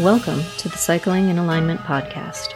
[0.00, 2.48] Welcome to the Cycling in Alignment podcast,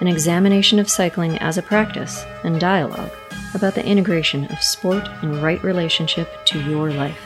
[0.00, 3.10] an examination of cycling as a practice and dialogue
[3.52, 7.20] about the integration of sport and right relationship to your life.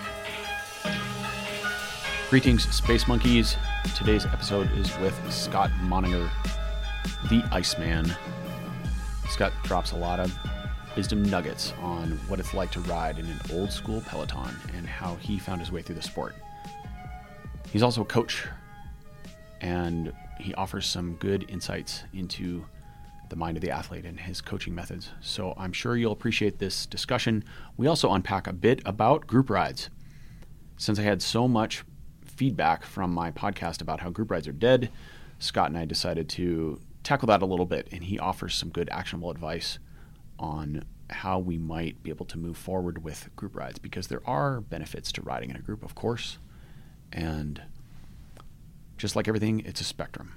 [2.31, 3.57] Greetings, Space Monkeys.
[3.97, 6.29] Today's episode is with Scott Moninger,
[7.29, 8.13] the Iceman.
[9.29, 10.37] Scott drops a lot of
[10.97, 15.15] wisdom nuggets on what it's like to ride in an old school Peloton and how
[15.15, 16.35] he found his way through the sport.
[17.71, 18.49] He's also a coach,
[19.61, 22.65] and he offers some good insights into
[23.29, 25.11] the mind of the athlete and his coaching methods.
[25.21, 27.45] So I'm sure you'll appreciate this discussion.
[27.77, 29.89] We also unpack a bit about group rides.
[30.77, 31.85] Since I had so much
[32.25, 34.91] feedback from my podcast about how group rides are dead,
[35.39, 38.89] Scott and I decided to tackle that a little bit, and he offers some good
[38.91, 39.79] actionable advice
[40.39, 44.61] on how we might be able to move forward with group rides because there are
[44.61, 46.39] benefits to riding in a group, of course.
[47.13, 47.63] And
[49.01, 50.35] just like everything, it's a spectrum.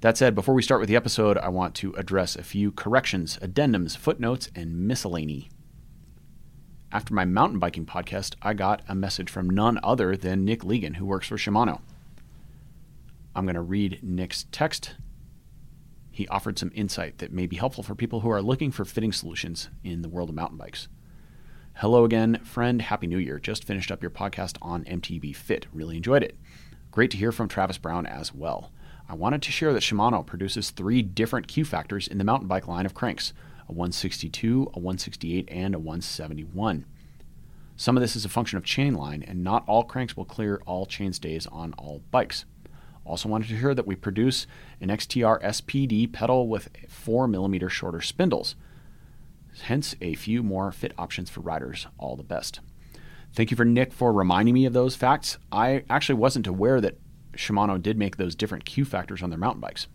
[0.00, 3.38] That said, before we start with the episode, I want to address a few corrections,
[3.38, 5.48] addendums, footnotes, and miscellany.
[6.92, 10.96] After my mountain biking podcast, I got a message from none other than Nick Legan,
[10.96, 11.80] who works for Shimano.
[13.34, 14.94] I'm going to read Nick's text.
[16.12, 19.10] He offered some insight that may be helpful for people who are looking for fitting
[19.10, 20.86] solutions in the world of mountain bikes.
[21.78, 22.80] Hello again, friend.
[22.80, 23.40] Happy New Year.
[23.40, 25.66] Just finished up your podcast on MTB Fit.
[25.72, 26.38] Really enjoyed it.
[26.94, 28.70] Great to hear from Travis Brown as well.
[29.08, 32.68] I wanted to share that Shimano produces three different Q factors in the mountain bike
[32.68, 33.32] line of cranks
[33.68, 36.84] a 162, a 168, and a 171.
[37.74, 40.62] Some of this is a function of chain line, and not all cranks will clear
[40.66, 42.44] all chain stays on all bikes.
[43.04, 44.46] Also, wanted to hear that we produce
[44.80, 48.54] an XTR SPD pedal with 4mm shorter spindles,
[49.62, 51.88] hence, a few more fit options for riders.
[51.98, 52.60] All the best.
[53.34, 55.38] Thank you for Nick for reminding me of those facts.
[55.50, 56.98] I actually wasn't aware that
[57.32, 59.88] Shimano did make those different Q factors on their mountain bikes.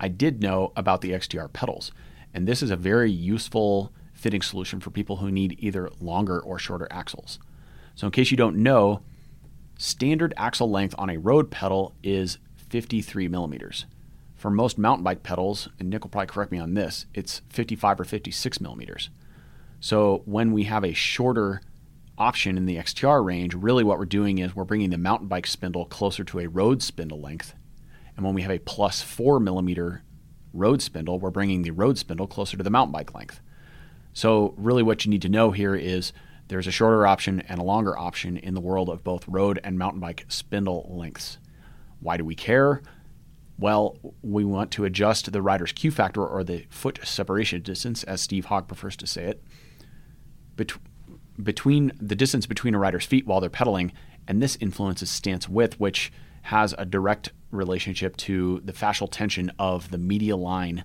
[0.00, 1.92] I did know about the XTR pedals,
[2.34, 6.58] and this is a very useful fitting solution for people who need either longer or
[6.58, 7.38] shorter axles.
[7.94, 9.02] So, in case you don't know,
[9.78, 13.86] standard axle length on a road pedal is 53 millimeters.
[14.34, 18.00] For most mountain bike pedals, and Nick will probably correct me on this, it's 55
[18.00, 19.08] or 56 millimeters.
[19.78, 21.62] So, when we have a shorter
[22.18, 25.46] option in the XTR range, really what we're doing is we're bringing the mountain bike
[25.46, 27.54] spindle closer to a road spindle length.
[28.16, 30.02] And when we have a plus four millimeter
[30.52, 33.40] road spindle, we're bringing the road spindle closer to the mountain bike length.
[34.12, 36.12] So, really, what you need to know here is
[36.48, 39.78] there's a shorter option and a longer option in the world of both road and
[39.78, 41.38] mountain bike spindle lengths.
[42.00, 42.82] Why do we care?
[43.58, 48.20] Well, we want to adjust the rider's Q factor or the foot separation distance, as
[48.20, 49.42] Steve Hogg prefers to say it,
[50.56, 50.72] bet-
[51.42, 53.92] between the distance between a rider's feet while they're pedaling,
[54.26, 59.90] and this influences stance width, which has a direct relationship to the fascial tension of
[59.90, 60.84] the medial line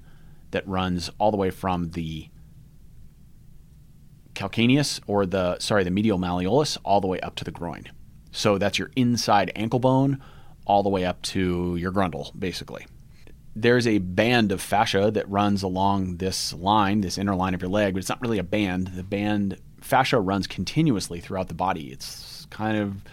[0.51, 2.28] that runs all the way from the
[4.34, 7.83] calcaneus or the sorry the medial malleolus all the way up to the groin.
[8.31, 10.22] So that's your inside ankle bone
[10.66, 12.85] all the way up to your grundle basically.
[13.56, 17.69] There's a band of fascia that runs along this line, this inner line of your
[17.69, 18.88] leg, but it's not really a band.
[18.88, 19.59] The band
[19.91, 21.91] fascia runs continuously throughout the body.
[21.91, 23.03] It's kind of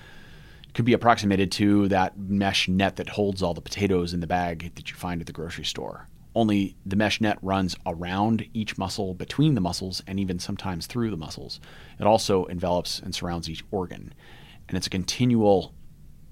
[0.74, 4.72] could be approximated to that mesh net that holds all the potatoes in the bag
[4.76, 6.06] that you find at the grocery store.
[6.36, 11.10] Only the mesh net runs around each muscle, between the muscles, and even sometimes through
[11.10, 11.58] the muscles.
[11.98, 14.14] It also envelops and surrounds each organ.
[14.68, 15.74] And it's a continual,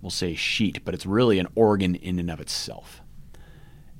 [0.00, 3.02] we'll say sheet, but it's really an organ in and of itself.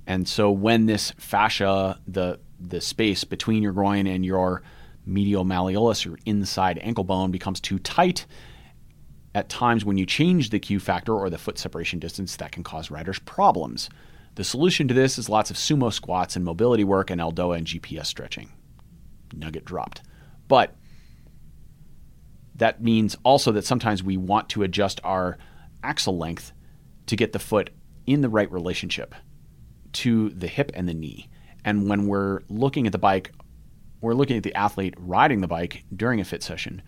[0.06, 4.62] And so when this fascia, the the space between your groin and your
[5.06, 8.26] medial malleolus, your inside ankle bone, becomes too tight,
[9.34, 12.64] at times when you change the Q factor or the foot separation distance, that can
[12.64, 13.90] cause riders problems.
[14.34, 17.66] The solution to this is lots of sumo squats and mobility work and Aldoa and
[17.66, 18.50] GPS stretching.
[19.34, 20.02] Nugget dropped.
[20.48, 20.74] But
[22.54, 25.36] that means also that sometimes we want to adjust our
[25.82, 26.52] axle length
[27.06, 27.70] to get the foot
[28.06, 29.14] in the right relationship
[29.92, 31.28] to the hip and the knee.
[31.64, 33.32] And when we're looking at the bike
[34.06, 36.80] we're looking at the athlete riding the bike during a fit session,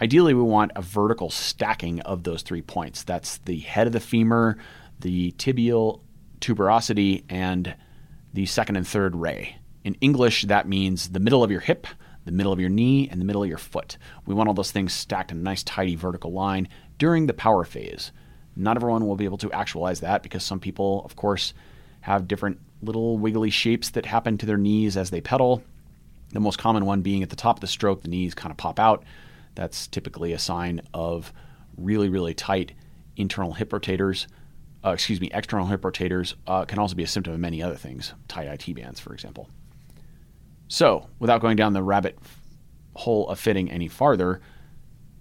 [0.00, 3.04] ideally we want a vertical stacking of those three points.
[3.04, 4.58] That's the head of the femur,
[4.98, 6.00] the tibial
[6.40, 7.76] tuberosity, and
[8.34, 9.58] the second and third ray.
[9.84, 11.86] In English, that means the middle of your hip,
[12.24, 13.96] the middle of your knee, and the middle of your foot.
[14.26, 16.68] We want all those things stacked in a nice, tidy vertical line
[16.98, 18.10] during the power phase.
[18.56, 21.54] Not everyone will be able to actualize that because some people, of course,
[22.00, 25.62] have different little wiggly shapes that happen to their knees as they pedal.
[26.32, 28.56] The most common one being at the top of the stroke, the knees kind of
[28.56, 29.04] pop out.
[29.54, 31.32] That's typically a sign of
[31.76, 32.72] really, really tight
[33.16, 34.26] internal hip rotators.
[34.84, 37.76] uh, excuse me, external hip rotators uh, can also be a symptom of many other
[37.76, 39.48] things, tight IT bands, for example.
[40.68, 42.18] So, without going down the rabbit
[42.94, 44.40] hole of fitting any farther,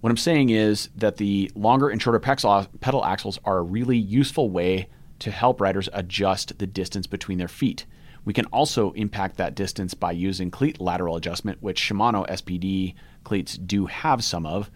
[0.02, 4.50] what I'm saying is that the longer and shorter pedal axles are a really useful
[4.50, 4.88] way
[5.20, 7.86] to help riders adjust the distance between their feet.
[8.26, 13.58] We can also impact that distance by using cleat lateral adjustment, which Shimano SPD cleats
[13.58, 14.70] do have some of.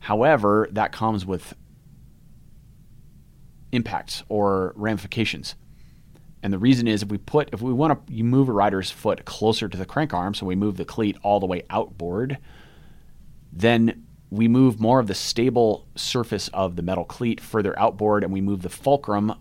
[0.00, 1.54] However, that comes with
[3.72, 5.54] impacts or ramifications.
[6.42, 9.24] And the reason is if we put if we want to move a rider's foot
[9.24, 12.38] closer to the crank arm, so we move the cleat all the way outboard,
[13.52, 18.32] then we move more of the stable surface of the metal cleat further outboard and
[18.32, 19.32] we move the fulcrum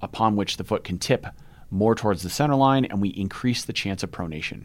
[0.00, 1.26] upon which the foot can tip
[1.70, 4.64] more towards the center line and we increase the chance of pronation.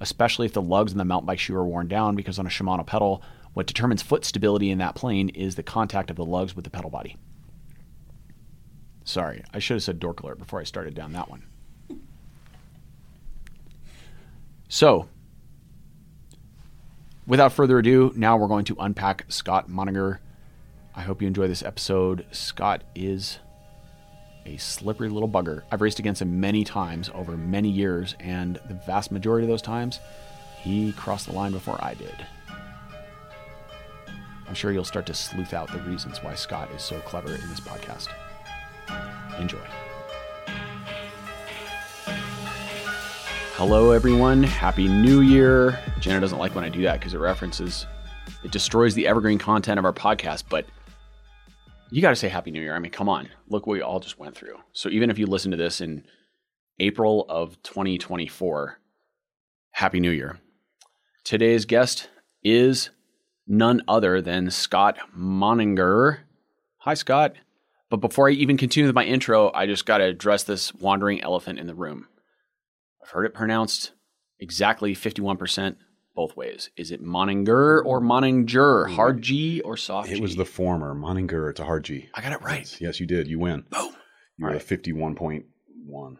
[0.00, 2.50] Especially if the lugs in the mountain bike shoe are worn down because on a
[2.50, 3.22] Shimano pedal,
[3.54, 6.70] what determines foot stability in that plane is the contact of the lugs with the
[6.70, 7.16] pedal body.
[9.04, 11.44] Sorry, I should have said dork alert before I started down that one.
[14.68, 15.08] So,
[17.26, 20.18] without further ado, now we're going to unpack Scott Moninger.
[20.94, 22.24] I hope you enjoy this episode.
[22.30, 23.38] Scott is
[24.46, 25.62] a slippery little bugger.
[25.70, 29.62] I've raced against him many times over many years, and the vast majority of those
[29.62, 30.00] times,
[30.60, 32.26] he crossed the line before I did.
[34.48, 37.48] I'm sure you'll start to sleuth out the reasons why Scott is so clever in
[37.48, 38.08] this podcast.
[39.40, 39.58] Enjoy.
[43.54, 44.42] Hello, everyone.
[44.42, 45.78] Happy New Year.
[46.00, 47.86] Jenna doesn't like when I do that because it references,
[48.42, 50.44] it destroys the evergreen content of our podcast.
[50.48, 50.66] But
[51.92, 52.74] you got to say Happy New Year.
[52.74, 53.28] I mean, come on.
[53.48, 54.56] Look what we all just went through.
[54.72, 56.04] So even if you listen to this in
[56.80, 58.78] April of 2024,
[59.72, 60.38] Happy New Year.
[61.22, 62.08] Today's guest
[62.42, 62.88] is
[63.46, 66.20] none other than Scott Moninger.
[66.78, 67.34] Hi, Scott.
[67.90, 71.20] But before I even continue with my intro, I just got to address this wandering
[71.20, 72.08] elephant in the room.
[73.02, 73.92] I've heard it pronounced
[74.40, 75.76] exactly 51%
[76.14, 76.70] both ways.
[76.76, 78.94] Is it Moninger or Moninger?
[78.94, 80.16] Hard G or soft G?
[80.16, 80.94] It was the former.
[80.94, 82.08] Moninger, it's a hard G.
[82.14, 82.60] I got it right.
[82.60, 83.28] Yes, yes you did.
[83.28, 83.64] You win.
[83.70, 83.94] Boom.
[84.38, 84.60] You're right.
[84.60, 86.16] 51.1%,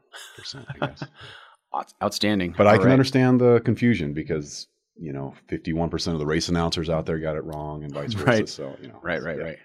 [0.55, 1.05] I guess.
[2.03, 2.55] Outstanding.
[2.57, 2.93] But All I can right.
[2.93, 4.67] understand the confusion because,
[4.97, 8.27] you know, 51% of the race announcers out there got it wrong and vice versa.
[8.27, 8.49] Right.
[8.49, 9.01] So, you know.
[9.03, 9.45] Right, right, yeah.
[9.45, 9.59] right.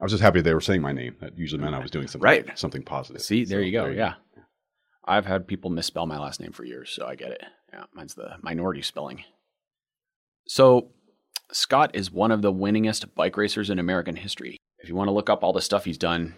[0.00, 1.16] I was just happy they were saying my name.
[1.20, 2.58] That usually meant I was doing something right.
[2.58, 3.22] something positive.
[3.22, 3.84] See, there so, you go.
[3.84, 4.14] There yeah.
[5.06, 7.42] I've had people misspell my last name for years, so I get it.
[7.72, 9.24] Yeah, mine's the minority spelling.
[10.46, 10.90] So,
[11.52, 14.56] Scott is one of the winningest bike racers in American history.
[14.78, 16.34] If you want to look up all the stuff he's done,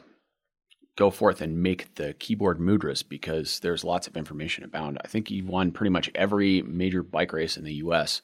[0.97, 4.99] go forth and make the keyboard mudras because there's lots of information abound.
[5.05, 8.23] I think he won pretty much every major bike race in the US.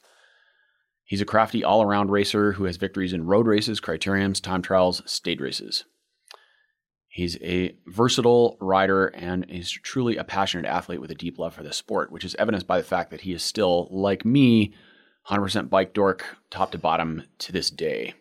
[1.04, 5.02] He's a crafty all around racer who has victories in road races, criteriums, time trials,
[5.04, 5.84] state races.
[7.08, 11.62] He's a versatile rider and is truly a passionate athlete with a deep love for
[11.62, 14.72] the sport, which is evidenced by the fact that he is still, like me,
[15.28, 18.14] 100% bike dork, top to bottom to this day.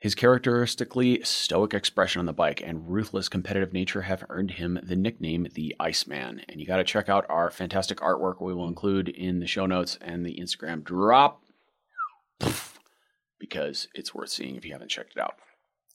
[0.00, 4.94] His characteristically stoic expression on the bike and ruthless competitive nature have earned him the
[4.94, 6.42] nickname the Iceman.
[6.48, 9.66] And you got to check out our fantastic artwork we will include in the show
[9.66, 11.42] notes and the Instagram drop
[13.40, 15.34] because it's worth seeing if you haven't checked it out.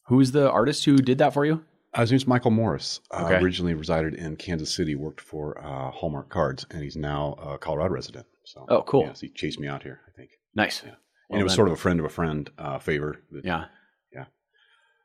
[0.08, 1.64] Who's the artist who did that for you?
[1.94, 3.00] Uh, his name's Michael Morris.
[3.10, 3.36] Uh, okay.
[3.36, 7.94] Originally resided in Kansas City, worked for uh, Hallmark Cards, and he's now a Colorado
[7.94, 8.26] resident.
[8.54, 9.12] So, oh, cool.
[9.20, 10.02] He chased me out here.
[10.08, 10.32] I think.
[10.56, 10.84] Nice.
[10.84, 10.92] Yeah.
[10.92, 10.98] Well,
[11.32, 11.58] and it was then.
[11.58, 13.24] sort of a friend of a friend uh, favor.
[13.32, 13.66] That, yeah.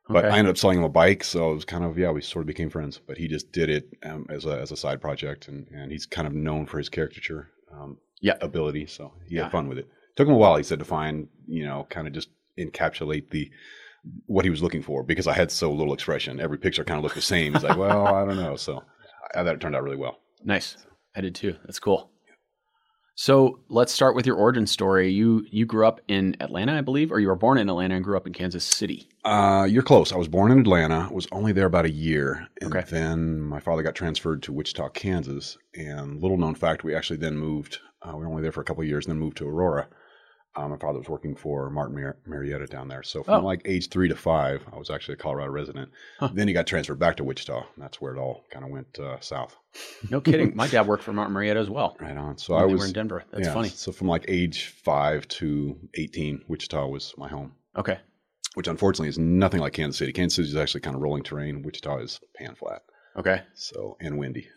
[0.08, 0.34] But okay.
[0.34, 2.42] I ended up selling him a bike, so it was kind of yeah, we sort
[2.42, 2.98] of became friends.
[2.98, 6.06] But he just did it um, as a as a side project, and and he's
[6.06, 8.34] kind of known for his caricature um, yeah.
[8.40, 8.86] ability.
[8.86, 9.44] So he yeah.
[9.44, 9.88] had fun with it.
[10.16, 13.50] Took him a while, he said, to find you know kind of just encapsulate the
[14.26, 16.40] what he was looking for because I had so little expression.
[16.40, 17.52] Every picture kind of looked the same.
[17.52, 18.56] He's like, well, I don't know.
[18.56, 18.82] So
[19.34, 20.20] I, that turned out really well.
[20.42, 20.78] Nice.
[21.14, 21.56] I did too.
[21.64, 22.10] That's cool.
[23.20, 25.10] So let's start with your origin story.
[25.10, 28.04] You you grew up in Atlanta, I believe, or you were born in Atlanta and
[28.04, 29.08] grew up in Kansas City.
[29.24, 30.12] Uh, you're close.
[30.12, 31.08] I was born in Atlanta.
[31.10, 32.88] Was only there about a year, and okay.
[32.88, 35.58] then my father got transferred to Wichita, Kansas.
[35.74, 37.80] And little known fact, we actually then moved.
[38.02, 39.88] Uh, we were only there for a couple of years, and then moved to Aurora.
[40.58, 43.04] Um, my father was working for Martin Mar- Marietta down there.
[43.04, 43.46] So from oh.
[43.46, 45.90] like age three to five, I was actually a Colorado resident.
[46.18, 46.30] Huh.
[46.34, 47.58] Then he got transferred back to Wichita.
[47.58, 49.56] And that's where it all kind of went uh, south.
[50.10, 50.56] no kidding.
[50.56, 51.96] My dad worked for Martin Marietta as well.
[52.00, 52.38] Right on.
[52.38, 53.22] So I was in Denver.
[53.30, 53.68] That's yeah, funny.
[53.68, 57.52] So from like age five to 18, Wichita was my home.
[57.76, 57.98] Okay.
[58.54, 60.12] Which unfortunately is nothing like Kansas City.
[60.12, 61.62] Kansas City is actually kind of rolling terrain.
[61.62, 62.82] Wichita is pan flat.
[63.16, 63.42] Okay.
[63.54, 64.48] So, and windy.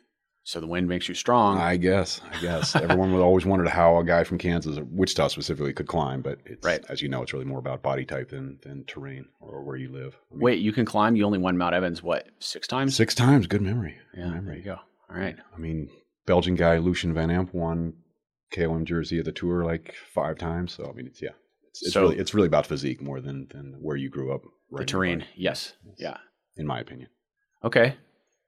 [0.44, 1.60] So the wind makes you strong.
[1.60, 2.20] I guess.
[2.32, 5.88] I guess everyone would always wondered how a guy from Kansas, or Wichita specifically, could
[5.88, 6.22] climb.
[6.22, 6.84] But it's, Right.
[6.90, 9.92] as you know, it's really more about body type than than terrain or where you
[9.92, 10.16] live.
[10.32, 11.16] I mean, Wait, you can climb.
[11.16, 12.96] You only won Mount Evans what six times?
[12.96, 13.46] six times.
[13.48, 13.96] Good memory.
[14.16, 14.58] Good Yeah, there memory.
[14.58, 14.78] you go.
[15.10, 15.36] All right.
[15.56, 15.90] I mean,
[16.26, 17.94] Belgian guy Lucien Van Impe won
[18.54, 20.74] KOM Jersey of the tour like five times.
[20.74, 21.30] So I mean, it's yeah,
[21.70, 24.42] it's, it's So- really it's really about physique more than than where you grew up.
[24.72, 25.26] The terrain.
[25.36, 25.74] Yes.
[26.00, 26.18] Yeah.
[26.58, 27.10] in my opinion.
[27.64, 27.96] Okay.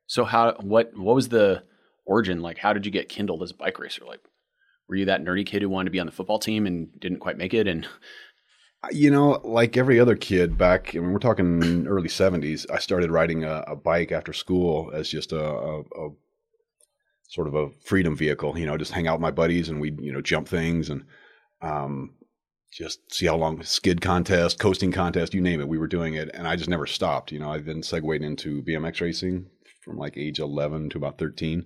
[0.08, 1.64] So how what what was the
[2.06, 2.42] origin?
[2.42, 4.06] Like how did you get kindled as a bike racer?
[4.06, 4.22] Like
[4.88, 7.20] were you that nerdy kid who wanted to be on the football team and didn't
[7.20, 7.68] quite make it?
[7.68, 7.88] And
[8.92, 13.12] You know, like every other kid back, I mean, we're talking early 70s, I started
[13.12, 16.10] riding a, a bike after school as just a, a, a
[17.30, 20.00] sort of a freedom vehicle, you know, just hang out with my buddies and we'd,
[20.02, 21.06] you know, jump things and
[21.62, 22.14] um,
[22.72, 26.30] just see how long, skid contest, coasting contest, you name it, we were doing it.
[26.34, 27.32] And I just never stopped.
[27.32, 29.46] You know, I then segued into BMX racing
[29.82, 31.66] from like age 11 to about 13.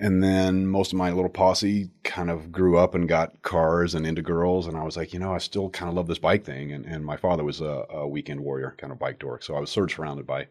[0.00, 4.06] And then most of my little posse kind of grew up and got cars and
[4.06, 4.66] into girls.
[4.68, 6.70] And I was like, you know, I still kind of love this bike thing.
[6.72, 9.42] And, and my father was a, a weekend warrior, kind of bike dork.
[9.42, 10.46] So I was sort of surrounded by,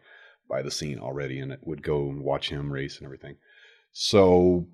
[0.50, 3.36] by the scene already and it would go and watch him race and everything.
[3.92, 4.66] So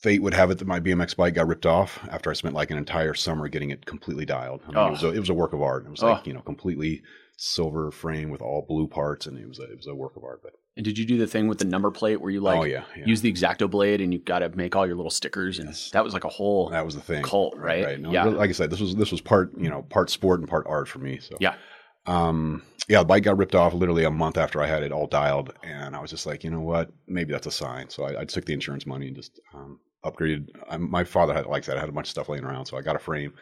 [0.00, 2.70] fate would have it that my BMX bike got ripped off after I spent like
[2.70, 4.60] an entire summer getting it completely dialed.
[4.68, 5.12] I mean, it, was a, Oh.
[5.12, 5.86] it was a work of art.
[5.86, 6.22] It was like, Oh.
[6.24, 7.02] you know, completely
[7.36, 9.26] silver frame with all blue parts.
[9.26, 10.40] And it was a, it was a work of art.
[10.42, 12.64] But and did you do the thing with the number plate where you like oh,
[12.64, 12.84] yeah.
[12.96, 13.04] yeah.
[13.04, 15.90] use the exacto blade and you got to make all your little stickers and Yes.
[15.90, 17.22] that was like a whole that was the thing.
[17.22, 18.00] cult, right?
[18.00, 18.24] No, Yeah.
[18.24, 20.88] Like I said, this was this was part you know part sport and part art
[20.88, 21.18] for me.
[21.18, 21.54] So Yeah.
[22.06, 23.00] um, yeah.
[23.00, 25.94] The bike got ripped off literally a month after I had it all dialed, and
[25.94, 27.88] I was just like, you know what, maybe that's a sign.
[27.90, 30.48] So I, I took the insurance money and just um, upgraded.
[30.68, 31.76] I, my father had like that.
[31.76, 33.32] I had a bunch of stuff laying around, so I got a frame.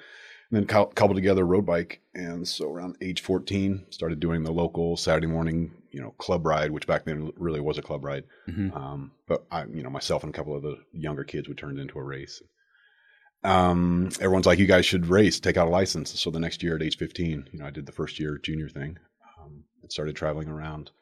[0.50, 4.50] And then coupled together a road bike, and so around age fourteen, started doing the
[4.52, 8.22] local Saturday morning, you know, club ride, which back then really was a club ride.
[8.48, 8.72] Mhm.
[8.74, 11.76] Um, but I, you know, myself and a couple of the younger kids would turn
[11.76, 12.40] it into a race.
[13.42, 16.18] Um, everyone's like, you guys should race, take out a license.
[16.20, 18.68] So the next year at age 15, you know, I did the first year junior
[18.68, 18.96] thing
[19.40, 20.92] um, and started traveling around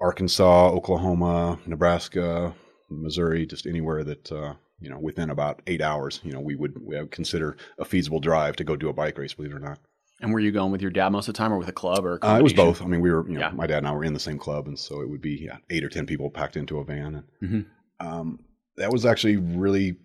[0.00, 2.54] Arkansas, Oklahoma, Nebraska,
[2.88, 6.74] Missouri, just anywhere that, uh, you know, within about eight hours, you know, we would,
[6.80, 9.58] we would consider a feasible drive to go do a bike race, believe it or
[9.58, 9.80] not.
[10.20, 12.04] And were you going with your dad most of the time or with a club
[12.04, 12.80] or a Uh, it was both.
[12.80, 13.50] I mean, we were, you know, Yeah.
[13.50, 15.58] my dad and I were in the same club, and so it would be yeah,
[15.70, 17.14] eight or ten people packed into a van.
[17.16, 17.66] And Mhm.
[18.00, 18.40] um,
[18.76, 19.96] that was actually really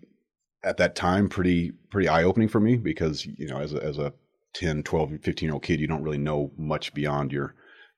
[0.64, 3.98] at that time pretty pretty eye opening for me because you know, as a, as
[3.98, 4.12] a
[4.54, 7.54] 10, 12, 15 year old kid, you don't really know much beyond your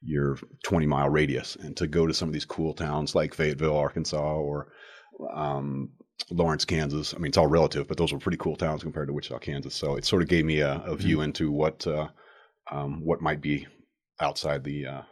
[0.07, 3.77] your 20 mile radius, and to go to some of these cool towns like Fayetteville,
[3.77, 4.69] Arkansas, or
[5.35, 5.91] um,
[6.31, 7.13] Lawrence, Kansas.
[7.15, 9.75] I mean, it's all relative, but those were pretty cool towns compared to Wichita, Kansas.
[9.75, 11.25] So it sort of gave me a, a view Mm-hmm.
[11.25, 12.09] into what uh,
[12.71, 13.67] um, what might be
[14.21, 15.03] outside the uh,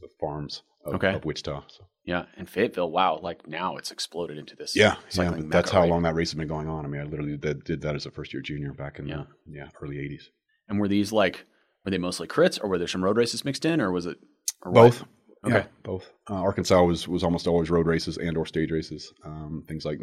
[0.00, 1.14] the farms of, Okay.
[1.14, 1.62] of Wichita.
[1.68, 4.74] So, Yeah, and Fayetteville, wow, like now it's exploded into this.
[4.74, 6.84] yeah, yeah, that's how long that race has been going on.
[6.84, 9.20] I mean, I literally did, did that as a first year junior back in Yeah.
[9.20, 10.24] uh, yeah early '80s.
[10.68, 11.44] And were these like
[11.84, 14.16] were they mostly crits or were there some road races mixed in or was it
[14.62, 15.02] or what?
[15.44, 15.54] Okay.
[15.56, 16.10] Yeah, both.
[16.28, 19.12] Uh, Arkansas was was almost always road races and or stage races.
[19.24, 19.98] Um, things like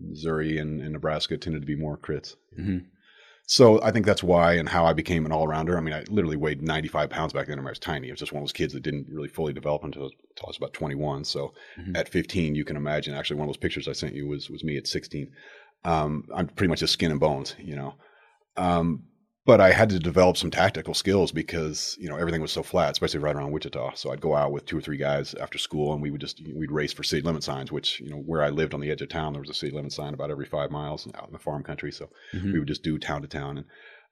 [0.00, 2.36] Missouri and, and Nebraska tended to be more crits.
[2.58, 2.86] Mhm.
[3.46, 5.76] So I think that's why and how I became an all rounder.
[5.76, 7.58] I mean, I literally weighed 95 pounds back then.
[7.58, 8.08] I was tiny.
[8.08, 10.48] I was just one of those kids that didn't really fully develop until, until I
[10.48, 11.24] was about 21.
[11.24, 11.96] So Mhm.
[11.96, 13.14] at 15, you can imagine.
[13.14, 15.30] Actually, one of those pictures I sent you was was me at 16.
[15.84, 17.94] Um, I'm pretty much just skin and bones, you know.
[18.56, 19.04] Um,
[19.48, 22.92] but I had to develop some tactical skills because you know everything was so flat,
[22.92, 23.94] especially right around Wichita.
[23.94, 26.42] So I'd go out with two or three guys after school, and we would just
[26.54, 27.72] we'd race for city limit signs.
[27.72, 29.72] Which you know where I lived on the edge of town, there was a city
[29.74, 31.90] limit sign about every five miles out in the farm country.
[31.90, 32.52] So Mhm.
[32.52, 33.66] we would just do town to town, and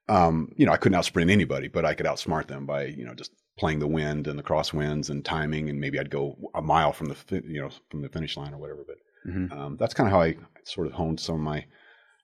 [0.08, 3.12] um, you know I couldn't outsprint anybody, but I could outsmart them by you know
[3.14, 6.94] just playing the wind and the crosswinds and timing, and maybe I'd go a mile
[6.94, 8.86] from the fi- you know from the finish line or whatever.
[8.86, 8.96] But
[9.30, 9.52] Mhm.
[9.52, 11.66] um, that's kind of how I sort of honed some of my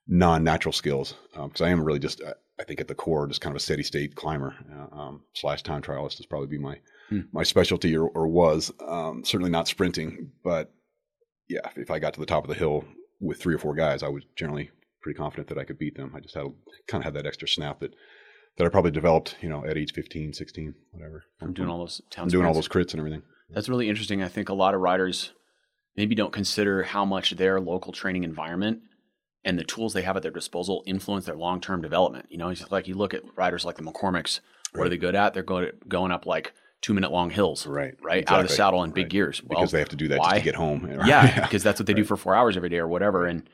[0.07, 2.19] non-natural skills because I am really just
[2.59, 4.55] I- think at the core just kind of a steady state climber.
[4.71, 6.79] Uh, um, slash time trialist is probably be my
[7.09, 7.21] Hmm.
[7.33, 8.71] my specialty or, or was.
[8.79, 10.71] Um, certainly not sprinting but
[11.49, 12.85] yeah if I got to the top of the hill
[13.19, 16.13] with three or four guys I was generally pretty confident that I could beat them.
[16.15, 16.45] I just had
[16.87, 17.93] kind of had that extra snap that
[18.57, 21.23] that I probably developed you know at age 15 16 whatever.
[21.41, 23.23] I'm doing all those doing all those crits and everything.
[23.49, 24.23] That's really interesting.
[24.23, 25.33] I think a lot of riders
[25.97, 28.79] maybe don't consider how much their local training environment
[29.45, 32.27] and the tools they have at their disposal influence their long term development.
[32.29, 34.39] You know, it's like you look at riders like the McCormicks.
[34.73, 35.33] What are they good at?
[35.33, 38.83] They're going going up like two minute long hills, right right, out of the saddle
[38.83, 39.09] in big Right.
[39.11, 39.41] gears.
[39.43, 40.39] Well, because they have to do that why?
[40.39, 42.87] to get home yeah, because that's what they do for four hours every day or
[42.87, 43.25] whatever.
[43.25, 43.49] And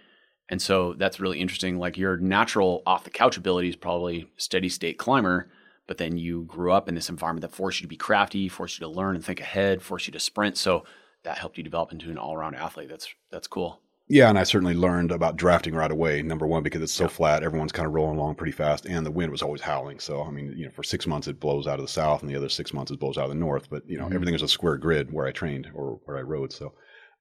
[0.50, 1.77] and so that's really interesting.
[1.77, 5.50] Like your natural off the couch ability is probably steady state climber,
[5.88, 8.79] but then you grew up in this environment that forced you to be crafty, forced
[8.79, 10.58] you to learn and think ahead, forced you to sprint.
[10.58, 10.86] So
[11.24, 12.89] that helped you develop into an all around athlete.
[12.89, 13.81] That's that's cool.
[14.11, 16.23] Yeah, and I certainly learned about drafting right away.
[16.23, 17.09] Number one, because it's so yeah.
[17.09, 19.99] flat, everyone's kind of rolling along pretty fast, and the wind was always howling.
[19.99, 22.29] So, I mean, you know, for six months it blows out of the south, and
[22.29, 23.69] the other six months it blows out of the north.
[23.69, 24.15] But you know, mm-hmm.
[24.15, 26.51] everything is a square grid where I trained or where I rode.
[26.51, 26.73] So,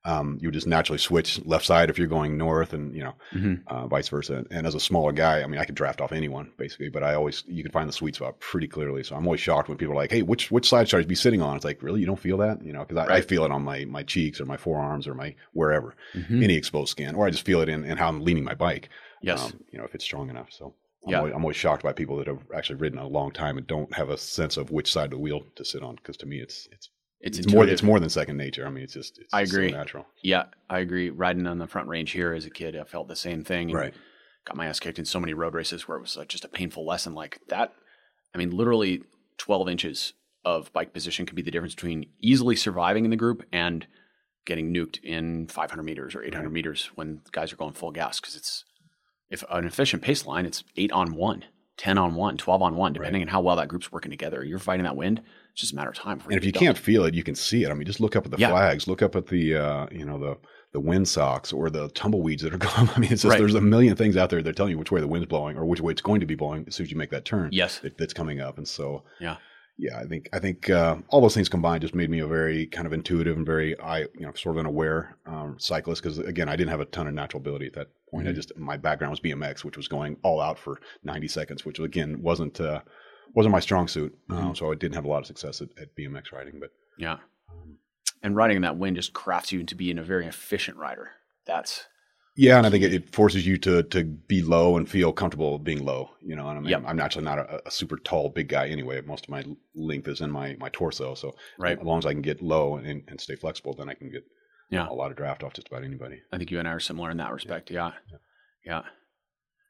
[0.05, 3.15] um, you would just naturally switch left side if you're going north, and you know,
[3.33, 3.55] mm-hmm.
[3.67, 4.45] uh, vice versa.
[4.51, 7.15] And as a smaller guy, I mean, I could draft off anyone basically, but I
[7.15, 9.03] always you can find the sweet spot pretty clearly.
[9.03, 11.15] So I'm always shocked when people are like, "Hey, which which side should I be
[11.15, 12.81] sitting on?" It's like, really, you don't feel that, you know?
[12.81, 13.11] Because I, right.
[13.19, 16.43] I, feel it on my my cheeks or my forearms or my wherever, mm-hmm.
[16.43, 18.91] any exposed skin, or I just feel it in, in how I'm leaning my bike.
[19.21, 20.49] Yes, um, you know, if it's strong enough.
[20.51, 20.75] So
[21.05, 21.19] I'm, yeah.
[21.19, 23.93] always, I'm always shocked by people that have actually ridden a long time and don't
[23.95, 25.97] have a sense of which side of the wheel to sit on.
[25.97, 26.89] Because to me, it's it's
[27.21, 28.67] it's, it's more it's more than second nature.
[28.67, 29.71] I mean, it's just it's I agree.
[29.71, 30.07] So natural.
[30.23, 31.11] Yeah, I agree.
[31.11, 33.73] Riding on the front range here as a kid, I felt the same thing.
[33.73, 33.95] right.
[34.45, 36.87] Got my ass kicked in so many road races where it was just a painful
[36.87, 37.75] lesson like that.
[38.35, 39.03] I mean, literally
[39.39, 40.13] 12 inches
[40.45, 43.87] of bike position could be the difference between easily surviving in the group and
[44.47, 46.53] getting nuked in 500 meters or 800 right.
[46.53, 48.65] meters when guys are going full gas because it's
[49.31, 51.45] if an efficient pace line, it's eight on one,
[51.79, 53.29] 10 on one, 12 on one, depending right.
[53.29, 54.45] on how well that group's working together.
[54.45, 55.23] You're fighting that wind
[55.59, 56.23] it's just a matter of time.
[56.27, 57.71] And if you can't feel it, you can see it.
[57.71, 58.51] I mean, just look up at the yeah.
[58.51, 60.39] flags, look up at the uh, you know the
[60.71, 62.89] the wind socks or the tumbleweeds that are going.
[62.95, 63.41] I mean, it's just right.
[63.41, 65.57] there's a million things out there that are telling you which way the wind's blowing
[65.57, 67.49] or which way it's going to be blowing as soon as you make that turn.
[67.51, 69.39] Yes, that, that's coming up, and so yeah.
[69.81, 72.67] Yeah, I think I think uh, all those things combined just made me a very
[72.67, 76.19] kind of intuitive and very I you know sort of an aware um, cyclist because
[76.19, 78.25] again I didn't have a ton of natural ability at that point.
[78.25, 78.31] Mm-hmm.
[78.31, 81.79] I just my background was BMX, which was going all out for 90 seconds, which
[81.79, 82.81] again wasn't uh,
[83.35, 84.55] wasn't my strong suit, uh, mm-hmm.
[84.55, 86.59] so I didn't have a lot of success at, at BMX riding.
[86.59, 87.19] But yeah,
[87.49, 87.79] um,
[88.21, 91.13] and riding in that wind just crafts you to be in a very efficient rider.
[91.47, 91.87] That's
[92.39, 95.59] yeah, and I think it, it, forces you to to be low and feel comfortable
[95.59, 96.11] being low.
[96.23, 96.85] You know, and I mean, yep.
[96.87, 99.01] I'm actually not a, a, super tall, big guy anyway.
[99.01, 101.77] Most of my length is in my my torso, so right.
[101.77, 104.25] as long as I can get low and, and stay flexible, then I can get
[104.71, 104.89] yeah.
[104.89, 106.23] a lot of draft off just about anybody.
[106.33, 107.73] I think you and I are similar in that respect.
[107.73, 107.91] yeah.
[108.09, 108.19] yeah.
[108.65, 108.83] yeah.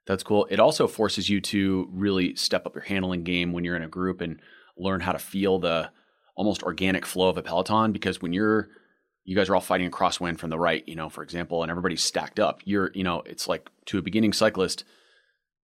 [0.07, 0.47] That's cool.
[0.51, 3.88] It also forces you to really step up your handling game when you're in a
[3.88, 4.40] group and
[4.77, 5.90] learn how to feel the
[6.35, 8.69] almost organic flow of a peloton because when you're
[9.29, 11.71] you guys are all fighting a crosswind from the right, you know, for example, and
[11.71, 12.62] everybody's stacked up.
[12.64, 14.85] You're, you know, it's like to a beginning cyclist,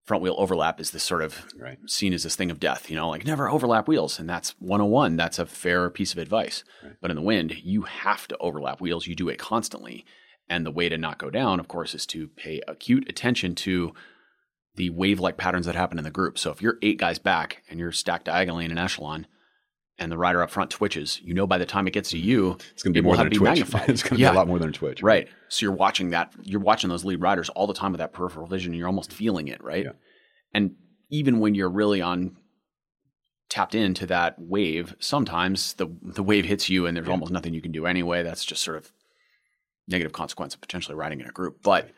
[0.05, 1.79] front wheel overlap is this sort of right.
[1.87, 4.19] seen as this thing of death, you know, like never overlap wheels.
[4.19, 5.17] And that's 101.
[5.17, 6.63] That's a fair piece of advice.
[6.83, 6.93] Right.
[7.01, 9.07] But in the wind, you have to overlap wheels.
[9.07, 10.05] You do it constantly.
[10.47, 13.95] And the way to not go down, of course, is to pay acute attention to
[14.75, 16.39] the wave like patterns that happen in the group.
[16.39, 19.27] So if you're eight guys back and you're stacked diagonally in an echelon,
[19.99, 22.25] and the rider up front twitches, you know by the time it gets to mm.
[22.25, 23.43] you, it's going to be more than a twitch.
[23.43, 23.89] Magnified.
[23.89, 24.31] it's going to yeah.
[24.31, 25.03] be a lot more than a twitch.
[25.03, 25.29] Right.
[25.49, 26.33] So you're watching that.
[26.43, 29.13] You're watching those lead riders all the time with that peripheral vision, and you're almost
[29.13, 29.85] feeling it, right?
[29.85, 29.93] Yeah.
[30.53, 30.77] And
[31.11, 32.37] even when you're really on
[33.49, 37.13] tapped into that wave, sometimes the the wave hits you, and there's yeah.
[37.13, 38.23] almost nothing you can do anyway.
[38.23, 38.93] That's just sort of
[39.87, 41.63] negative consequence of potentially riding in a group.
[41.63, 41.91] But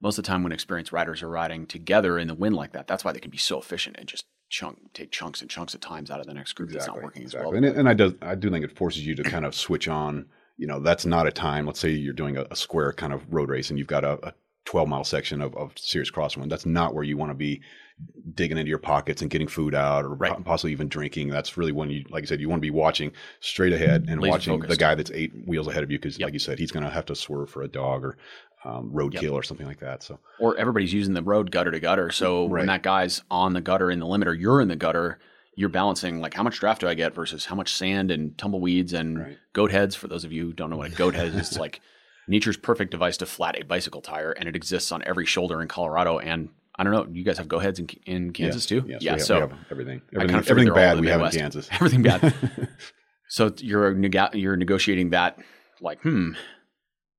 [0.00, 2.86] most of the time when experienced riders are riding together in the wind like that,
[2.86, 5.80] that's why they can be so efficient and just chunk take chunks and chunks of
[5.80, 7.46] times out of the next group exactly, that's not working exactly.
[7.46, 7.56] as well.
[7.56, 9.88] And, it, and I do I do think it forces you to kind of switch
[9.88, 10.26] on.
[10.56, 11.66] You know, that's not a time.
[11.66, 14.28] Let's say you're doing a, a square kind of road race and you've got a,
[14.28, 16.48] a 12 mile section of, of serious crosswind.
[16.48, 17.60] That's not where you want to be
[18.34, 20.44] digging into your pockets and getting food out or right.
[20.44, 21.28] possibly even drinking.
[21.28, 24.20] That's really when you, like I said, you want to be watching straight ahead and
[24.20, 24.70] Laser watching focused.
[24.70, 25.98] the guy that's eight wheels ahead of you.
[25.98, 26.28] Cause yep.
[26.28, 28.16] like you said, he's going to have to swerve for a dog or
[28.64, 29.32] um, roadkill yep.
[29.32, 30.02] or something like that.
[30.02, 32.10] So, or everybody's using the road gutter to gutter.
[32.10, 32.60] So right.
[32.60, 35.18] when that guy's on the gutter in the limiter, you're in the gutter.
[35.56, 38.92] You're balancing like how much draft do I get versus how much sand and tumbleweeds
[38.92, 39.38] and right.
[39.52, 39.94] goat heads.
[39.94, 41.80] For those of you who don't know what a goat head is, it's like
[42.26, 45.68] nature's perfect device to flat a bicycle tire, and it exists on every shoulder in
[45.68, 46.18] Colorado.
[46.18, 48.82] And I don't know, you guys have goat heads in, in Kansas yes.
[48.82, 48.88] too?
[48.88, 49.36] Yes, yeah, have, so
[49.70, 51.68] everything, everything, kind of everything bad we have in Kansas.
[51.70, 52.34] Everything bad.
[53.28, 55.38] so you're neg- you're negotiating that
[55.80, 56.32] like, hmm,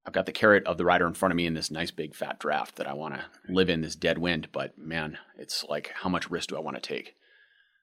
[0.06, 2.14] I've got the carrot of the rider in front of me in this nice big
[2.14, 5.92] fat draft that I want to live in this dead wind, but man, it's like
[5.96, 7.16] how much risk do I want to take?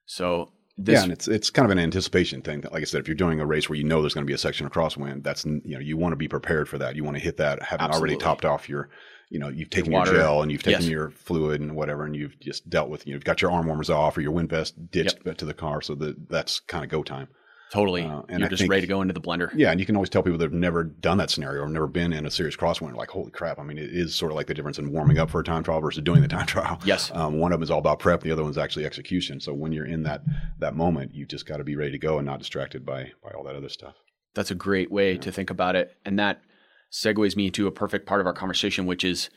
[0.07, 2.63] So this, yeah, and it's it's kind of an anticipation thing.
[2.63, 4.31] That, like I said, if you're doing a race where you know there's going to
[4.31, 6.97] be a section of crosswind, that's you know you want to be prepared for that.
[6.97, 8.15] You want to hit that having absolutely.
[8.15, 8.89] already topped off your,
[9.29, 10.91] you know, you've taken your, your gel and you've taken yes.
[10.91, 13.67] your fluid and whatever, and you've just dealt with you know, you've got your arm
[13.67, 15.37] warmers off or your wind vest ditched yep.
[15.37, 17.29] to the car, so that that's kind of go time.
[17.73, 18.03] Totally.
[18.03, 19.51] Uh, and You're I just think, ready to go into the blender.
[19.55, 19.71] Yeah.
[19.71, 22.13] And you can always tell people that have never done that scenario or never been
[22.13, 23.59] in a serious crosswind, like, holy crap.
[23.59, 25.63] I mean, it is sort of like the difference in warming up for a time
[25.63, 26.79] trial versus doing the time trial.
[26.85, 27.11] Yes.
[27.15, 28.21] Um, one of them is all about prep.
[28.21, 29.41] The other one's actually execution.
[29.41, 30.23] So when you're in that,
[30.59, 33.31] that moment, you just got to be ready to go and not distracted by, by
[33.31, 33.95] all that other stuff.
[34.35, 35.21] That's a great way yeah.
[35.21, 35.97] to think about it.
[36.05, 36.43] And that
[36.93, 39.31] segues me to a perfect part of our conversation, which is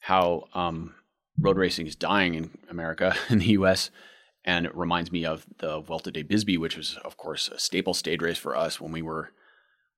[0.00, 0.92] how um,
[1.38, 3.90] road racing is dying in America, in the US
[4.46, 7.92] and it reminds me of the Vuelta de Bisbee, which was, of course, a staple
[7.94, 9.32] stage race for us when we were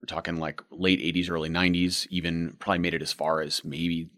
[0.00, 4.08] we're talking like late 80s, early 90s, even probably made it as far as maybe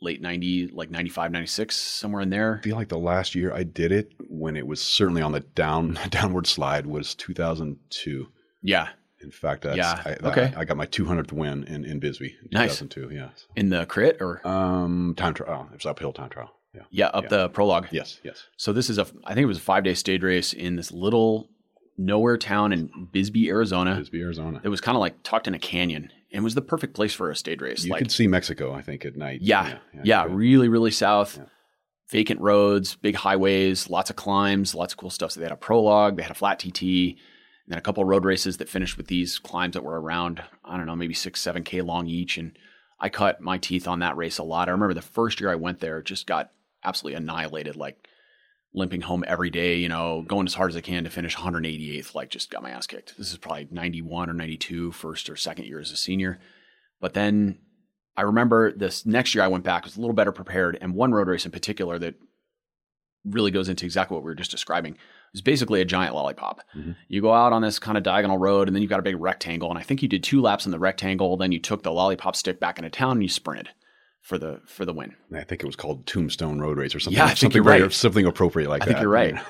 [0.00, 2.58] late 90, like 95, 96, somewhere in there.
[2.60, 5.40] I feel like the last year I did it when it was certainly on the
[5.40, 8.28] down downward slide was 2002.
[8.62, 8.88] Yeah.
[9.22, 10.52] In fact, that's, Yeah, I, okay.
[10.54, 12.78] I, got my 200th win in, in Bisbee in Nice.
[12.78, 13.14] 2002.
[13.14, 13.30] Yeah.
[13.56, 14.46] In the crit or?
[14.46, 15.68] Um, time trial.
[15.72, 16.50] It was uphill time trial.
[16.74, 16.82] Yeah.
[16.90, 17.28] yeah, up yeah.
[17.30, 17.88] the prologue.
[17.90, 18.20] Yes.
[18.24, 18.44] Yes.
[18.56, 20.90] So this is a, I think it was a five day stage race in this
[20.92, 21.48] little
[21.96, 23.96] nowhere town in Bisbee, Arizona.
[23.96, 24.60] Bisbee, Arizona.
[24.62, 27.30] It was kind of like tucked in a canyon and was the perfect place for
[27.30, 27.84] a stage race.
[27.84, 29.40] You like, could see Mexico, I think, at night.
[29.40, 30.36] yeah, yeah, you could.
[30.36, 31.36] really, really south.
[31.38, 31.44] Yeah.
[32.10, 35.32] Vacant roads, big highways, lots of climbs, lots of cool stuff.
[35.32, 37.16] So they had a prologue, they had a flat TT, and
[37.68, 40.76] then a couple of road races that finished with these climbs that were around, I
[40.76, 42.36] don't know, maybe six, seven K long each.
[42.36, 42.56] And
[43.00, 44.68] I cut my teeth on that race a lot.
[44.68, 46.50] I remember the first year I went there, just got
[46.84, 48.08] absolutely annihilated, like
[48.72, 52.14] limping home every day, you know, going as hard as I can to finish 188th,
[52.14, 53.16] like just got my ass kicked.
[53.16, 56.40] This is probably 91 or 92, first or second year as a senior.
[57.00, 57.58] But then
[58.16, 61.12] I remember this next year I went back, was a little better prepared, and one
[61.12, 62.14] road race in particular that
[63.24, 64.98] really goes into exactly what we were just describing.
[65.32, 66.60] It's basically a giant lollipop.
[66.76, 66.94] Mhm.
[67.08, 69.20] You go out on this kind of diagonal road, and then you've got a big
[69.20, 69.70] rectangle.
[69.70, 71.36] And I think you did two laps in the rectangle.
[71.36, 73.70] Then you took the lollipop stick back into town and you sprinted
[74.24, 75.14] for the for the win.
[75.32, 77.18] I think it was called Tombstone Road Race or something.
[77.18, 77.92] Yeah, I think something you're right.
[77.92, 78.90] Something appropriate like I that.
[78.90, 79.36] I think you're right.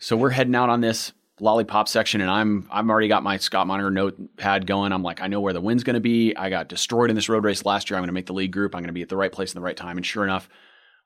[0.00, 3.66] So we're heading out on this lollipop section, and I'm I'm already got my Scott
[3.66, 4.92] Moninger notepad going.
[4.92, 6.36] I'm like, I know where the wind's going to be.
[6.36, 7.96] I got destroyed in this road race last year.
[7.96, 8.74] I'm going to make the lead group.
[8.74, 9.96] I'm going to be at the right place in the right time.
[9.96, 10.50] And sure enough,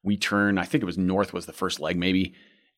[0.03, 0.59] we turn.
[0.59, 2.35] I think it was north was the first leg maybe,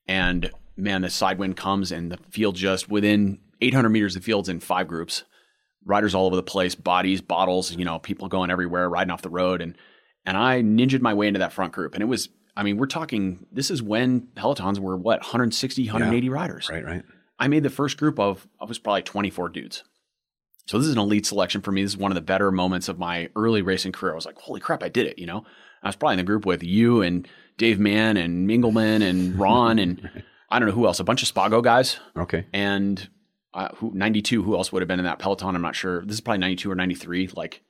[0.06, 4.26] and man, the side wind comes and the field just within 800 meters of the
[4.26, 5.24] field's in five groups.
[5.86, 9.30] Riders all over the place, bodies, bottles, you know, people going everywhere, riding off the
[9.30, 9.74] road, and
[10.26, 12.28] and I ninjaed my way into that front group, and it was.
[12.54, 13.46] I mean, we're talking.
[13.50, 16.68] This is when pelotons were what 160, 180 riders.
[16.70, 17.02] Right, right.
[17.38, 19.84] I made the first group of I was probably 24 dudes.
[20.66, 21.82] So this is an elite selection for me.
[21.82, 24.12] This is one of the better moments of my early racing career.
[24.12, 25.44] I was like, holy crap, I did it, you know?
[25.82, 29.78] I was probably in the group with you and Dave Mann and Engelman and Ron
[29.80, 30.08] and
[30.50, 32.46] I don't know who else, a bunch of Spago guys Okay.
[32.52, 33.08] and
[33.54, 36.14] uh, who 92 who else would have been in that peloton i'm not sure this
[36.14, 37.62] is probably 92 or 93 like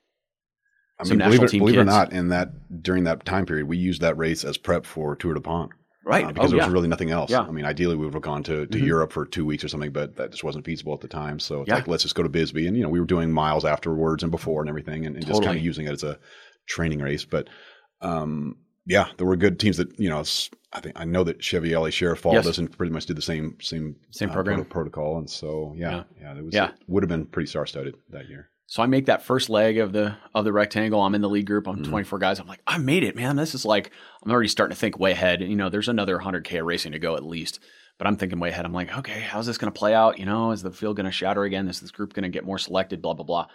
[1.05, 3.77] I mean, believe, it, believe it or not, in that during that time period, we
[3.77, 5.71] used that race as prep for Tour DuPont.
[6.05, 6.65] right uh, because oh, there yeah.
[6.67, 7.31] was really nothing else.
[7.31, 7.41] Yeah.
[7.43, 8.87] I mean, ideally, we would have gone to, to Mhm.
[8.87, 11.39] Europe for two weeks or something, but that just wasn't feasible at the time.
[11.39, 11.77] So it's Yeah.
[11.77, 12.67] like, let's just go to Bisbee.
[12.67, 15.43] And, you know, we were doing miles afterwards and before and everything and, and just
[15.45, 16.19] kind of using it as a
[16.67, 17.25] training race.
[17.25, 17.49] But,
[18.01, 20.25] um, yeah, there were good teams that, you know,
[20.73, 22.47] I think I know that Chevy LA Sheriff followed Yes.
[22.49, 24.57] us and pretty much did the same, same, Same uh, program.
[24.57, 25.19] proto- protocol.
[25.19, 26.03] And so, yeah, Yeah.
[26.21, 26.69] yeah, it was, Yeah.
[26.71, 28.49] it would have been pretty star studded that year.
[28.73, 31.03] So i make that first leg of the of the rectangle.
[31.03, 31.69] I'm in the lead group.
[31.69, 31.91] I'm Mhm.
[31.91, 32.41] 24 guys.
[32.41, 33.37] I'm like i made it man.
[33.37, 33.91] This is like
[34.23, 35.43] i'm already starting to think way ahead.
[35.43, 37.61] You know there's another 100k of racing to go at least
[37.99, 38.65] but i'm thinking way ahead.
[38.65, 40.19] I'm like okay how's this going to play out?
[40.19, 41.69] You know is the field going to shatter again?
[41.69, 43.03] Is this group going to get more selected?
[43.03, 43.47] Blah blah blah.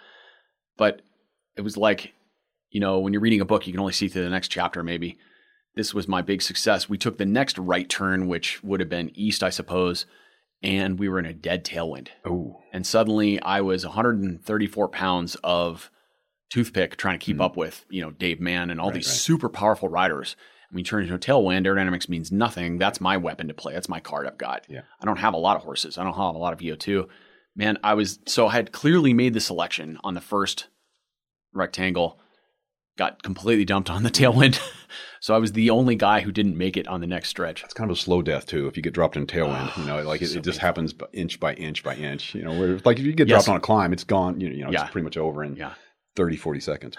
[0.76, 1.02] But
[1.56, 2.12] it was like
[2.70, 4.84] you know when you're reading a book you can only see through the next chapter
[4.84, 5.18] maybe.
[5.74, 6.88] This was my big success.
[6.88, 10.06] We took the next right turn which would have been east i suppose
[10.62, 15.90] and we were in a dead tailwind Oh, and suddenly I was 134 pounds of
[16.50, 17.44] toothpick trying to keep Mhm.
[17.44, 19.14] up with you know Dave Mann and all Right, these right.
[19.16, 20.34] super powerful riders.
[20.70, 21.64] I mean, turn into a tailwind.
[21.66, 22.76] Aerodynamics means nothing.
[22.78, 23.72] That's my weapon to play.
[23.72, 24.66] That's my card I've got.
[24.68, 24.82] Yeah.
[25.00, 25.96] I don't have a lot of horses.
[25.96, 27.08] I don't have a lot of VO2.
[27.56, 30.68] Man, I was so I had clearly made the selection on the first
[31.54, 32.20] rectangle.
[32.98, 34.60] Got completely dumped on the tailwind.
[35.20, 37.62] so I was the only guy who didn't make it on the next stretch.
[37.62, 38.66] it's kind of a slow death too.
[38.66, 41.38] If you get dropped in tailwind, you know, like it, So it just happens inch
[41.38, 42.34] by inch by inch.
[42.34, 43.44] You know, where it's like if you get Yes.
[43.44, 44.40] dropped on a climb, it's gone.
[44.40, 44.82] You know, you know Yeah.
[44.82, 45.74] it's pretty much over in Yeah.
[46.16, 46.96] 30, 40 seconds.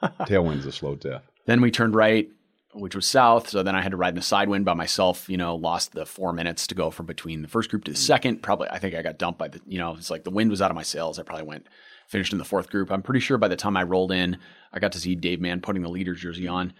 [0.00, 1.22] But tailwind is a slow death.
[1.44, 2.30] Then we turned right,
[2.72, 3.50] which was south.
[3.50, 5.28] So then I had to ride in the side wind by myself.
[5.28, 7.98] You know, lost the four minutes to go from between the first group to the
[7.98, 8.02] hmm.
[8.02, 8.42] second.
[8.42, 9.60] Probably, I think I got dumped by the.
[9.66, 11.18] You know, it's like the wind was out of my sails.
[11.18, 11.66] I probably went
[12.12, 12.92] finished in the fourth group.
[12.92, 14.36] I'm pretty sure by the time I rolled in,
[14.72, 16.72] I got to see Dave Mann putting the leader jersey on.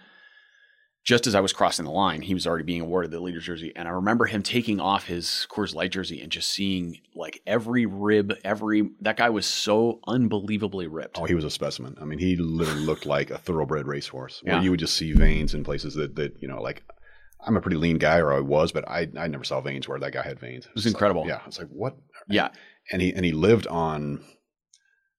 [1.05, 3.73] Just as I was crossing the line, he was already being awarded the leader jersey,
[3.75, 7.85] and I remember him taking off his Coors Light jersey and just seeing like every
[7.85, 11.19] rib, every that guy was so unbelievably ripped.
[11.19, 11.97] Oh, he was a specimen.
[11.99, 14.39] I mean, he literally looked like a thoroughbred racehorse.
[14.43, 14.61] Where Yeah.
[14.61, 16.83] you would just see veins in places that that you know, like
[17.45, 19.99] I'm a pretty lean guy, or I was, but I I never saw veins where
[19.99, 20.67] that guy had veins.
[20.67, 21.25] It was incredible.
[21.27, 21.97] yeah, it's like what?
[22.29, 22.47] yeah,
[22.93, 24.23] And he and he lived on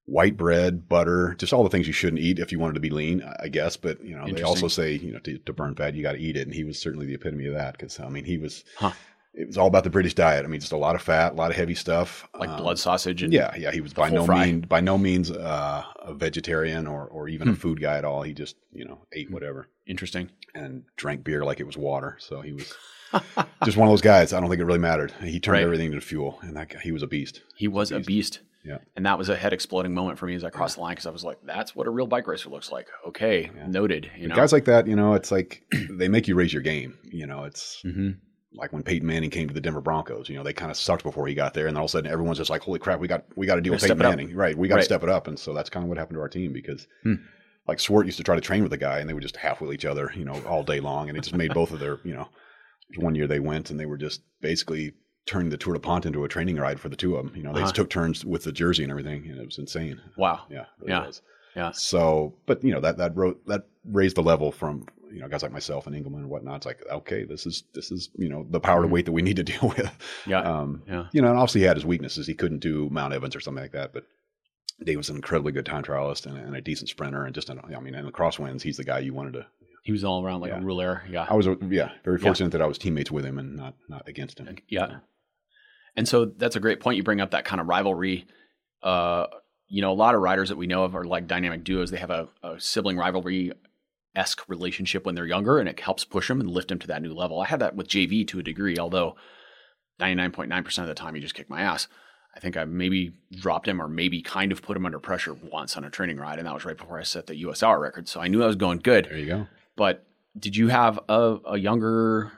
[0.06, 2.90] white bread, butter, just all the things you shouldn't eat if you wanted to be
[2.90, 3.76] lean, I- guess.
[3.76, 6.18] But you know, they also say you know to, to burn fat, you got to
[6.20, 7.72] eat it, and he was certainly the epitome of that.
[7.72, 8.64] Because I mean, he was.
[8.76, 8.92] Huh.
[9.36, 10.44] It was all about the British diet.
[10.44, 12.78] I mean, just a lot of fat, a lot of heavy stuff, like um, blood
[12.78, 13.72] sausage and Yeah, yeah.
[13.72, 14.46] He was by no fry.
[14.46, 17.56] means by no means uh, a vegetarian or or even a Hmm.
[17.56, 18.22] food guy at all.
[18.22, 19.34] He just you know ate Hmm.
[19.34, 20.30] whatever interesting.
[20.54, 22.16] and drank beer like it was water.
[22.20, 22.72] So he was
[23.64, 24.32] just one of those guys.
[24.32, 25.10] I don't think it really mattered.
[25.20, 25.62] He turned Right.
[25.64, 27.40] everything into fuel, and that guy, he was a beast.
[27.56, 28.06] He was a Beast.
[28.06, 28.40] beast.
[28.64, 28.78] Yeah.
[28.96, 31.06] And that was a head exploding moment for me as I crossed the line because
[31.06, 32.86] I was like, that's what a real bike racer looks like.
[33.08, 33.66] Okay, Yeah.
[33.66, 34.10] noted.
[34.16, 36.96] You know, Guys like that, you know, it's like they make you raise your game.
[37.04, 38.12] You know, it's hmm
[38.56, 40.28] like when Peyton Manning came to the Denver Broncos.
[40.28, 42.10] You know, they kind of sucked before he got there, and all of a sudden
[42.10, 44.16] everyone's just like, "Holy crap, we got we got to deal with Peyton it up.
[44.16, 44.56] Manning, right?
[44.56, 44.84] We got to Right.
[44.84, 47.14] step it up." And so that's kind of what happened to our team because, Hmm.
[47.66, 49.60] like Swart used to try to train with the guy, and they would just half
[49.60, 51.98] wheel each other, you know, all day long, and it just made both of their,
[52.04, 52.28] you know,
[52.96, 54.92] one year they went and they were just basically
[55.26, 57.34] turning the Tour DuPont into a training ride for the two of them.
[57.36, 57.82] You know, they just Uh-huh.
[57.84, 60.00] took turns with the jersey and everything, and it was insane.
[60.16, 60.40] wow.
[60.50, 61.06] Yeah, really Yeah.
[61.06, 61.22] was.
[61.56, 61.70] Yeah.
[61.72, 65.42] So, but you know that that wrote that raised the level from you know guys
[65.42, 66.56] like myself and Engelman and whatnot.
[66.56, 68.90] It's like okay, this is this is you know the power to Mhm.
[68.90, 70.22] weight that we need to deal with.
[70.26, 70.40] Yeah.
[70.42, 71.06] Um, yeah.
[71.12, 72.26] you know, and obviously he had his weaknesses.
[72.26, 74.04] He couldn't do Mount Evans or something like that, but
[74.82, 77.60] Dave was an incredibly good time trialist and, and a decent sprinter, and just an,
[77.74, 79.46] I mean, in the crosswinds, he's the guy you wanted to.
[79.84, 80.58] He was all around like Yeah.
[80.58, 81.02] a ruler.
[81.08, 81.26] Yeah.
[81.30, 82.22] I was yeah very Yeah.
[82.24, 84.56] fortunate that I was teammates with him and not not against him.
[84.68, 84.96] Yeah.
[85.96, 86.96] And so that's a great point.
[86.96, 88.26] You bring up that kind of rivalry.
[88.82, 89.26] Uh,
[89.68, 91.90] you know, a lot of riders that we know of are like dynamic duos.
[91.90, 93.52] They have a, a sibling rivalry
[94.14, 97.02] esque relationship when they're younger, and it helps push them and lift them to that
[97.02, 97.40] new level.
[97.40, 99.16] I had that with JV to a degree, although
[100.00, 101.88] 99.9% of the time he just kicked my ass.
[102.36, 105.76] I think I maybe dropped him or maybe kind of put him under pressure once
[105.76, 108.08] on a training ride, and that was right before I set the USR record.
[108.08, 109.06] So I knew I was going good.
[109.06, 109.46] There you go.
[109.76, 110.04] But
[110.36, 112.32] did you have a, a younger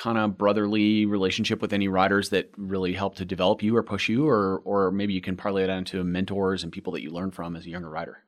[0.00, 4.08] kind of brotherly relationship with any riders that really helped to develop you or push
[4.08, 7.30] you, or or maybe you can parlay that into mentors and people that you learn
[7.30, 8.24] from as a younger rider?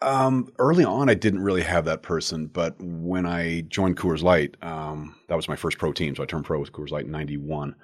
[0.00, 4.56] Um, early on, I didn't really have that person, but when I joined Coors Light,
[4.62, 6.16] um, that was my first pro team.
[6.16, 7.74] So I turned pro with Coors Light in '91.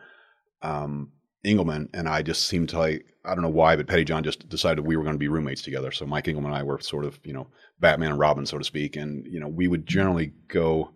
[0.63, 1.13] Um,
[1.45, 4.81] Engelman and I just seemed to like I don't know why, but Pettyjohn just decided
[4.81, 5.93] we were going to be roommates together.
[5.93, 7.49] So Mike Engelman and I were sort of you know
[7.81, 10.95] Batman and Robin, so to speak, and you know we would generally go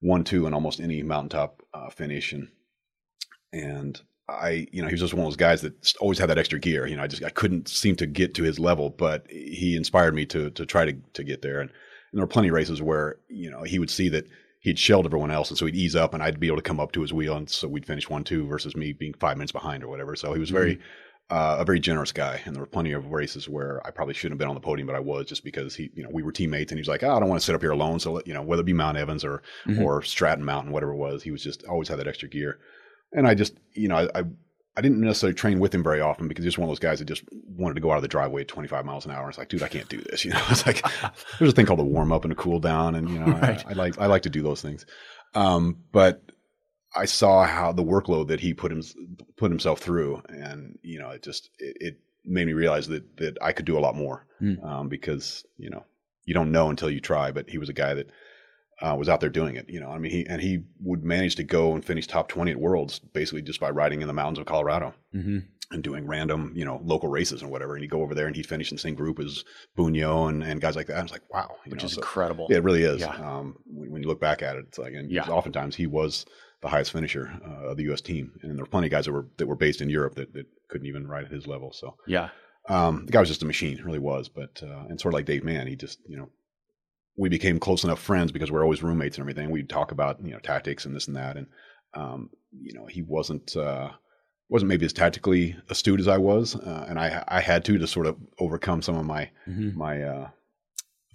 [0.00, 2.48] one two in almost any mountaintop uh, finish, and
[3.52, 6.38] and I, you know, he was just one of those guys that always had that
[6.38, 6.86] extra gear.
[6.86, 10.14] You know, I just I couldn't seem to get to his level, but he inspired
[10.14, 11.60] me to to try to to get there.
[11.60, 14.26] And, and there were plenty of races where you know he would see that
[14.60, 16.80] he'd shelled everyone else, and so he'd ease up, and I'd be able to come
[16.80, 19.52] up to his wheel, and so we'd finish one two versus me being five minutes
[19.52, 20.16] behind or whatever.
[20.16, 20.78] So he was very
[21.30, 24.32] uh, a very generous guy, and there were plenty of races where I probably shouldn't
[24.32, 26.32] have been on the podium, but I was just because he, you know, we were
[26.32, 28.00] teammates, and he was like, oh, I don't want to sit up here alone.
[28.00, 29.80] So let- you know, whether it be Mount Evans or Mhm.
[29.80, 32.58] or Stratton Mountain, whatever it was, he was just always had that extra gear.
[33.12, 34.24] And I just, you know, I, I
[34.76, 37.00] I didn't necessarily train with him very often because he's just one of those guys
[37.00, 37.24] that just
[37.56, 39.28] wanted to go out of the driveway at 25 miles an hour.
[39.28, 40.24] It's like, dude, I can't do this.
[40.24, 40.84] You know, it's like
[41.38, 43.64] there's a thing called a warm up and a cool down, and you know, Right.
[43.66, 44.86] I, I like I like to do those things.
[45.34, 46.22] Um, but
[46.94, 48.82] I saw how the workload that he put him
[49.36, 53.38] put himself through, and you know, it just it, it made me realize that that
[53.40, 54.54] I could do a lot more Hmm.
[54.64, 55.84] um, because you know
[56.24, 57.30] you don't know until you try.
[57.32, 58.10] But he was a guy that
[58.82, 59.68] uh, was out there doing it.
[59.68, 62.50] You know, I mean, he and he would manage to go and finish top twenty
[62.50, 65.38] at Worlds basically just by riding in the mountains of Colorado Mm-hmm.
[65.72, 67.74] and doing random, you know, local races and whatever.
[67.74, 69.44] And he'd go over there and he'd finish in the same group as
[69.76, 70.98] Bugno and, and guys like that.
[70.98, 72.46] I was like, wow, Which know, is so- incredible.
[72.50, 73.00] yeah, it really is.
[73.00, 73.08] Yeah.
[73.14, 75.28] Um, when, when you look back at it, it's like, and Yeah.
[75.28, 76.26] oftentimes he was
[76.62, 78.00] the highest finisher uh, of the U.S.
[78.00, 80.32] team, and there were plenty of guys that were that were based in Europe that,
[80.34, 81.72] that couldn't even ride at his level.
[81.72, 82.28] So Yeah.
[82.68, 84.28] um, the guy was just a machine, really was.
[84.28, 86.28] But uh, and sort of like Dave Mann, he just you know
[87.16, 89.50] we became close enough friends because we're always roommates and everything.
[89.50, 91.46] We'd talk about you know tactics and this and that, and
[91.94, 93.90] um, you know he wasn't uh,
[94.50, 97.86] wasn't maybe as tactically astute as I was, uh, and I I had to to
[97.86, 99.78] sort of overcome some of my Mm-hmm.
[99.78, 100.28] my uh,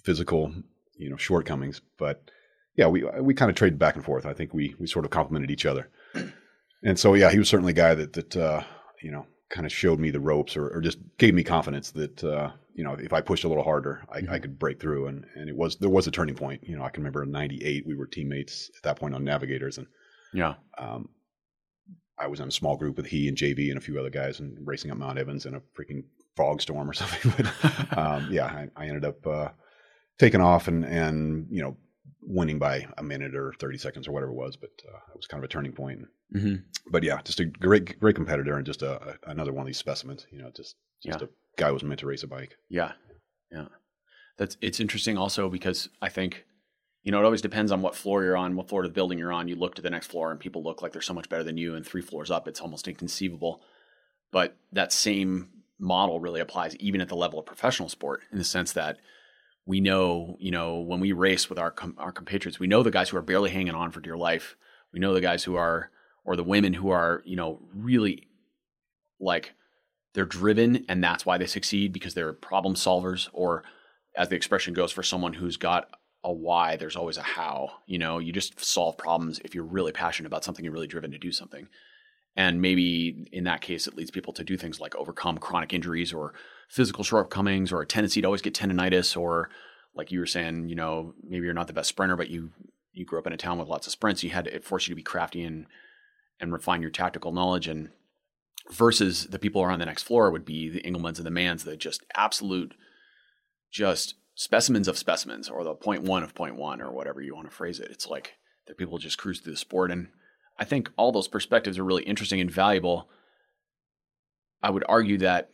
[0.03, 0.51] physical
[0.97, 1.81] you know shortcomings.
[1.97, 2.31] But
[2.76, 4.26] yeah, we we kind of traded back and forth.
[4.26, 5.90] I think we we sort of complemented each other,
[6.84, 8.64] and so yeah, he was certainly a guy that that uh,
[9.02, 12.24] you know kind of showed me the ropes or, or just gave me confidence that
[12.24, 14.42] uh, you know if I pushed a little harder, I, I Mhm.
[14.42, 15.08] could break through.
[15.08, 16.64] And and it was there was a turning point.
[16.68, 19.78] You know, I can remember in '98 we were teammates at that point on Navigators,
[19.78, 19.88] and
[20.34, 20.56] Yeah.
[20.78, 21.10] um,
[22.18, 24.40] I was in a small group with he and JV and a few other guys
[24.40, 26.04] and racing up Mount Evans in a freaking
[26.38, 27.34] fog storm or something.
[27.38, 29.50] But um, yeah, I, I ended up uh,
[30.18, 31.78] taking off and and you know
[32.28, 34.56] winning by a minute or 30 seconds or whatever it was.
[34.58, 36.02] But uh, it was kind of a turning point.
[36.36, 36.56] Mm-hmm.
[36.92, 39.78] But yeah, just a great great competitor and just a, a another one of these
[39.78, 40.26] specimens.
[40.32, 41.28] You know, just just Yeah.
[41.28, 42.56] a guy who was meant to race a bike.
[42.70, 42.94] Yeah.
[43.52, 43.68] Yeah.
[44.38, 46.46] That's it's interesting also because I think
[47.04, 49.20] you know, it always depends on what floor you're on, what floor of the building
[49.20, 49.48] you're on.
[49.48, 51.56] You look to the next floor and people look like they're so much better than
[51.56, 53.62] you and three floors up it's almost inconceivable.
[54.32, 58.44] But that same model really applies even at the level of professional sport in the
[58.44, 58.98] sense that
[59.65, 62.91] we know, you know, when we race with our com- our compatriots, we know the
[62.91, 64.56] guys who are barely hanging on for dear life.
[64.93, 65.89] We know the guys who are
[66.23, 68.28] or the women who are, you know, really
[69.19, 69.54] like
[70.13, 73.63] they're driven and that's why they succeed because they're problem solvers or
[74.15, 75.89] as the expression goes for someone who's got
[76.23, 79.91] a why there's always a how you know you just solve problems if you're really
[79.91, 81.67] passionate about something you're really driven to do something
[82.36, 86.12] And maybe in that case, it leads people to do things like overcome chronic injuries
[86.13, 86.34] or
[86.67, 89.50] physical shortcomings or a tendency to always get tendonitis or
[89.95, 92.52] like you were saying, you know, maybe you're not the best sprinter, but you
[92.91, 94.24] you grew up in a town with lots of sprints.
[94.24, 95.65] You had to, it forced you to be crafty and
[96.39, 97.67] and refine your tactical knowledge.
[97.67, 97.89] And
[98.71, 101.78] versus the people around the next floor would be the Engelmans and the Manns, the
[101.78, 102.76] just absolute,
[103.71, 107.50] just specimens of specimens, or the point one of point one, or whatever you want
[107.50, 107.91] to phrase it.
[107.91, 108.34] It's like
[108.67, 110.10] the people just cruise through the sport, and
[110.58, 113.10] I think all those perspectives are really interesting and valuable.
[114.63, 115.52] I would argue that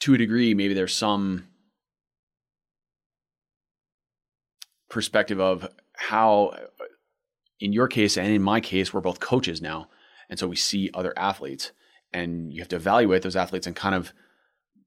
[0.00, 1.48] to a degree, maybe there's some
[4.88, 6.56] perspective of how,
[7.60, 9.88] in your case and in my case, we're both coaches now.
[10.28, 11.72] And so we see other athletes,
[12.12, 14.12] and you have to evaluate those athletes and kind of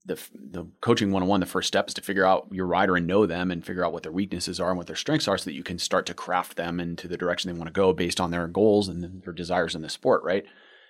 [0.09, 1.39] the the coaching one on one.
[1.39, 3.93] The first step is to figure out your rider and know them, and figure out
[3.93, 6.13] what their weaknesses are and what their strengths are, so that you can start to
[6.13, 9.33] craft them into the direction they want to go based on their goals and their
[9.33, 10.45] desires in the sport, right?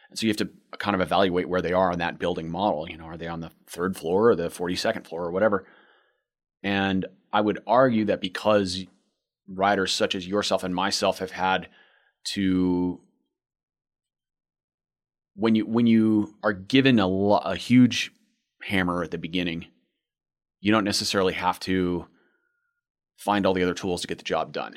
[0.09, 2.89] And so you have to kind of evaluate where they are on that building model.
[2.89, 5.67] You know, are they on the third floor or the 42nd floor or whatever?
[6.63, 8.85] And I would argue that because
[9.47, 11.67] riders such as yourself and myself have had
[12.33, 12.99] to
[15.35, 18.11] when you when you are given a, a huge
[18.63, 19.67] hammer at the beginning,
[20.59, 22.05] you don't necessarily have to
[23.17, 24.75] find all the other tools to get the job done.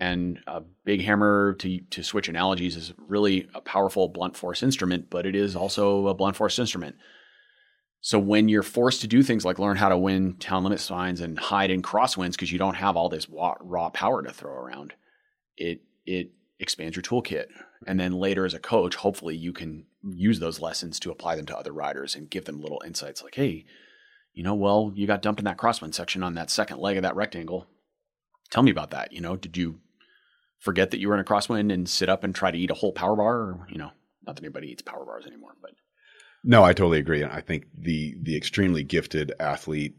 [0.00, 5.10] And a big hammer, to to switch analogies, is really a powerful blunt force instrument,
[5.10, 6.96] but it is also a blunt force instrument.
[8.00, 11.20] So when you're forced to do things like learn how to win town limit signs
[11.20, 14.94] and hide in crosswinds because you don't have all this raw power to throw around,
[15.56, 16.30] it it
[16.60, 17.46] expands your toolkit.
[17.86, 21.46] And then later as a coach, hopefully you can use those lessons to apply them
[21.46, 23.64] to other riders and give them little insights like, hey,
[24.32, 27.02] you know, well, you got dumped in that crosswind section on that second leg of
[27.02, 27.66] that rectangle.
[28.50, 29.12] Tell me about that.
[29.12, 29.80] You know, did you
[30.58, 32.74] forget that you were in a crosswind and sit up and try to eat a
[32.74, 33.36] whole power bar?
[33.36, 33.90] Or, you know,
[34.26, 35.72] not that anybody eats power bars anymore, but
[36.44, 37.22] no, I totally agree.
[37.22, 39.96] And I think the the extremely gifted athlete,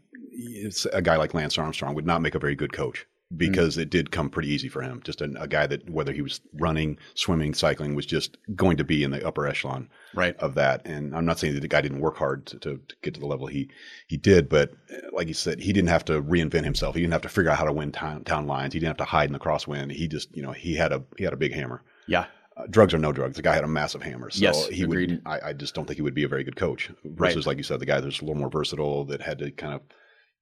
[0.92, 3.82] a guy like Lance Armstrong, would not make a very good coach because mm.
[3.82, 5.00] it did come pretty easy for him.
[5.04, 8.84] Just a, a, guy that whether he was running, swimming, cycling was just going to
[8.84, 10.36] be in the upper echelon right.
[10.38, 10.84] of that.
[10.84, 13.20] And I'm not saying that the guy didn't work hard to, to, to, get to
[13.20, 13.70] the level he
[14.08, 16.94] he did, but uh, like you said, he didn't have to reinvent himself.
[16.94, 18.74] He didn't have to figure out how to win town, town lines.
[18.74, 19.92] He didn't have to hide in the crosswind.
[19.92, 21.82] He just you know he had a he had a big hammer.
[22.06, 22.26] Yeah.
[22.56, 23.36] Uh, drugs are no drugs.
[23.36, 25.10] The guy had a massive hammer, so yes, he agreed.
[25.10, 25.22] would.
[25.24, 26.90] I, I, just don't think he would be a very good coach.
[27.04, 27.46] Versus, right.
[27.46, 29.82] like you said, the guy that's a little more versatile that had to kind of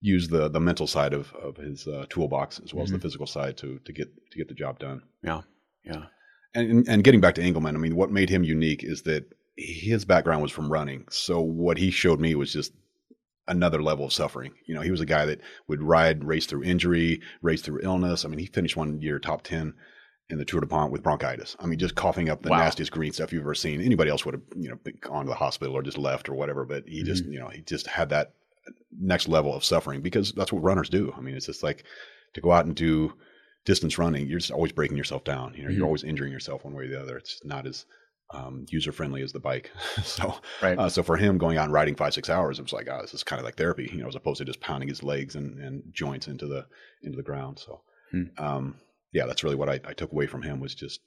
[0.00, 2.84] use the the mental side of of his uh, toolbox as well mm-hmm.
[2.84, 3.02] as the mm-hmm.
[3.02, 5.02] physical side to to get to get the job done.
[5.22, 5.42] Yeah,
[5.84, 6.04] yeah.
[6.54, 9.24] And and getting back to Engelman, I mean, what made him unique is that
[9.56, 11.04] his background was from running.
[11.10, 12.72] So what he showed me was just
[13.48, 14.52] another level of suffering.
[14.66, 18.24] You know, he was a guy that would ride, race through injury, race through illness.
[18.24, 19.74] I mean, he finished one year top ten
[20.30, 21.56] in the Tour DuPont with bronchitis.
[21.58, 22.58] I mean, just coughing up the wow.
[22.58, 23.80] nastiest green stuff you've ever seen.
[23.80, 26.64] Anybody else would have, you know, gone to the hospital or just left or whatever.
[26.64, 27.06] But he mm-hmm.
[27.06, 28.34] just, you know, he just had that
[28.98, 31.12] next level of suffering because that's what runners do.
[31.16, 31.84] I mean, it's just like
[32.34, 33.14] to go out and do
[33.64, 35.52] distance running, you're just always breaking yourself down.
[35.54, 35.76] You know, mm-hmm.
[35.76, 37.18] you're always injuring yourself one way or the other.
[37.18, 37.84] It's not as
[38.30, 39.70] um, user friendly as the bike.
[40.02, 40.78] so, right.
[40.78, 43.00] uh, so for him going out and riding five, six hours, it was like, oh,
[43.02, 45.34] this is kind of like therapy, you know, as opposed to just pounding his legs
[45.34, 46.66] and, and joints into the,
[47.02, 47.58] into the ground.
[47.58, 48.24] So, hmm.
[48.38, 48.76] um,
[49.12, 51.00] yeah, that's really what I, I took away from him was just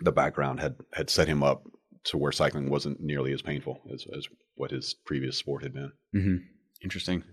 [0.00, 1.64] the background had, had set him up
[2.04, 5.92] to where cycling wasn't nearly as painful as, as what his previous sport had been.
[6.14, 6.36] Mm-hmm.
[6.82, 7.24] Interesting.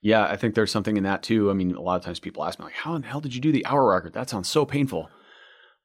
[0.00, 1.50] Yeah, I think there's something in that too.
[1.50, 3.34] I mean, a lot of times people ask me like, "How in the hell did
[3.34, 4.12] you do the hour record?
[4.14, 5.08] That sounds so painful."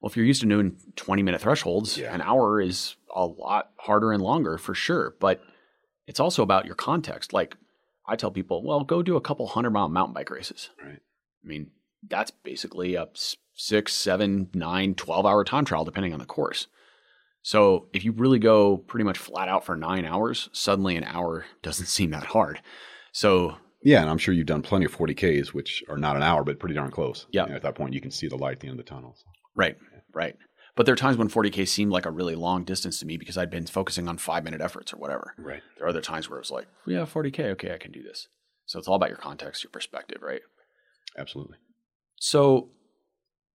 [0.00, 2.14] Well, if you're used to doing 20 minute thresholds, yeah.
[2.14, 5.14] an hour is a lot harder and longer for sure.
[5.18, 5.42] But
[6.06, 7.32] it's also about your context.
[7.32, 7.56] Like
[8.06, 10.70] I tell people, well, go do a couple hundred mile mountain bike races.
[10.82, 11.00] Right.
[11.44, 11.70] I mean,
[12.08, 13.08] that's basically a
[13.54, 16.68] six, seven, nine, 12 hour time trial, depending on the course.
[17.42, 21.44] So if you really go pretty much flat out for nine hours, suddenly an hour
[21.62, 22.60] doesn't seem that hard.
[23.18, 26.44] So yeah, and I'm sure you've done plenty of 40Ks, which are not an hour,
[26.44, 27.26] but pretty darn close.
[27.32, 27.46] Yeah.
[27.46, 28.88] You know, at that point, you can see the light at the end of the
[28.88, 29.16] tunnel.
[29.18, 29.24] So.
[29.56, 29.76] Right,
[30.14, 30.36] right.
[30.76, 33.36] But there are times when 40K seemed like a really long distance to me because
[33.36, 35.34] I'd been focusing on five minute efforts or whatever.
[35.36, 35.62] Right.
[35.76, 38.28] There are other times where it was like, yeah, 40K, okay, I can do this.
[38.66, 40.42] So it's all about your context, your perspective, right?
[41.18, 41.56] Absolutely.
[42.20, 42.68] So,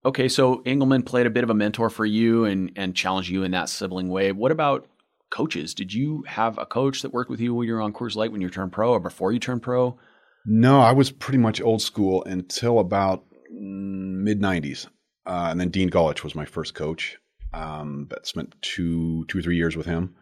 [0.03, 3.43] okay, so Engelman played a bit of a mentor for you and and challenged you
[3.43, 4.33] in that sibling way.
[4.33, 4.87] What about
[5.33, 5.73] coaches?
[5.73, 8.31] Did you have a coach that worked with you when you were on Coors Light
[8.31, 9.97] when you turned pro or before you turned pro?
[10.45, 14.87] No, I was pretty much old school until about mid '90s,
[15.25, 17.17] uh, and then Dean Golich was my first coach.
[17.53, 20.15] Um, but spent two two or three years with him,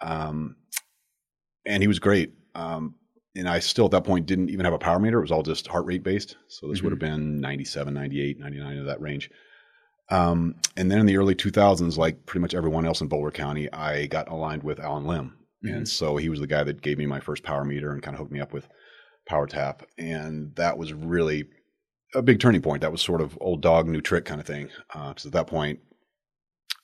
[0.00, 0.56] um,
[1.66, 2.32] and he was great.
[2.54, 2.94] Um,
[3.36, 5.42] and I still at that point didn't even have a power meter; it was all
[5.42, 6.36] just heart rate based.
[6.48, 6.86] So this mm-hmm.
[6.86, 9.30] would have been 97, 98, 99 of that range.
[10.10, 13.70] Um, and then in the early 2000s, like pretty much everyone else in Boulder County,
[13.72, 15.34] I got aligned with Allen Lim.
[15.64, 15.74] Mm-hmm.
[15.74, 18.14] And so he was the guy that gave me my first power meter and kind
[18.14, 18.68] of hooked me up with
[19.28, 19.82] PowerTap.
[19.98, 21.48] And that was really
[22.14, 22.80] a big turning point.
[22.80, 24.70] That was sort of old dog, new trick kind of thing.
[24.88, 25.80] Because uh, at that point,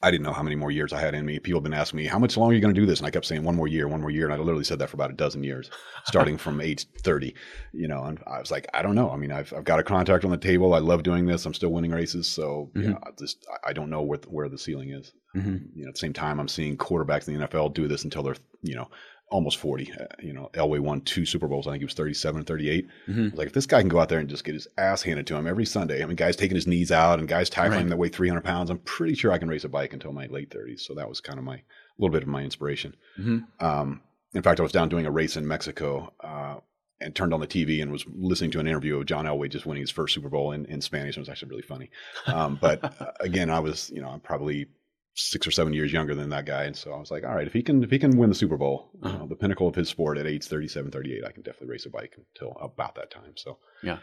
[0.04, 1.38] I didn't know how many more years I had in me.
[1.38, 2.98] People have been asking me, how much longer are you going to do this?
[2.98, 4.26] And I kept saying one more year, one more year.
[4.26, 5.70] And I literally said that for about a dozen years,
[6.04, 7.34] starting from age 30,
[7.72, 9.10] you know, and I was like, I don't know.
[9.10, 10.74] I mean, I've, I've got a contract on the table.
[10.74, 11.46] I love doing this.
[11.46, 12.28] I'm still winning races.
[12.28, 12.82] So mm-hmm.
[12.82, 15.12] you know, I just, I don't know where, where the ceiling is.
[15.34, 15.56] Mm-hmm.
[15.74, 18.22] You know, at the same time, I'm seeing quarterbacks in the NFL do this until
[18.22, 18.90] they're, you know,
[19.34, 19.92] almost 40.
[19.92, 21.66] Uh, you know, Elway won two Super Bowls.
[21.66, 22.88] I think he was 37 and 38.
[23.08, 23.36] Mm-hmm.
[23.36, 25.34] Like, if this guy can go out there and just get his ass handed to
[25.34, 27.88] him every Sunday, I mean, guys taking his knees out and guys tackling right.
[27.88, 30.50] that weigh 300 pounds, I'm pretty sure I can race a bike until my late
[30.50, 30.82] 30s.
[30.82, 31.62] So that was kind of my, a
[31.98, 32.94] little bit of my inspiration.
[33.18, 33.64] Mm-hmm.
[33.64, 34.02] Um,
[34.34, 36.60] in fact, I was down doing a race in Mexico uh,
[37.00, 39.66] and turned on the TV and was listening to an interview of John Elway just
[39.66, 41.16] winning his first Super Bowl in, in Spanish.
[41.16, 41.90] It was actually really funny.
[42.28, 44.68] Um, but uh, again, I was, you know, I'm probably
[45.14, 46.64] six or seven years younger than that guy.
[46.64, 48.34] And so I was like, all right, if he can, if he can win the
[48.34, 49.12] Super Bowl, uh-huh.
[49.12, 51.86] you know, the pinnacle of his sport at age 37, 38, I can definitely race
[51.86, 53.32] a bike until about that time.
[53.36, 53.98] So, yeah.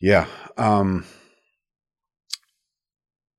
[0.00, 0.26] Yeah.
[0.56, 1.06] Um,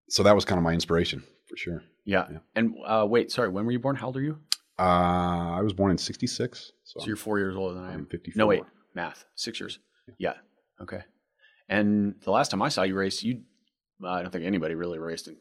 [0.09, 1.83] so that was kind of my inspiration for sure.
[2.03, 2.25] Yeah.
[2.31, 2.39] yeah.
[2.55, 3.95] And uh, wait, sorry, when were you born?
[3.95, 4.39] How old are you?
[4.79, 6.71] Uh, I was born in 66.
[6.83, 8.07] So, so you're four years older than I am.
[8.07, 8.39] 54.
[8.39, 8.63] No, wait,
[8.95, 9.77] math, six years.
[10.17, 10.33] Yeah.
[10.33, 10.83] yeah.
[10.83, 11.03] Okay.
[11.69, 13.43] And the last time I saw you race, you,
[14.03, 15.37] uh, I don't think anybody really raced in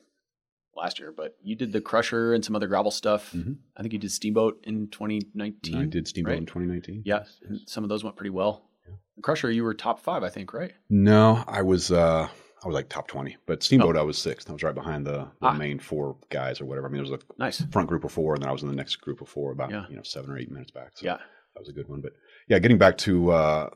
[0.77, 3.33] last year, but you did the Crusher and some other gravel stuff.
[3.33, 3.53] Mm-hmm.
[3.77, 5.77] I think you did Steamboat in 2019.
[5.77, 6.39] I did Steamboat right?
[6.39, 7.03] in 2019.
[7.05, 7.61] Yeah, yes.
[7.67, 8.69] some of those went pretty well.
[8.89, 8.95] Yeah.
[9.23, 10.73] Crusher, you were top five, I think, right?
[10.89, 11.91] No, I was.
[11.93, 12.29] uh
[12.63, 14.01] I was like top 20, but Steamboat, oh.
[14.01, 14.51] I was sixth.
[14.51, 15.53] I was right behind the, the ah.
[15.55, 16.87] main four guys or whatever.
[16.87, 18.69] I mean, there was a nice front group of four, and then I was in
[18.69, 19.87] the next group of four about, yeah.
[19.89, 20.91] you know, seven or eight minutes back.
[20.95, 21.17] So yeah.
[21.55, 22.03] that was a good one.
[22.03, 22.13] But
[22.49, 23.71] yeah, getting back to uh,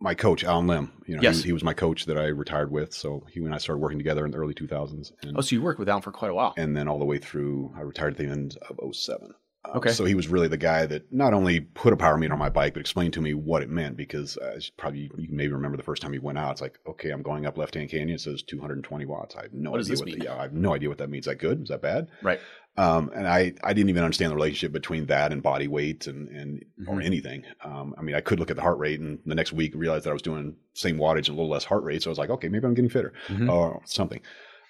[0.00, 0.92] my coach, Allen Lim.
[1.06, 1.38] You know, yes.
[1.38, 2.94] he, he, was my coach that I retired with.
[2.94, 5.12] So he and I started working together in the early 2000s.
[5.22, 6.54] And, oh, so you worked with Allen for quite a while.
[6.56, 9.34] And then all the way through, I retired at the end of 07.
[9.64, 9.90] Uh, okay.
[9.90, 12.48] So he was really the guy that not only put a power meter on my
[12.48, 13.96] bike, but explained to me what it meant.
[13.96, 17.10] Because uh, probably you maybe remember the first time he went out, it's like, okay,
[17.10, 18.10] I'm going up left hand canyon.
[18.10, 19.34] It says 220 watts.
[19.36, 20.04] I have no what idea what.
[20.06, 21.26] The, yeah, I have no idea what that means.
[21.26, 21.62] Is that good?
[21.62, 22.08] Is that bad?
[22.22, 22.40] Right.
[22.78, 26.28] Um, and I, I didn't even understand the relationship between that and body weight and,
[26.28, 26.88] and mm-hmm.
[26.88, 27.42] or anything.
[27.64, 30.04] Um, I mean, I could look at the heart rate and the next week realize
[30.04, 32.04] that I was doing same wattage and a little less heart rate.
[32.04, 33.50] So I was like, okay, maybe I'm getting fitter mm-hmm.
[33.50, 34.20] or something.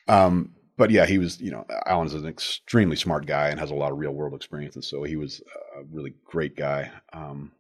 [0.08, 3.74] Um, but yeah, he was, you know, Allen's an extremely smart guy and has a
[3.74, 4.74] lot of real world experience.
[4.74, 5.42] And so he was
[5.78, 6.90] a really great guy.
[7.12, 7.52] Um,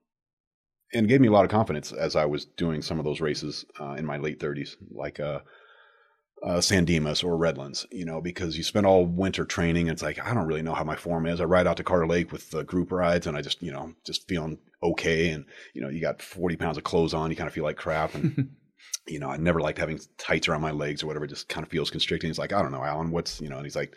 [0.94, 3.66] and gave me a lot of confidence as I was doing some of those races
[3.78, 5.40] uh, in my late 30s, like uh,
[6.42, 9.88] uh, San Dimas or Redlands, you know, because you spend all winter training.
[9.88, 11.40] And it's like, I don't really know how my form is.
[11.40, 13.94] I ride out to Carter Lake with the group rides and I just, you know,
[14.04, 15.30] just feeling okay.
[15.30, 17.76] And, you know, you got 40 pounds of clothes on, you kind of feel like
[17.76, 18.14] crap.
[18.14, 18.50] And,
[19.06, 21.24] you know, I never liked having tights around my legs or whatever.
[21.24, 22.30] It just kind of feels constricting.
[22.30, 23.96] He's like, I don't know, Allen, what's, you know, and he's like,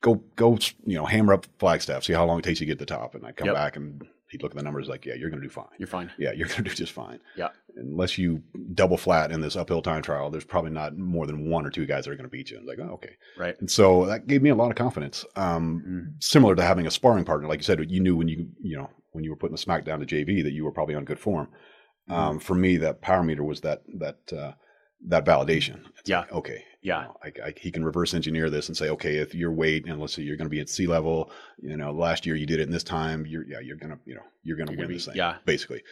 [0.00, 2.78] go, go, you know, hammer up Flagstaff, see how long it takes you to get
[2.78, 3.14] to the top.
[3.14, 3.54] And I come yep.
[3.54, 5.66] back and he'd look at the numbers like, yeah, you're going to do fine.
[5.78, 6.10] You're fine.
[6.18, 7.20] Yeah, you're going to do just fine.
[7.36, 7.48] Yeah.
[7.76, 8.42] Unless you
[8.74, 11.84] double flat in this uphill time trial, there's probably not more than one or two
[11.84, 12.56] guys that are going to beat you.
[12.56, 13.16] And like, oh, okay.
[13.36, 13.54] Right.
[13.60, 15.24] And so that gave me a lot of confidence.
[15.36, 16.24] Um, mm.
[16.24, 18.88] Similar to having a sparring partner, like you said, you knew when you, you know,
[19.10, 21.20] when you were putting the smack down to JV that you were probably on good
[21.20, 21.48] form.
[22.08, 22.14] Mm.
[22.14, 24.52] Um, for me, that power meter was that, that, uh,
[25.08, 25.82] that validation.
[25.98, 26.20] It's yeah.
[26.20, 26.64] Like, okay.
[26.82, 27.02] Yeah.
[27.02, 29.86] You know, I, I, he can reverse engineer this and say, okay, if your weight
[29.86, 31.30] and let's say you're going to be at sea level,
[31.60, 33.98] you know, last year you did it in this time, you're, yeah, you're going to,
[34.04, 35.14] you know, you're going to win this thing.
[35.14, 35.36] Yeah.
[35.46, 35.82] Basically.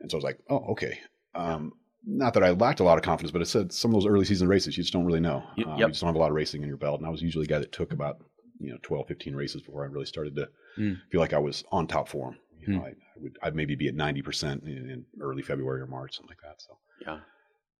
[0.00, 0.98] And so I was like, oh, okay.
[1.34, 1.72] Um,
[2.06, 4.24] not that I lacked a lot of confidence, but it said some of those early
[4.24, 5.42] season races, you just don't really know.
[5.56, 5.66] Yep.
[5.66, 7.00] Um, you just don't have a lot of racing in your belt.
[7.00, 8.18] And I was usually a guy that took about,
[8.60, 10.96] you know, 12, 15 races before I really started to mm.
[11.10, 12.36] feel like I was on top form.
[12.60, 12.84] You know, mm.
[12.84, 16.30] I, I, would, I'd maybe be at 90% in, in early February or March, something
[16.30, 16.62] like that.
[16.62, 17.18] So, yeah.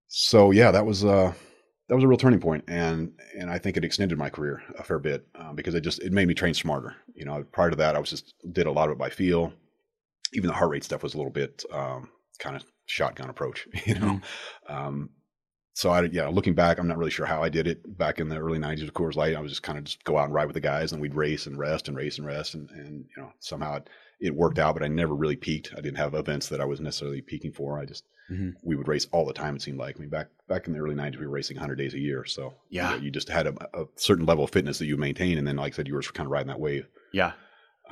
[0.09, 1.33] So yeah, that was, uh,
[1.89, 4.83] that was a real turning point, and and I think it extended my career a
[4.83, 6.97] fair bit uh, because it just it made me train smarter.
[7.15, 9.53] You know, prior to that, I was just did a lot of it by feel.
[10.33, 13.69] Even the heart rate stuff was a little bit um, kind of shotgun approach.
[13.87, 14.75] You know, mm-hmm.
[14.75, 15.11] um,
[15.75, 18.29] so I yeah, looking back, I'm not really sure how I did it back in
[18.29, 19.37] the early '90s with Coors Light.
[19.37, 21.15] I was just kind of just go out and ride with the guys, and we'd
[21.15, 23.91] race and rest and race and rest, and and you know somehow it,
[24.21, 24.75] it worked out.
[24.75, 25.73] But I never really peaked.
[25.73, 27.79] I didn't have events that I was necessarily peaking for.
[27.79, 28.51] I just Mm-hmm.
[28.63, 29.57] We would race all the time.
[29.57, 29.97] It seemed like.
[29.97, 32.25] I mean, back back in the early '90s, we were racing 100 days a year.
[32.25, 34.97] So yeah, you, know, you just had a, a, certain level of fitness that you
[34.97, 36.89] maintain, and then, like I said, you were kind of riding that wave.
[37.13, 37.33] Yeah.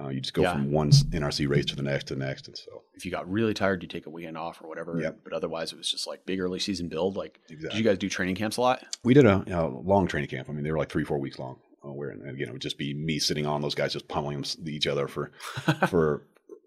[0.00, 0.52] Uh, you just go yeah.
[0.52, 3.30] from one NRC race to the next to the next, and so if you got
[3.30, 5.00] really tired, you take a weekend off or whatever.
[5.00, 5.20] Yep.
[5.22, 7.16] But otherwise, it was just like big early season build.
[7.16, 7.68] Like, exactly.
[7.68, 8.84] did you guys do training camps a lot?
[9.04, 10.50] We did a know, long training camp.
[10.50, 11.60] I mean, they were like three, four weeks long.
[11.84, 14.68] Uh, where again, it would just be me sitting on those guys, just pummeling them,
[14.68, 15.32] each other for
[15.88, 16.22] for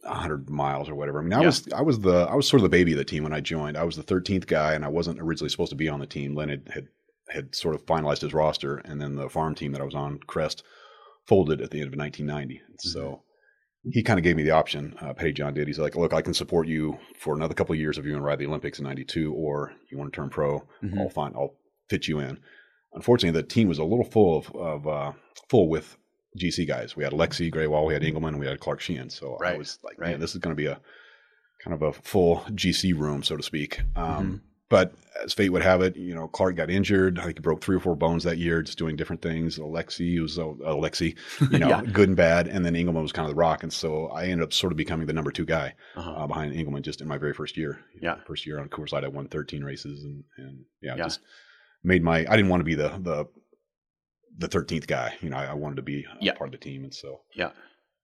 [0.06, 1.20] hundred miles or whatever.
[1.20, 1.46] I mean, I yeah.
[1.46, 3.42] was I was the I was sort of the baby of the team when I
[3.42, 3.78] joined.
[3.78, 6.36] I was the thirteenth guy, and I wasn't originally supposed to be on the team.
[6.36, 6.88] Len had, had
[7.30, 10.20] had sort of finalized his roster, and then the farm team that I was on,
[10.28, 10.64] Crest,
[11.26, 12.56] folded at the end of 1990.
[12.56, 12.90] Mm-hmm.
[12.90, 13.24] So
[13.92, 14.96] he kind of gave me the option.
[15.02, 15.68] Uh, Pettyjohn did.
[15.68, 18.22] He's like, "Look, I can support you for another couple of years if you want
[18.22, 20.60] to ride the Olympics in '92, or you want to turn pro.
[20.84, 21.00] Mm-hmm.
[21.00, 21.56] I'll find, I'll
[21.90, 22.40] fit you in."
[22.94, 25.12] Unfortunately, the team was a little full of, of uh,
[25.50, 25.98] full with
[26.38, 26.96] GC guys.
[26.96, 29.10] We had Alexi Grewal, we had Engelman, we had Clark Sheehan.
[29.10, 29.56] So right.
[29.56, 30.12] I was like, right.
[30.12, 30.80] man, this is going to be a
[31.64, 33.82] kind of a full GC room, so to speak.
[33.96, 34.36] Um, mm-hmm.
[34.70, 37.20] But as fate would have it, you know, Clark got injured.
[37.20, 39.58] I think he broke three or four bones that year, just doing different things.
[39.58, 41.16] Alexi was uh, Alexi,
[41.52, 41.82] you know, yeah.
[41.82, 42.48] good and bad.
[42.48, 43.64] And then Engelman was kind of the rock.
[43.64, 46.12] And so I ended up sort of becoming the number two guy uh-huh.
[46.12, 47.80] uh, behind Engelman just in my very first year.
[48.02, 48.16] Yeah.
[48.28, 51.22] First year on Coors Light, I won 13 races and, and yeah, yeah, just
[51.88, 53.28] made my, I didn't want to be the, the,
[54.38, 55.16] the 13th guy.
[55.22, 56.34] You know, I, I wanted to be yeah.
[56.34, 56.84] part of the team.
[56.84, 57.52] And so, yeah.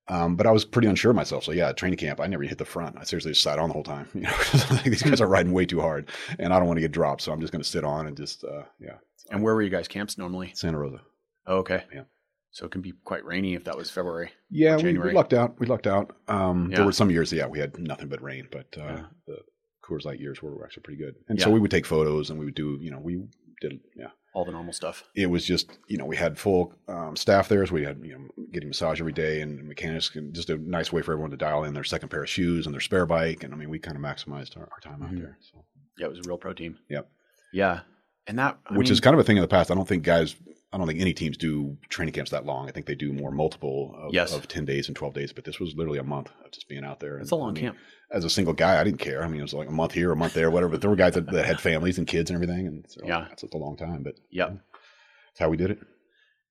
[0.09, 1.45] Um, but I was pretty unsure of myself.
[1.45, 2.97] So yeah, training camp, I never hit the front.
[2.97, 4.07] I seriously just sat on the whole time.
[4.13, 4.37] You know,
[4.83, 6.09] these guys are riding way too hard,
[6.39, 7.21] and I don't want to get dropped.
[7.21, 8.97] So I'm just going to sit on and just uh, yeah.
[9.31, 10.51] And where were you guys camps normally?
[10.55, 11.01] Santa Rosa.
[11.47, 11.83] Oh, okay.
[11.93, 12.03] Yeah.
[12.51, 14.31] So it can be quite rainy if that was February.
[14.49, 15.59] Yeah, we, we, lucked out.
[15.59, 16.15] We lucked out.
[16.27, 16.77] Um, yeah.
[16.77, 19.03] There were some years, yeah, we had nothing but rain, but uh, yeah.
[19.25, 19.37] the
[19.83, 21.15] Coors Light years were actually pretty good.
[21.29, 23.23] And so we would take photos and we would do, you know, we
[23.69, 25.03] did, yeah, all the normal stuff.
[25.15, 28.13] It was just, you know, we had full um, staff there, so we had, you
[28.13, 31.37] know, getting massage every day and mechanics, and just a nice way for everyone to
[31.37, 33.43] dial in their second pair of shoes and their spare bike.
[33.43, 35.03] And I mean, we kind of maximized our, our time mm-hmm.
[35.03, 35.37] out there.
[35.41, 35.65] So
[35.97, 36.77] yeah, it was a real pro team.
[36.89, 37.09] Yep.
[37.51, 37.81] Yeah,
[38.27, 39.71] and that, I which mean, is kind of a thing in the past.
[39.71, 40.35] I don't think guys
[40.73, 42.67] I don't think any teams do training camps that long.
[42.67, 44.33] I think they do more multiple of, yes.
[44.33, 46.83] of 10 days and 12 days, but this was literally a month of just being
[46.83, 47.19] out there.
[47.19, 47.77] It's a long I mean, camp.
[48.13, 49.23] As a single guy, I didn't care.
[49.23, 50.95] I mean, it was like a month here, a month there, whatever, but there were
[50.95, 52.67] guys that, that had families and kids and everything.
[52.67, 55.79] And so yeah, that's a long time, but yeah, that's how we did it.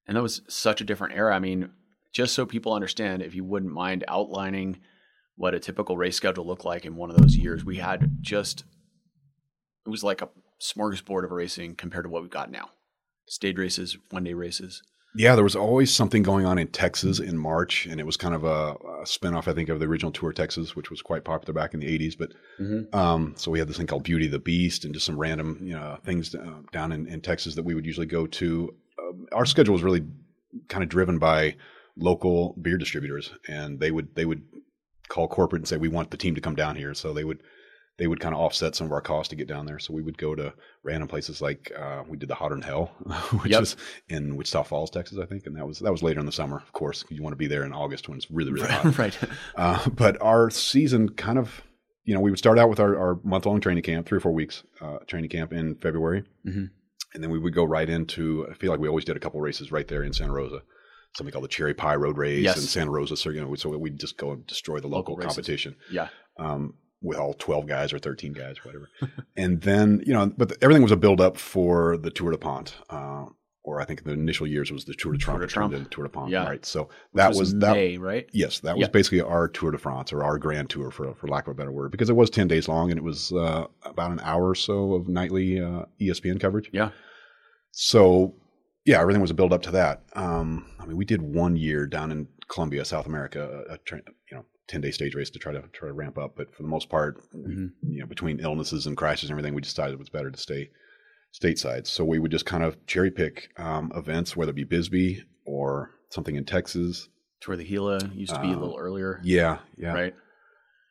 [0.08, 1.34] And that was such a different era.
[1.34, 1.70] I mean,
[2.12, 4.80] just so people understand, if you wouldn't mind outlining
[5.36, 8.64] what a typical race schedule looked like in one of those years, we had just,
[9.86, 10.28] it was like a
[10.60, 12.70] smorgasbord of racing compared to what we've got now.
[13.28, 14.82] Stage races, one day races.
[15.14, 18.34] Yeah, there was always something going on in Texas in March, and it was kind
[18.34, 21.52] of a, a spinoff, I think, of the original Tour Texas, which was quite popular
[21.52, 22.16] back in the '80s.
[22.16, 22.96] But mm-hmm.
[22.96, 25.58] um, so we had this thing called Beauty of the Beast, and just some random,
[25.62, 28.74] you know, things uh, down in, in, Texas that we would usually go to.
[28.98, 30.02] Uh, our schedule was really
[30.68, 31.56] kind of driven by
[31.96, 34.42] local beer distributors, and they would they would
[35.08, 37.42] call corporate and say, "We want the team to come down here." So they would
[37.98, 39.78] they would kind of offset some of our costs to get down there.
[39.78, 42.86] So we would go to random places like uh, we did the Hotter Than Hell,
[43.42, 43.62] which yep.
[43.62, 43.76] is
[44.08, 46.56] in Wichita Falls, Texas, I think, and that was that was later in the summer.
[46.56, 48.98] Of course, you want to be there in August when it's really really hot.
[48.98, 49.16] right.
[49.56, 51.62] Uh, but our season kind of,
[52.04, 54.20] you know, we would start out with our, our month long training camp, three or
[54.20, 56.64] four weeks uh, training camp in February, mm-hmm.
[57.14, 58.46] and then we would go right into.
[58.50, 60.62] I feel like we always did a couple races right there in Santa Rosa
[61.14, 62.56] something called the Cherry Pie Road Race yes.
[62.56, 63.18] in Santa Rosa.
[63.18, 65.76] So you know, so we'd just go and destroy the local, local competition.
[65.90, 66.08] Yeah.
[66.38, 66.72] Um,
[67.02, 68.88] with all 12 guys or 13 guys, whatever.
[69.36, 72.76] and then, you know, but the, everything was a build up for the Tour DuPont.
[72.88, 73.26] Uh,
[73.64, 75.74] or I think the initial years was the Tour de Trump, Tour de Trump.
[75.74, 76.46] and Tour DuPont, yeah.
[76.46, 76.64] right?
[76.66, 78.28] So that was, was, that May, right?
[78.32, 78.90] Yes, that was yeah.
[78.90, 81.70] basically our Tour de France or our Grand Tour, for for lack of a better
[81.70, 84.54] word, because it was ten days long and it was uh, about an hour or
[84.56, 86.70] so of nightly uh, ESPN coverage.
[86.72, 86.90] Yeah.
[87.70, 88.34] So
[88.84, 90.02] yeah, everything was a build up to that.
[90.14, 93.78] Um, I mean, we did one year down in Colombia, South America, a, a
[94.30, 96.34] you know 10 day stage race to try to try to ramp up.
[96.36, 97.68] But for the most part, mm-hmm.
[97.82, 100.70] you know, between illnesses and crashes and everything, we decided it was better to stay
[101.32, 101.86] stateside.
[101.86, 105.90] So we would just kind of cherry pick um, events, whether it be Bisbee or
[106.10, 107.08] something in Texas.
[107.40, 109.20] To where the Gila used to be a little um, earlier.
[109.24, 109.92] Yeah, yeah.
[109.92, 110.14] Right.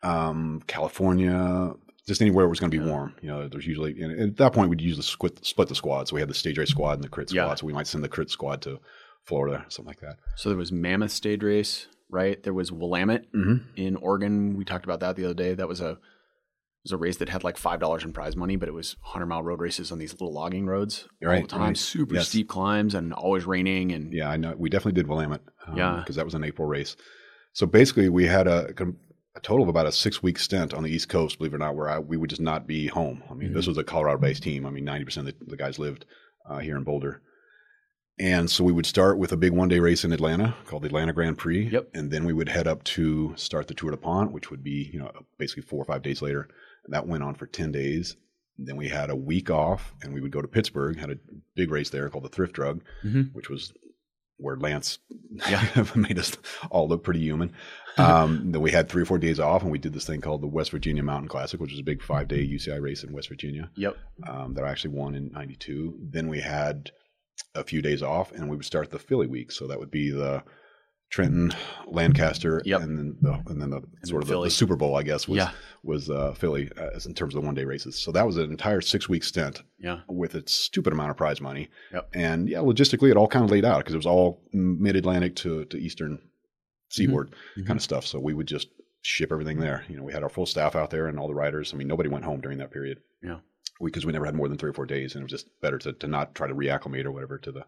[0.04, 1.74] Um, California,
[2.08, 2.92] just anywhere it was going to be yeah.
[2.92, 3.16] warm.
[3.22, 6.10] You know, there's usually, and at that point, we'd usually split, split the squad.
[6.10, 7.48] So we had the stage race squad and the crit squad.
[7.48, 7.56] Yeah.
[7.56, 8.80] So we might send the crit squad to
[9.24, 10.18] Florida, something like that.
[10.36, 12.42] So there was Mammoth stage race right?
[12.44, 13.66] There was Willamette mm-hmm.
[13.76, 14.56] in Oregon.
[14.58, 15.54] We talked about that the other day.
[15.54, 15.98] That was a
[16.84, 19.28] was a race that had like five dollars in prize money, but it was hundred
[19.28, 21.38] mile road races on these little logging roads right.
[21.38, 21.76] all the time.
[21.76, 22.30] Super yes.
[22.30, 23.92] steep climbs and always raining.
[23.92, 25.42] And yeah, I know we definitely did Willamette.
[25.68, 26.96] Um, yeah, because that was an April race.
[27.54, 28.74] So basically, we had a,
[29.36, 31.60] a total of about a six week stint on the East Coast, believe it or
[31.60, 33.24] not, where I, we would just not be home.
[33.30, 33.58] I mean, mm-hmm.
[33.58, 34.66] this was a Colorado based team.
[34.66, 36.06] I mean, ninety percent of the, the guys lived
[36.50, 37.22] uh, here in Boulder.
[38.20, 40.88] And so we would start with a big one day race in Atlanta called the
[40.88, 41.70] Atlanta Grand Prix.
[41.70, 41.90] Yep.
[41.94, 45.00] And then we would head up to start the Tour DuPont, which would be, you
[45.00, 46.48] know, basically four or five days later.
[46.86, 48.16] And that went on for 10 days.
[48.58, 51.18] And then we had a week off and we would go to Pittsburgh, had a
[51.56, 53.22] big race there called the Thrift Drug, mm-hmm.
[53.34, 53.74] which was
[54.42, 55.00] where Lance
[55.50, 55.86] yeah.
[55.96, 56.36] made us
[56.70, 57.54] all look pretty human.
[57.98, 60.42] Um, then we had three or four days off, and we did this thing called
[60.42, 63.30] the West Virginia Mountain Classic, which was a big five day UCI race in West
[63.30, 63.70] Virginia.
[63.76, 63.98] Yep.
[64.28, 65.98] Um, that I actually won in '92.
[66.02, 66.92] Then we had
[67.56, 69.52] a few days off, and we would start the Philly week.
[69.52, 70.44] So that would be the
[71.10, 71.52] Trenton,
[71.88, 72.82] Lancaster, Yep.
[72.82, 75.38] and then the and then the sort of the, the Super Bowl, I guess, was
[75.40, 75.52] Yeah.
[75.84, 78.00] was uh, Philly uh, in terms of the one day races.
[78.02, 80.00] So that was an entire six week stint Yeah.
[80.08, 81.70] with a stupid amount of prize money.
[81.92, 82.10] Yep.
[82.14, 85.36] And yeah, logistically, it all kind of laid out because it was all mid Atlantic
[85.38, 86.20] to to eastern
[86.90, 87.68] seaboard Mhm.
[87.68, 88.06] kind of stuff.
[88.06, 88.70] So we would just
[89.02, 89.84] ship everything there.
[89.90, 91.74] You know, we had our full staff out there and all the riders.
[91.74, 93.00] I mean, nobody went home during that period.
[93.22, 93.40] Yeah.
[93.84, 95.78] Because we, never had more than three or four days, and it was just better
[95.80, 97.66] to, to not try to reacclimate or whatever to the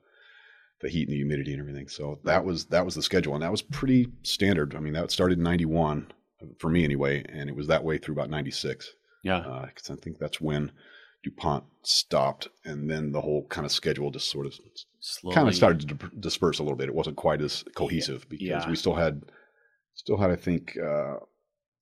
[0.82, 1.88] the heat and the humidity and everything.
[1.88, 4.76] So that was that was the schedule, and that was pretty standard.
[4.76, 6.12] I mean, that started in '91
[6.60, 8.92] for me anyway, and it was that way through about '96
[9.24, 9.66] Yeah.
[9.68, 10.72] because I think that's when
[11.24, 14.54] DuPont stopped, and then the whole kind of schedule just sort of
[15.00, 15.36] Slowly.
[15.36, 16.90] kind of started to disperse a little bit.
[16.90, 18.70] It wasn't quite as cohesive because Yeah.
[18.70, 19.24] we still had
[19.96, 21.16] still had I think uh,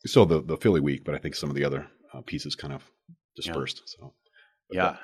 [0.05, 2.73] still the the Philly week, but I think some of the other uh, pieces kind
[2.73, 2.83] of
[3.35, 3.81] dispersed.
[3.85, 4.20] So but
[4.71, 4.97] Yeah.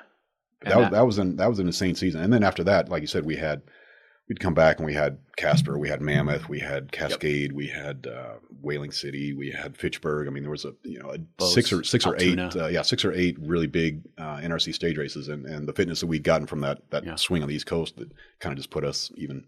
[0.62, 2.22] that, that was that was an that was an insane season.
[2.22, 3.62] And then after that, like you said, we had
[4.28, 8.06] we'd come back and we had Casper, we had Mammoth, we had Cascade, we had
[8.06, 10.26] uh, Whaling City, we had Fitchburg.
[10.26, 12.66] I mean, there was a you know a Boats, six or six or eight, uh,
[12.66, 16.06] yeah, six or eight really big uh, NRC stage races, and and the fitness that
[16.06, 17.14] we'd gotten from that that Yeah.
[17.16, 18.10] swing on the East Coast that
[18.40, 19.44] kind of just put us even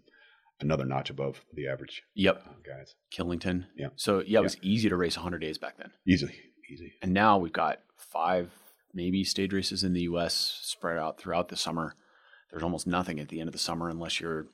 [0.61, 2.43] another notch above the average Yep.
[2.47, 2.93] uh, guys.
[3.11, 3.65] Killington.
[3.75, 3.87] Yeah.
[3.95, 5.89] So yeah, it was easy to race 100 days back then.
[6.07, 6.35] Easily,
[6.71, 6.93] easy.
[7.01, 8.51] And now we've got five,
[8.93, 10.59] maybe stage races in the U.S.
[10.63, 11.95] spread out throughout the summer.
[12.49, 14.47] There's almost nothing at the end of the summer unless you're.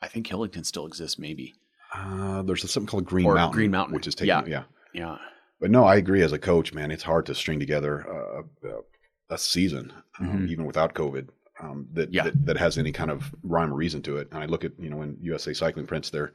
[0.00, 1.54] I think Killington still exists, maybe.
[1.94, 3.94] Uh, there's something called Green Or Mountain, Green Mountain.
[3.94, 4.42] which is taking Yeah.
[4.46, 4.62] yeah.
[4.94, 5.18] Yeah.
[5.60, 6.22] But no, I agree.
[6.22, 10.48] As a coach, man, it's hard to string together a, a, a season, um, Mhm.
[10.50, 11.28] even without COVID,
[11.60, 12.24] um, that, Yeah.
[12.24, 14.28] that that has any kind of rhyme or reason to it.
[14.32, 16.32] And I look at you know when USA Cycling prints their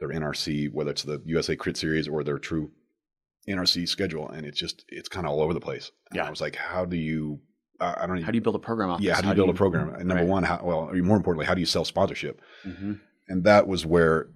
[0.00, 2.70] their NRC, whether it's the USA Crit Series or their true
[3.48, 5.90] NRC schedule, and it's just it's kind of all over the place.
[6.10, 6.26] And Yeah.
[6.26, 7.40] I was like, how do you?
[7.80, 8.22] I I don't.
[8.22, 9.90] How do you build a program off yeah, how do you build a program?
[9.94, 10.28] And number right.
[10.30, 12.40] one, how, well, more importantly, how do you sell sponsorship?
[12.66, 13.00] Mhm.
[13.28, 14.28] and that was where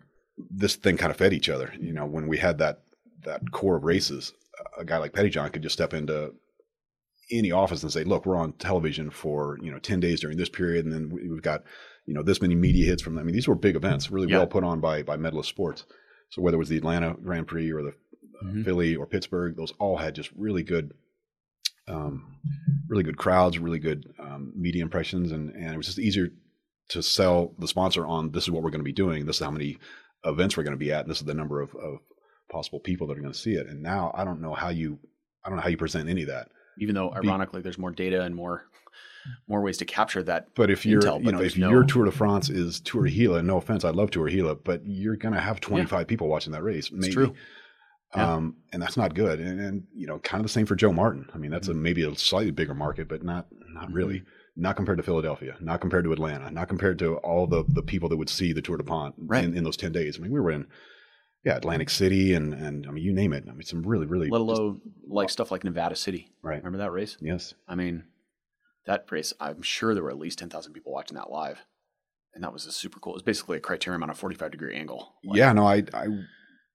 [0.50, 1.72] this thing kind of fed each other.
[1.80, 2.82] You know, when we had that
[3.24, 4.32] that core of races,
[4.78, 6.32] a guy like Pettyjohn could just step into
[7.32, 10.48] any office and say, "Look, we're on television for you know ten days during this
[10.48, 11.62] period, and then we- we've got
[12.06, 13.20] you know this many media hits from." That.
[13.22, 14.38] I mean, these were big events, really Yeah.
[14.38, 15.84] well put on by by Medalist Sports.
[16.30, 17.94] So whether it was the Atlanta Grand Prix or the
[18.44, 18.64] Mhm.
[18.64, 20.92] Philly or Pittsburgh, those all had just really good.
[21.88, 22.36] Um,
[22.88, 26.28] really good crowds, really good um, media impressions, and, and it was just easier
[26.90, 29.42] to sell the sponsor on this is what we're going to be doing, this is
[29.44, 29.76] how many
[30.24, 31.98] events we're going to be at, and this is the number of, of
[32.50, 33.66] possible people that are going to see it.
[33.66, 35.00] And now I don't know how you,
[35.44, 36.48] I don't know how you present any of that.
[36.78, 38.66] Even though, Be- ironically, there's more data and more
[39.48, 40.46] more ways to capture that.
[40.54, 43.42] But if you're, Intel, you know, if no- your Tour de France is Tour Gila,
[43.42, 46.62] no offense, I love Tour Gila, but you're going to have 25 people watching that
[46.62, 46.90] race.
[46.92, 47.12] Maybe.
[47.12, 47.34] true.
[48.16, 48.34] Yeah.
[48.34, 49.38] Um, and that's not good.
[49.38, 51.28] And, and, you know, kind of the same for Joe Martin.
[51.32, 51.78] I mean, that's Mm-hmm.
[51.78, 54.22] a maybe a slightly bigger market, but not not really.
[54.56, 58.08] Not compared to Philadelphia, not compared to Atlanta, not compared to all the the people
[58.08, 59.44] that would see the Tour DuPont Right.
[59.44, 60.18] in, in those 10 days.
[60.18, 60.66] I mean, we were in
[61.44, 63.44] yeah, Atlantic City and and I mean, you name it.
[63.48, 66.32] I mean, some really really Let just- alone like stuff like Nevada City.
[66.42, 66.58] right.
[66.58, 67.16] Remember that race?
[67.20, 67.54] Yes.
[67.68, 68.04] I mean,
[68.86, 69.32] that race.
[69.40, 71.60] I'm sure there were at least ten thousand people watching that live,
[72.34, 73.12] and that was a super cool.
[73.12, 75.14] It was basically a criterium on a 45 degree angle.
[75.24, 76.06] Like, yeah, no, I I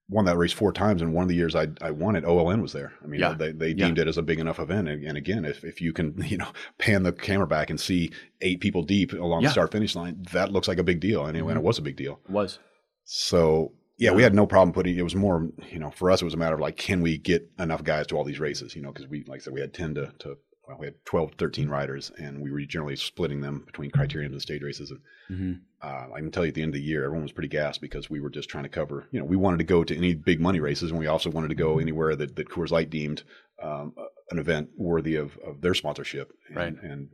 [0.07, 2.61] won that race four times, and one of the years I I won it, OLN
[2.61, 2.93] was there.
[3.03, 3.33] I mean, Yeah.
[3.33, 3.85] they they Yeah.
[3.85, 6.37] deemed it as a big enough event, and, and again, if if you can you
[6.37, 6.47] know
[6.77, 9.49] pan the camera back and see eight people deep along Yeah.
[9.49, 11.55] the start finish line, that looks like a big deal, and, it, and Mhm.
[11.57, 12.19] it was a big deal.
[12.25, 12.59] it was.
[13.03, 14.97] So yeah, we had no problem putting.
[14.97, 17.17] It was more, you know, for us, it was a matter of like, can we
[17.17, 18.75] get enough guys to all these races?
[18.75, 20.37] You know, because we, like I said, we had ten to, to
[20.67, 24.41] well, we had 12, 13 riders, and we were generally splitting them between criterium and
[24.41, 24.91] stage races.
[24.91, 24.99] And
[25.31, 25.53] Mm-hmm.
[25.81, 27.81] uh, I can tell you, at the end of the year, everyone was pretty gassed
[27.81, 29.07] because we were just trying to cover.
[29.11, 31.47] You know, we wanted to go to any big money races, and we also wanted
[31.47, 33.23] to go anywhere that that Coors Light deemed
[33.61, 33.93] um,
[34.29, 36.73] an event worthy of, of their sponsorship and, Right.
[36.83, 37.09] and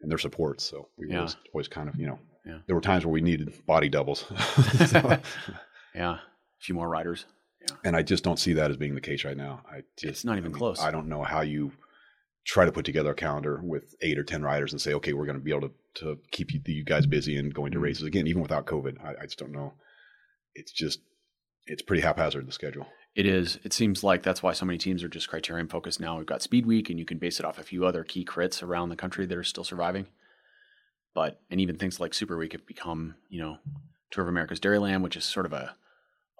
[0.00, 0.60] and their support.
[0.60, 1.18] So we Yeah.
[1.18, 2.58] always, always kind of, you know, Yeah.
[2.66, 4.24] there were times where we needed body doubles.
[4.88, 5.18] So-
[5.94, 6.20] yeah, a
[6.60, 7.24] few more riders.
[7.84, 9.62] and I just don't see that as being the case right now.
[9.70, 10.80] I just, It's not even I mean, close.
[10.80, 11.70] I don't know how you
[12.48, 15.26] try to put together a calendar with eight or ten riders and say, okay, we're
[15.26, 17.82] going to be able to to keep you, you guys busy and going to Mhm.
[17.82, 19.04] races again, even without COVID.
[19.04, 19.74] I, I just don't know.
[20.54, 21.00] It's just
[21.66, 22.86] it's pretty haphazard the schedule.
[23.14, 23.58] It is.
[23.64, 26.16] It seems like that's why so many teams are just criterium focused now.
[26.16, 28.62] We've got Speed Week, and you can base it off a few other key crits
[28.62, 30.06] around the country that are still surviving.
[31.14, 33.58] But and even things like Super Week have become, you know,
[34.10, 35.74] Tour of America's Dairyland, which is sort of a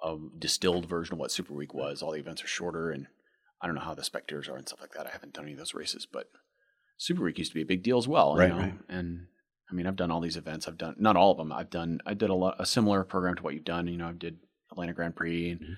[0.05, 2.01] a distilled version of what Super Week was.
[2.01, 3.09] All the events are shorter, and
[3.61, 5.07] I don't know how the spectators are and stuff like that.
[5.07, 6.31] I haven't done any of those races, but
[6.97, 8.33] Super Week used to be a big deal as well.
[8.35, 8.59] you Right, know?
[8.59, 8.75] right.
[8.89, 9.27] And
[9.71, 10.67] I mean, I've done all these events.
[10.69, 11.53] I've done not all of them.
[11.53, 13.87] I've done I did a lot a similar program to what you've done.
[13.89, 14.39] You know, I did
[14.71, 15.77] Atlanta Grand Prix and Mhm.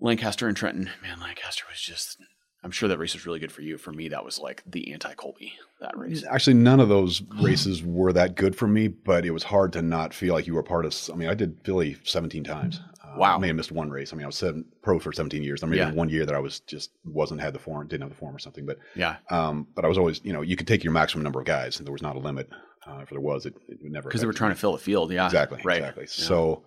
[0.00, 0.90] Lancaster and Trenton.
[1.02, 2.18] Man, Lancaster was just
[2.62, 3.78] I'm sure that race was really good for you.
[3.78, 6.24] For me, that was like the anti Colby that race.
[6.28, 9.82] Actually, none of those races were that good for me, but it was hard to
[9.82, 10.94] not feel like you were part of.
[11.12, 12.80] I mean, I did Philly 17 times.
[13.16, 13.36] Uh, Wow.
[13.36, 14.12] I may have missed one race.
[14.12, 15.62] I mean, I was seven, pro for 17 years.
[15.62, 15.90] I mean, Yeah.
[15.92, 18.38] one year that I was just wasn't had the form, didn't have the form or
[18.38, 18.66] something.
[18.66, 21.40] But Yeah, um, but I was always, you know, you could take your maximum number
[21.40, 22.48] of guys, and there was not a limit.
[22.86, 24.78] Uh, if there was, it, it would never because they were trying to fill the
[24.78, 25.10] field.
[25.10, 25.60] Yeah, Exactly.
[25.64, 25.78] Right.
[25.78, 26.04] Exactly.
[26.04, 26.08] Yeah.
[26.28, 26.62] So,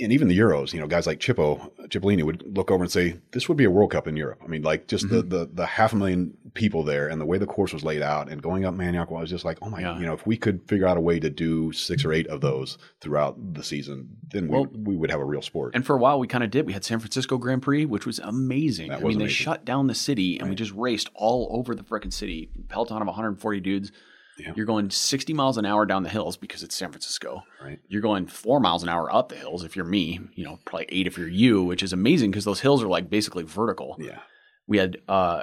[0.00, 3.20] and even the Euros, you know, guys like Chippo, Cipollini would look over and say,
[3.30, 5.28] "This would be a World Cup in Europe." I mean, like just Mm-hmm.
[5.28, 8.02] the, the the half a million people there, and the way the course was laid
[8.02, 9.98] out, and going up Manayunk, I was just like, "Oh my!" Yeah.
[9.98, 12.40] You know, if we could figure out a way to do six or eight of
[12.40, 15.74] those throughout the season, then we Well- we would have a real sport.
[15.76, 16.66] And for a while, we kind of did.
[16.66, 18.88] We had San Francisco Grand Prix, which was amazing.
[18.88, 21.74] That I was mean, they shut down the city and we just raced all over
[21.74, 22.50] the frickin' city.
[22.68, 23.92] Peloton of 140 dudes.
[24.38, 24.52] Yeah.
[24.56, 27.42] You're going 60 miles an hour down the hills because it's San Francisco.
[27.62, 27.78] Right.
[27.88, 30.20] You're going four miles an hour up the hills if you're me.
[30.34, 33.08] You know, probably eight if you're you, which is amazing because those hills are like
[33.08, 33.96] basically vertical.
[33.98, 34.18] yeah.
[34.66, 35.42] We had uh,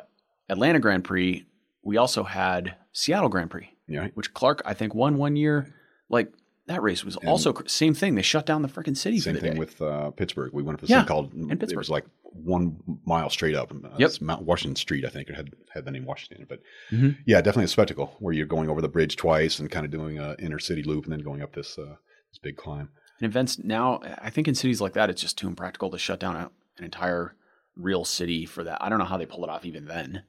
[0.50, 1.46] Atlanta Grand Prix.
[1.84, 4.08] We also had Seattle Grand Prix, Yeah.
[4.14, 5.74] which Clark I think won one year.
[6.10, 6.34] Like
[6.68, 8.16] that race was also cr- same thing.
[8.16, 9.60] They shut down the freaking city Same the thing day.
[9.60, 10.52] with uh, Pittsburgh.
[10.54, 11.78] We went up this Yeah, thing called in It Pittsburgh.
[11.80, 13.74] was like one mile straight up.
[13.98, 14.08] Yep.
[14.10, 15.30] it's Mount Washington Street, I think.
[15.30, 16.60] It had had the name Washington, but
[16.92, 17.18] Mhm.
[17.26, 20.18] yeah, definitely a spectacle where you're going over the bridge twice and kind of doing
[20.20, 21.96] a inner city loop and then going up this uh,
[22.32, 22.90] this big climb.
[23.20, 26.20] And events now, I think in cities like that, it's just too impractical to shut
[26.20, 27.36] down a, an entire
[27.76, 28.82] real city for that.
[28.82, 30.24] I don't know how they pull it off even then,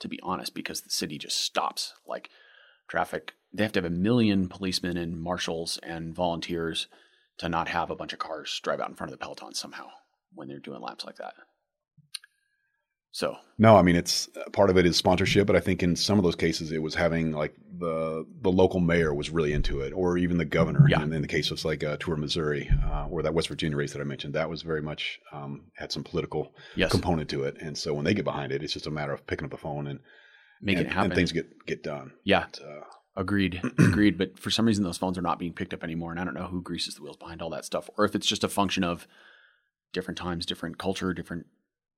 [0.00, 1.94] to be honest, because the city just stops.
[2.06, 2.30] Like
[2.88, 6.86] traffic, they have to have a million policemen and marshals and volunteers
[7.38, 9.88] to not have a bunch of cars drive out in front of the peloton somehow
[10.34, 11.34] when they're doing laps like that.
[13.10, 16.18] So No, I mean it's part of it is sponsorship, but I think in some
[16.18, 19.92] of those cases it was having like the the local mayor was really into it,
[19.92, 20.86] or even the governor.
[20.88, 21.00] Yeah.
[21.00, 23.76] And in the case of like uh, Tour of Missouri, uh, or that West Virginia
[23.76, 27.44] race that I mentioned, that was very much um, had some political yes, component to
[27.44, 29.50] it, and so when they get behind it, it's just a matter of picking up
[29.50, 30.00] the phone and
[30.60, 31.10] make and, it happen.
[31.10, 32.12] and things get get done.
[32.24, 32.84] yeah, But, uh,
[33.18, 33.60] Agreed.
[33.78, 34.16] Agreed.
[34.16, 36.12] But for some reason, those phones are not being picked up anymore.
[36.12, 38.28] And I don't know who greases the wheels behind all that stuff, or if it's
[38.28, 39.08] just a function of
[39.92, 41.46] different times, different culture, different,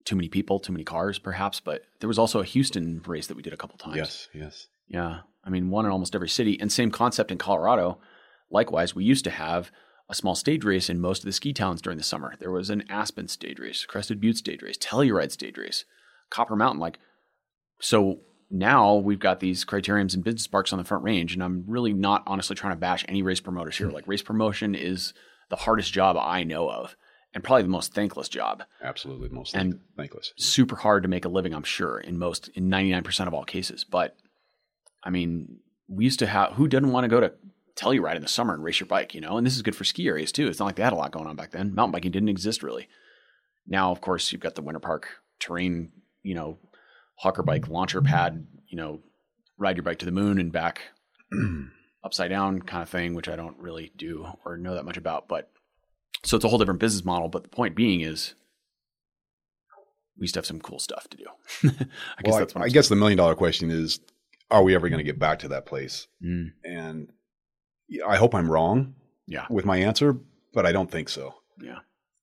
[0.05, 1.61] too many people, too many cars, perhaps.
[1.61, 3.97] But there was also a Houston race that we did a couple times.
[3.97, 4.67] yes, yes.
[4.89, 5.21] Yeah.
[5.45, 6.59] I mean, one in almost every city.
[6.61, 7.99] And same concept in Colorado.
[8.51, 9.71] Likewise, we used to have
[10.09, 12.35] a small stage race in most of the ski towns during the summer.
[12.41, 15.85] There was an Aspen stage race, Crested Butte stage race, Telluride stage race,
[16.31, 16.81] Copper Mountain.
[16.81, 16.99] Like,
[17.81, 18.19] so
[18.51, 21.33] now we've got these criteriums and business parks on the front range.
[21.33, 23.89] And I'm really not honestly trying to bash any race promoters here.
[23.89, 23.95] Hmm.
[23.95, 25.15] Like, race promotion is
[25.49, 26.97] the hardest job I know of
[27.35, 28.65] and probably the most thankless job.
[28.83, 30.33] Absolutely, the most And- thankless.
[30.37, 33.85] Super hard to make a living, I'm sure, in most, in 99% of all cases.
[33.85, 34.17] But
[35.03, 37.33] I mean, we used to have, who didn't want to go to
[37.77, 39.39] Telluride in the summer and race your bike, you know?
[39.39, 40.49] And this is good for ski areas too.
[40.49, 41.75] It's not like they had a lot going on back then.
[41.75, 42.89] Mountain biking didn't exist really.
[43.67, 45.09] Now, of course, you've got the winter park
[45.39, 46.59] terrain, you know,
[47.17, 49.01] hawker bike launcher pad, you know,
[49.57, 50.83] ride your bike to the moon and back
[52.05, 55.29] upside down kind of thing, which I don't really do or know that much about.
[55.29, 55.51] But
[56.25, 57.29] so it's a whole different business model.
[57.29, 58.35] But the point being is
[60.19, 61.25] we used to have some cool stuff to do.
[61.65, 64.01] I guess well, that's what I, I guess the million dollar question is:
[64.51, 66.07] Are we ever going to get back to that place?
[66.23, 66.49] saying.
[66.65, 67.13] And
[68.07, 68.95] I hope I'm wrong
[69.27, 69.47] Yeah.
[69.51, 70.17] with my answer,
[70.55, 71.35] but I don't think so.
[71.61, 71.79] Yeah.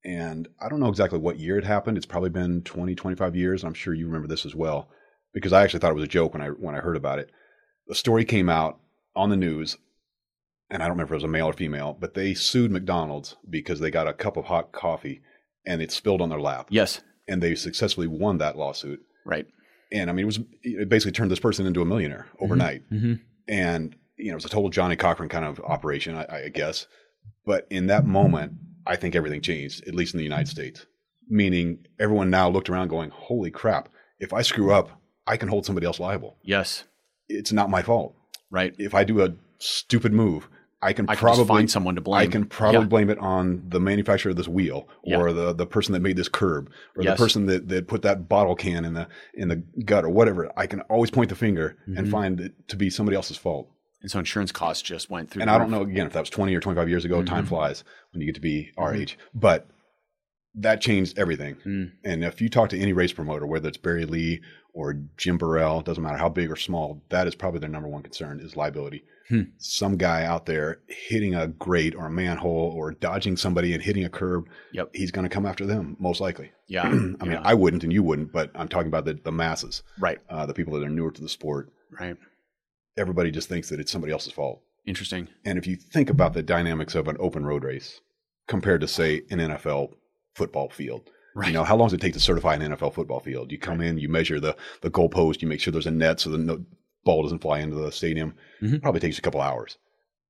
[0.05, 1.97] And I don't know exactly what year it happened.
[1.97, 3.63] It's probably been 20, 25 years.
[3.65, 4.89] I'm sure you remember this as well,
[5.33, 7.29] because I actually thought it was a joke when I when I heard about it.
[7.87, 8.79] The story came out
[9.15, 9.77] on the news,
[10.69, 13.35] and I don't remember if it was a male or female, but they sued McDonald's
[13.49, 15.21] because they got a cup of hot coffee
[15.65, 17.01] and it spilled on their lap, Yes.
[17.27, 18.99] and they successfully won that lawsuit.
[19.25, 19.47] Right.
[19.91, 23.13] And I mean, it was it basically turned this person into a millionaire overnight Mm-hmm.
[23.47, 26.87] and you know it was a total Johnnie Cochran kind of operation, I, I guess.
[27.45, 28.53] But in that moment,
[28.85, 30.85] I think everything changed, at least in the United States.
[31.29, 33.89] Meaning, everyone now looked around, going, "Holy crap!
[34.19, 36.37] If I screw up, I can hold somebody else liable.
[36.41, 36.85] Yes.
[37.29, 38.15] It's not my fault.
[38.49, 38.73] Right.
[38.77, 40.47] If I do a stupid move,
[40.81, 42.21] I can I probably find someone to blame.
[42.21, 42.85] I can probably Yeah.
[42.85, 46.29] blame it on the manufacturer of this wheel, or the the person that made this
[46.29, 47.17] curb, or Yes.
[47.17, 50.51] the person that, that put that bottle can in the in the gut, or whatever.
[50.55, 52.11] I can always point the finger and Mhm.
[52.11, 53.69] find it to be somebody else's fault.
[54.01, 55.41] And so insurance costs just went through.
[55.41, 57.23] and I don't know again if that was 20 or 25 years ago.
[57.23, 57.49] Time Mhm.
[57.49, 59.01] flies when you get to be our Mhm.
[59.01, 59.67] age, but
[60.53, 61.55] that changed everything.
[61.65, 61.91] Mm.
[62.03, 64.41] And if you talk to any race promoter, whether it's Barry Lee
[64.77, 68.03] or Jim Birrell, doesn't matter how big or small, that is probably their number one
[68.03, 69.03] concern is liability.
[69.27, 69.41] Hmm.
[69.57, 74.05] Some guy out there hitting a grate or a manhole or dodging somebody and hitting
[74.05, 74.91] a curb, Yep.
[74.93, 76.51] he's going to come after them most likely.
[76.69, 76.83] Yeah.
[76.83, 77.41] I mean, yeah.
[77.45, 80.19] I wouldn't and you wouldn't, but I'm talking about the, the masses, right.
[80.29, 81.69] uh, the people that are newer to the sport.
[81.97, 82.17] Right.
[82.97, 84.61] Everybody just thinks that it's somebody else's fault.
[84.85, 85.29] Interesting.
[85.45, 88.01] And if you think about the dynamics of an open road race
[88.49, 89.93] compared to, say, an NFL
[90.35, 91.49] football field, Right.
[91.49, 93.51] You know, how long does it take to certify an NFL football field?
[93.51, 93.89] You come right.
[93.89, 96.65] in, you measure the the goalpost, you make sure there's a net so the no,
[97.05, 98.33] ball doesn't fly into the stadium.
[98.59, 98.77] Mm-hmm.
[98.77, 99.77] Probably takes a couple hours.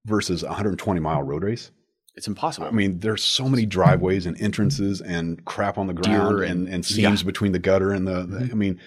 [0.04, 1.72] Versus a 120 mile road race.
[2.16, 2.68] It's impossible.
[2.68, 6.86] I mean, there's so many driveways and entrances and crap on the ground and, and,
[6.86, 7.26] seams yeah.
[7.26, 8.52] between the gutter and the, the mm-hmm.
[8.52, 8.80] I mean,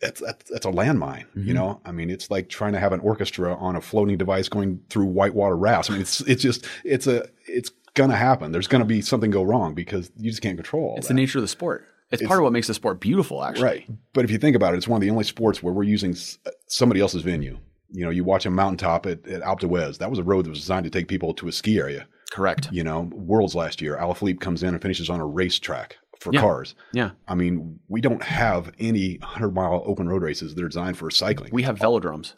[0.00, 1.48] that's, that's, that's a landmine, mm-hmm.
[1.48, 1.80] you know?
[1.84, 5.06] I mean, it's like trying to have an orchestra on a floating device going through
[5.06, 5.90] whitewater rafts.
[5.90, 8.52] I mean, it's, it's just, it's a, it's gonna happen.
[8.52, 10.94] There's gonna be something go wrong because you just can't control.
[10.96, 11.14] it's that.
[11.14, 11.86] the nature of the sport.
[12.10, 13.64] It's, it's, part of what makes the sport beautiful, actually.
[13.64, 13.90] Right.
[14.12, 16.14] But if you think about it, it's one of the only sports where we're using
[16.46, 17.58] uh, somebody else's venue.
[17.90, 19.98] You know, you watch a mountaintop at, at Alpe d'Huez.
[19.98, 22.06] That was a road that was designed to take people to a ski area.
[22.30, 22.68] Correct.
[22.70, 26.40] You know, Worlds last year, Alaphilippe comes in and finishes on a racetrack for yeah.
[26.40, 26.74] cars.
[26.92, 27.10] Yeah.
[27.28, 31.10] I mean, we don't have any 100 mile open road races that are designed for
[31.10, 31.50] cycling.
[31.52, 32.34] We have velodromes.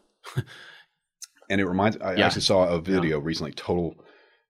[1.51, 2.27] and it reminds, I yeah.
[2.27, 3.25] actually saw a video yeah.
[3.25, 3.95] recently, total,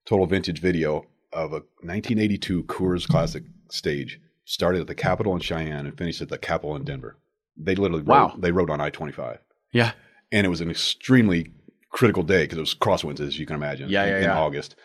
[0.07, 4.19] total vintage video of a 1982 Coors Classic stage.
[4.45, 7.17] Started at the Capitol in Cheyenne and finished at the Capitol in Denver.
[7.57, 8.29] They literally wow.
[8.29, 9.39] Rode, they rode on I 25.
[9.73, 9.91] Yeah.
[10.31, 11.51] And it was an extremely
[11.89, 14.39] critical day because it was crosswinds, as you can imagine, yeah, yeah, in, yeah.
[14.39, 14.75] August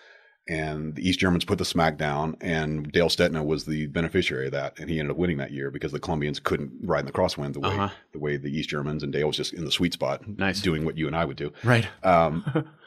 [0.49, 4.53] and the East Germans put the smack down, and Dale Stetina was the beneficiary of
[4.53, 7.13] that, and he ended up winning that year because the Colombians couldn't ride in the
[7.13, 7.91] crosswind the way uh-huh.
[8.13, 10.61] the way the East Germans and Dale was just in the sweet spot, nice.
[10.61, 11.87] doing what you and I would do, right?
[12.03, 12.45] Um,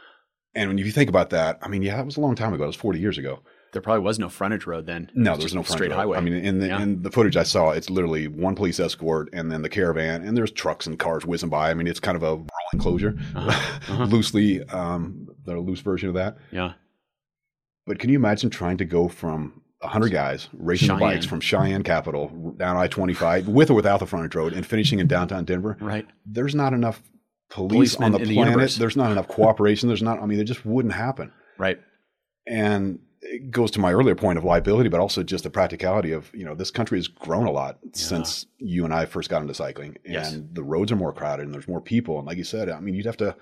[0.55, 2.63] and when you think about that, I mean, yeah, that was a long time ago.
[2.63, 3.39] It was forty years ago.
[3.73, 5.11] There probably was no frontage road then.
[5.13, 5.97] No, there was no straight road.
[5.97, 6.17] highway.
[6.17, 6.81] I mean, in the, yeah.
[6.81, 10.37] in the footage I saw, it's literally one police escort and then the caravan, and
[10.37, 11.71] there's trucks and cars whizzing by.
[11.71, 13.49] I mean, it's kind of a rolling closure, uh-huh.
[13.93, 14.05] Uh-huh.
[14.05, 16.37] loosely, um, the loose version of that.
[16.51, 16.73] Yeah.
[17.85, 20.99] But can you imagine trying to go from 100 guys racing Cheyenne.
[20.99, 24.99] bikes from Cheyenne Capital down I 25 with or without the frontage road and finishing
[24.99, 25.77] in downtown Denver?
[25.79, 26.07] Right.
[26.25, 27.01] There's not enough
[27.55, 28.71] police on the planet.
[28.71, 29.87] The There's not enough cooperation.
[29.87, 31.31] There's not, I mean, it just wouldn't happen.
[31.57, 31.79] Right.
[32.45, 36.29] And it goes to my earlier point of liability, but also just the practicality of,
[36.33, 37.91] you know, this country has grown a lot yeah.
[37.93, 40.37] since you and I first got into cycling and yes.
[40.51, 42.17] the roads are more crowded and there's more people.
[42.17, 43.35] And like you said, I mean, you'd have to,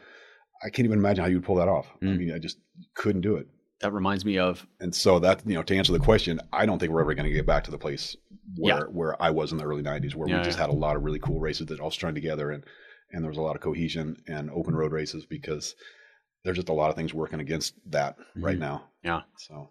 [0.63, 1.87] I can't even imagine how you would pull that off.
[2.01, 2.13] Mm.
[2.13, 2.57] I mean, I just
[2.93, 3.47] couldn't do it
[3.83, 6.79] that reminds me of and so that you know to answer the question i don't
[6.79, 8.15] think we're ever going to get back to the place
[8.55, 8.83] where yeah.
[8.83, 11.03] where i was in the early 90s where yeah, we just had a lot of
[11.03, 12.63] really cool races that all strung together and
[13.13, 15.75] and there was a lot of cohesion and open road races because
[16.43, 18.45] there's just a lot of things working against that mm-hmm.
[18.45, 19.69] right now yeah so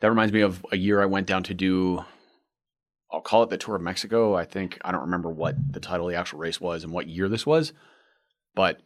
[0.00, 2.04] that reminds me of a year i went down to do
[3.12, 6.06] i'll call it the tour of mexico i think i don't remember what the title
[6.06, 7.72] of the actual race was and what year this was
[8.54, 8.80] but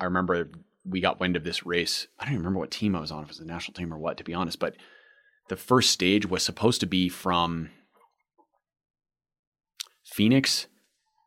[0.00, 0.48] i remember
[0.84, 2.06] we got wind of this race.
[2.18, 3.92] I don't even remember what team I was on, if it was the national team
[3.92, 4.58] or what, to be honest.
[4.58, 4.76] But
[5.48, 7.70] the first stage was supposed to be from
[10.04, 10.66] Phoenix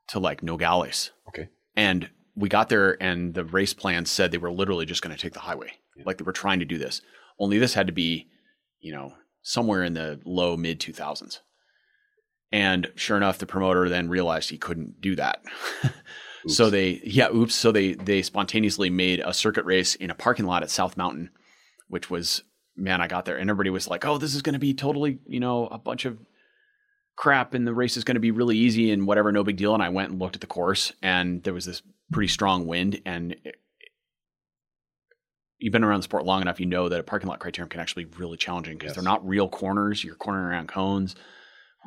[0.10, 1.12] to like Nogales.
[1.28, 1.50] Okay.
[1.78, 5.22] And we got there, and the race plan said they were literally just going to
[5.22, 5.72] take the highway.
[5.96, 6.04] Yeah.
[6.06, 7.02] Like they were trying to do this.
[7.40, 8.28] Only this had to be,
[8.82, 11.40] you know, somewhere in the low mid 2000s.
[12.52, 15.42] And sure enough, the promoter then realized he couldn't do that.
[16.48, 17.54] So they, yeah, oops.
[17.54, 21.30] So they they spontaneously made a circuit race in a parking lot at South Mountain,
[21.90, 22.44] which was
[22.76, 25.20] man, I got there and everybody was like, "Oh, this is going to be totally,
[25.26, 26.18] you know, a bunch of
[27.18, 29.74] crap, and the race is going to be really easy and whatever, no big deal."
[29.74, 33.02] And I went and looked at the course, and there was this pretty strong wind,
[33.06, 33.56] and it,
[35.60, 37.82] you've been around the sport long enough, you know that a parking lot criterium can
[37.82, 38.96] actually be really challenging because yes.
[38.96, 40.04] they're not real corners.
[40.04, 41.16] You're cornering around cones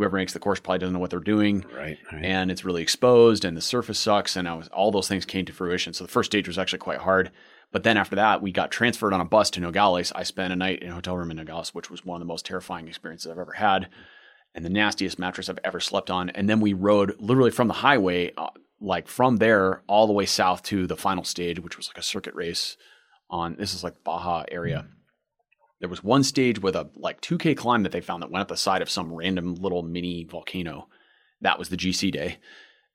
[0.01, 1.63] whoever makes the course probably doesn't know what they're doing.
[1.77, 2.25] Right, right.
[2.25, 4.35] And it's really exposed and the surface sucks.
[4.35, 5.93] And i was, all those things came to fruition.
[5.93, 7.31] So the first stage was actually quite hard.
[7.71, 10.11] But then after that, we got transferred on a bus to Nogales.
[10.13, 12.33] I spent a night in a hotel room in Nogales, which was one of the
[12.33, 13.89] most terrifying experiences I've ever had
[14.55, 16.31] and the nastiest mattress I've ever slept on.
[16.31, 18.49] And then we rode literally from the highway, uh,
[18.81, 22.03] like from there all the way south to the final stage, which was like a
[22.03, 22.77] circuit race
[23.31, 24.87] on this is like Baja area.
[25.81, 28.49] There was one stage with a like 2K climb that they found that went up
[28.49, 30.89] the side of some random little mini volcano.
[31.41, 32.39] That was the GC day.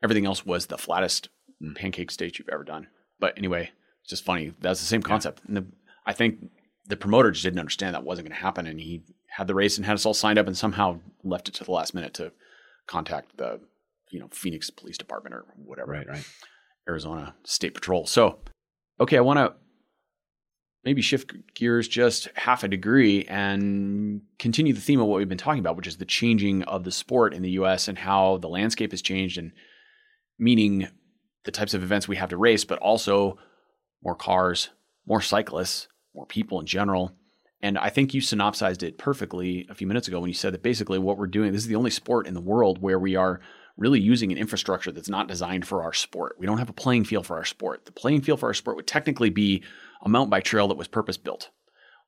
[0.03, 1.29] Everything else was the flattest
[1.75, 2.87] pancake stage you've ever done.
[3.19, 4.53] But anyway, it's just funny.
[4.59, 5.39] That's the same concept.
[5.39, 5.47] Yeah.
[5.47, 5.65] And the,
[6.05, 6.51] I think
[6.87, 8.67] the promoter just didn't understand that wasn't going to happen.
[8.67, 11.55] And he had the race and had us all signed up and somehow left it
[11.55, 12.31] to the last minute to
[12.87, 13.59] contact the,
[14.11, 15.91] you know, Phoenix Police Department or whatever.
[15.91, 16.27] Right, right.
[16.87, 18.05] Arizona State Patrol.
[18.05, 18.39] So,
[18.99, 19.53] okay, I want to
[20.83, 25.37] maybe shift gears just half a degree and continue the theme of what we've been
[25.37, 28.47] talking about, which is the changing of the sport in the US and how the
[28.47, 29.51] landscape has changed and
[30.37, 30.87] meaning
[31.43, 33.39] the types of events we have to race, but also
[34.03, 34.69] more cars,
[35.07, 37.15] more cyclists, more people in general.
[37.61, 40.63] And I think you synopsized it perfectly a few minutes ago when you said that
[40.63, 43.39] basically what we're doing, this is the only sport in the world where we are
[43.77, 46.35] really using an infrastructure that's not designed for our sport.
[46.39, 47.85] We don't have a playing field for our sport.
[47.85, 49.63] The playing field for our sport would technically be
[50.03, 51.49] a mountain bike trail that was purpose built,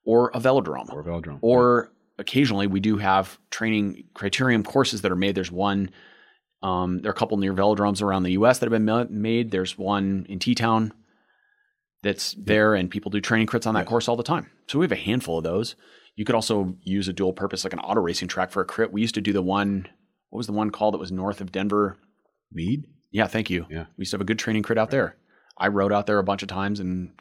[0.04, 5.12] or a velodrome, or a velodrome, or occasionally we do have training criterium courses that
[5.12, 5.34] are made.
[5.34, 5.90] There's one,
[6.62, 8.58] um, there are a couple near velodromes around the U.S.
[8.58, 9.50] that have been made.
[9.50, 10.92] There's one in T Town
[12.02, 14.50] that's there, and people do training crits on that course all the time.
[14.66, 15.74] So we have a handful of those.
[16.16, 18.92] You could also use a dual purpose, like an auto racing track for a crit.
[18.92, 19.88] We used to do the one.
[20.30, 21.96] What was the one called that was north of Denver?
[22.52, 22.84] Mead.
[23.10, 23.66] Yeah, thank you.
[23.70, 25.16] Yeah, we used to have a good training crit out there.
[25.56, 27.12] I rode out there a bunch of times and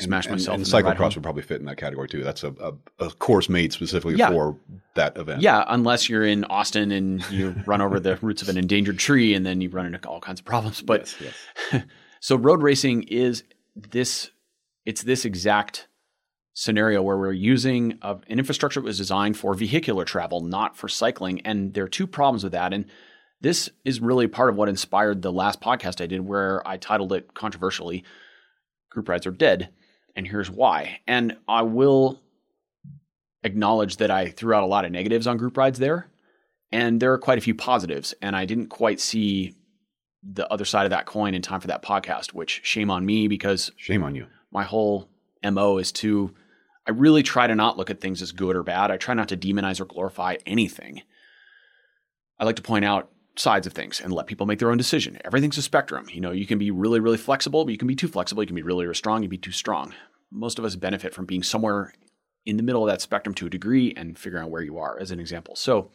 [0.00, 0.56] smashed and, myself.
[0.56, 2.22] And, and cyclocross would probably fit in that category too.
[2.22, 4.30] That's a, a, a course made specifically yeah.
[4.30, 4.58] for
[4.94, 5.42] that event.
[5.42, 9.34] Yeah, unless you're in Austin and you run over the roots of an endangered tree
[9.34, 10.82] and then you run into all kinds of problems.
[10.82, 11.34] But yes,
[11.72, 11.82] yes.
[12.20, 13.44] so road racing is
[13.76, 14.30] this.
[14.84, 15.88] It's this exact
[16.54, 20.88] scenario where we're using a, an infrastructure that was designed for vehicular travel, not for
[20.88, 21.40] cycling.
[21.42, 22.72] And there are two problems with that.
[22.72, 22.86] And
[23.40, 27.12] this is really part of what inspired the last podcast I did, where I titled
[27.12, 28.04] it controversially,
[28.90, 29.70] Group Rides Are Dead
[30.16, 31.00] and here's why.
[31.06, 32.20] And I will
[33.44, 36.08] acknowledge that I threw out a lot of negatives on group rides there,
[36.72, 38.14] and there are quite a few positives.
[38.20, 39.54] And I didn't quite see
[40.32, 43.28] the other side of that coin in time for that podcast, which shame on me
[43.28, 44.26] because shame on you.
[44.50, 45.08] My whole
[45.44, 46.34] MO is to
[46.86, 48.90] I really try to not look at things as good or bad.
[48.90, 51.02] I try not to demonize or glorify anything.
[52.38, 55.18] I like to point out sides of things and let people make their own decision.
[55.24, 56.06] Everything's a spectrum.
[56.10, 58.42] You know, you can be really, really flexible, but you can be too flexible.
[58.42, 59.22] You can be really, really strong.
[59.22, 59.94] You can be too strong.
[60.30, 61.92] Most of us benefit from being somewhere
[62.44, 64.98] in the middle of that spectrum to a degree and figuring out where you are,
[64.98, 65.56] as an example.
[65.56, 65.90] So,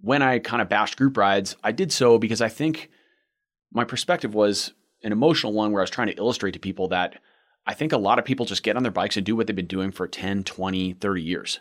[0.00, 2.90] when I kind of bashed group rides, I did so because I think
[3.72, 4.72] my perspective was
[5.02, 7.20] an emotional one where I was trying to illustrate to people that
[7.66, 9.56] I think a lot of people just get on their bikes and do what they've
[9.56, 11.60] been doing for 10, 20, 30 years.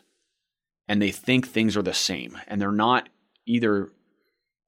[0.88, 2.38] And they think things are the same.
[2.48, 3.10] And they're not
[3.48, 3.92] either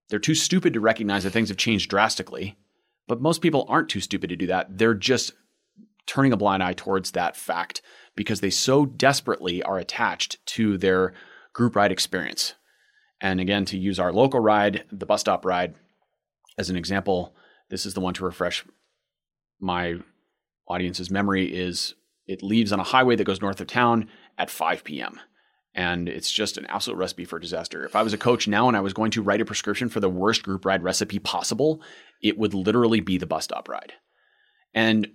[0.09, 2.57] they're too stupid to recognize that things have changed drastically.
[3.07, 4.77] But most people aren't too stupid to do that.
[4.77, 5.33] They're just
[6.05, 7.81] turning a blind eye towards that fact
[8.15, 11.13] because they so desperately are attached to their
[11.53, 12.53] group ride experience.
[13.21, 15.75] And again, to use our local ride, the bus stop ride,
[16.57, 17.35] as an example,
[17.69, 18.63] this is the one to refresh
[19.59, 19.95] my
[20.67, 21.95] audience's memory is
[22.27, 25.19] it leaves on a highway that goes north of town at 5 p.m
[25.77, 27.85] and it's just an absolute recipe for disaster.
[27.85, 29.99] If I was a coach now and I was going to write a prescription for
[29.99, 31.83] the worst group ride recipe possible,
[32.19, 33.93] it would literally be the bus stop ride.
[34.73, 35.07] And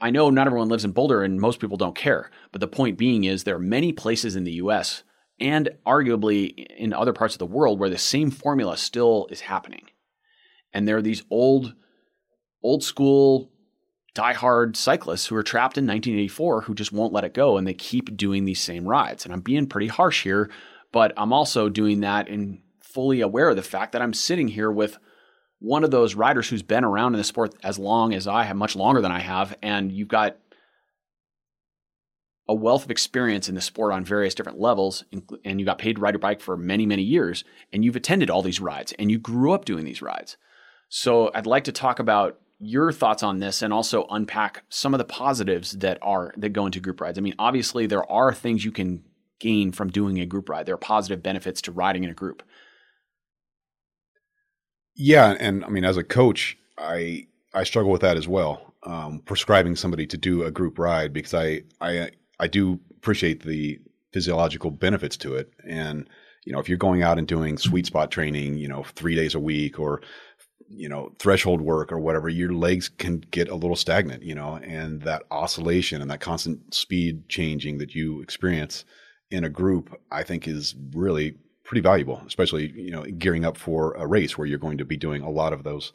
[0.00, 2.98] I know not everyone lives in Boulder and most people don't care, but the point
[2.98, 5.04] being is there are many places in the US
[5.40, 9.86] and arguably in other parts of the world where the same formula still is happening.
[10.72, 11.74] And there are these old
[12.62, 13.50] old school
[14.14, 17.74] diehard cyclists who are trapped in 1984 who just won't let it go and they
[17.74, 19.24] keep doing these same rides.
[19.24, 20.50] And I'm being pretty harsh here,
[20.92, 24.70] but I'm also doing that and fully aware of the fact that I'm sitting here
[24.70, 24.98] with
[25.60, 28.56] one of those riders who's been around in the sport as long as I have,
[28.56, 30.36] much longer than I have, and you've got
[32.50, 35.04] a wealth of experience in the sport on various different levels,
[35.44, 38.28] and you got paid to ride your bike for many, many years, and you've attended
[38.28, 40.36] all these rides, and you grew up doing these rides.
[40.88, 44.98] So I'd like to talk about your thoughts on this and also unpack some of
[44.98, 47.18] the positives that are that go into group rides.
[47.18, 49.04] I mean, obviously there are things you can
[49.38, 50.66] gain from doing a group ride.
[50.66, 52.42] There are positive benefits to riding in a group.
[54.96, 58.74] Yeah, and I mean as a coach, I I struggle with that as well.
[58.82, 62.10] Um, prescribing somebody to do a group ride because I I
[62.40, 63.78] I do appreciate the
[64.12, 65.52] physiological benefits to it.
[65.64, 66.08] And
[66.44, 69.34] you know if you're going out and doing sweet spot training you know 3 days
[69.34, 70.00] a week or
[70.68, 74.56] you know threshold work or whatever your legs can get a little stagnant you know
[74.56, 78.84] and that oscillation and that constant speed changing that you experience
[79.30, 83.92] in a group i think is really pretty valuable especially you know gearing up for
[83.94, 85.92] a race where you're going to be doing a lot of those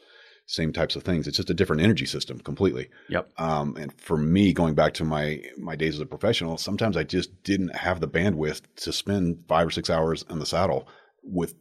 [0.47, 4.17] same types of things it's just a different energy system completely yep um, and for
[4.17, 7.99] me going back to my my days as a professional sometimes i just didn't have
[7.99, 10.87] the bandwidth to spend five or six hours in the saddle
[11.23, 11.55] with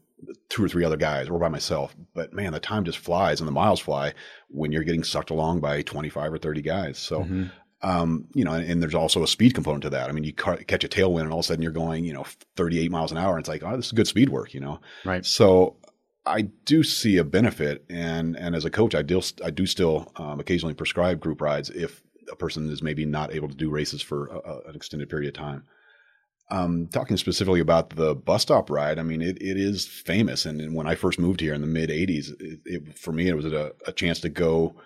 [0.48, 1.94] two or three other guys or by myself.
[2.14, 4.14] But man, the time just flies and the miles fly
[4.48, 6.98] when you're getting sucked along by 25 or 30 guys.
[6.98, 7.46] So, mm-hmm.
[7.82, 10.08] um, you know, and, and, there's also a speed component to that.
[10.08, 12.12] I mean, you ca- catch a tailwind and all of a sudden you're going, you
[12.12, 12.24] know,
[12.56, 13.36] 38 miles an hour.
[13.36, 14.80] And it's like, oh, this is good speed work, you know?
[15.04, 15.24] Right.
[15.24, 15.76] So
[16.26, 17.84] I do see a benefit.
[17.90, 21.70] And, and as a coach, I do, I do still um, occasionally prescribe group rides
[21.70, 25.08] if a person is maybe not able to do races for a, a, an extended
[25.08, 25.64] period of time.
[26.50, 30.44] Um, talking specifically about the bus stop ride, I mean, it, it is famous.
[30.44, 33.28] And, and when I first moved here in the mid 80s, it, it, for me,
[33.28, 34.76] it was a, a, chance to go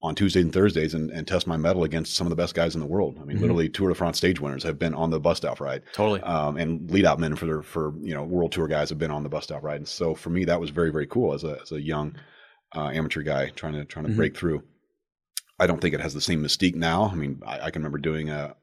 [0.00, 2.74] on Tuesdays and Thursdays and, and, test my mettle against some of the best guys
[2.74, 3.16] in the world.
[3.20, 3.42] I mean, mm-hmm.
[3.42, 5.82] literally Tour de France stage winners have been on the bus stop ride.
[5.92, 6.20] Totally.
[6.20, 9.10] Um, and lead out men for, their, for, you know, world tour guys have been
[9.10, 9.78] on the bus stop ride.
[9.78, 12.14] And so for me, that was very, very cool as a, as a young
[12.76, 14.18] uh, amateur guy trying to, trying to mm-hmm.
[14.18, 14.62] break through.
[15.58, 17.10] I don't think it has the same mystique now.
[17.10, 18.54] I mean, I, I can remember doing a,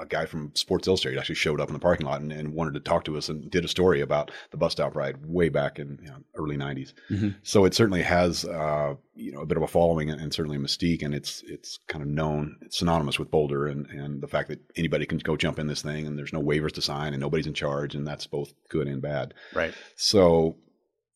[0.00, 2.74] a guy from Sports Illustrated actually showed up in the parking lot and, and, wanted
[2.74, 5.78] to talk to us and did a story about the bus stop ride way back
[5.78, 6.92] in you know, early '90s.
[7.10, 7.30] Mm-hmm.
[7.42, 10.56] So it certainly has uh, you know a bit of a following and, and, certainly
[10.56, 14.28] a mystique, and it's it's kind of known, it's synonymous with Boulder, and and the
[14.28, 17.12] fact that anybody can go jump in this thing and there's no waivers to sign
[17.12, 19.34] and nobody's in charge, and that's both good and bad.
[19.54, 19.74] Right.
[19.96, 20.56] So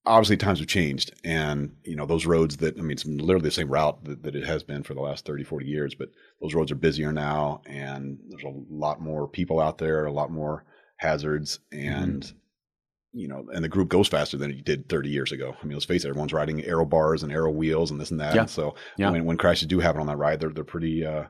[0.05, 3.51] obviously times have changed and you know those roads that i mean it's literally the
[3.51, 6.09] same route that, that, it has been for the last 30 40 years but
[6.41, 10.31] those roads are busier now and there's a lot more people out there a lot
[10.31, 10.65] more
[10.97, 13.19] hazards and mm-hmm.
[13.19, 15.75] you know and the group goes faster than it did 30 years ago i mean
[15.75, 18.41] let's face it everyone's riding aero bars and aero wheels and this and that yeah.
[18.43, 19.11] And so yeah.
[19.11, 21.25] when, when crashes do happen on that ride they're they're pretty uh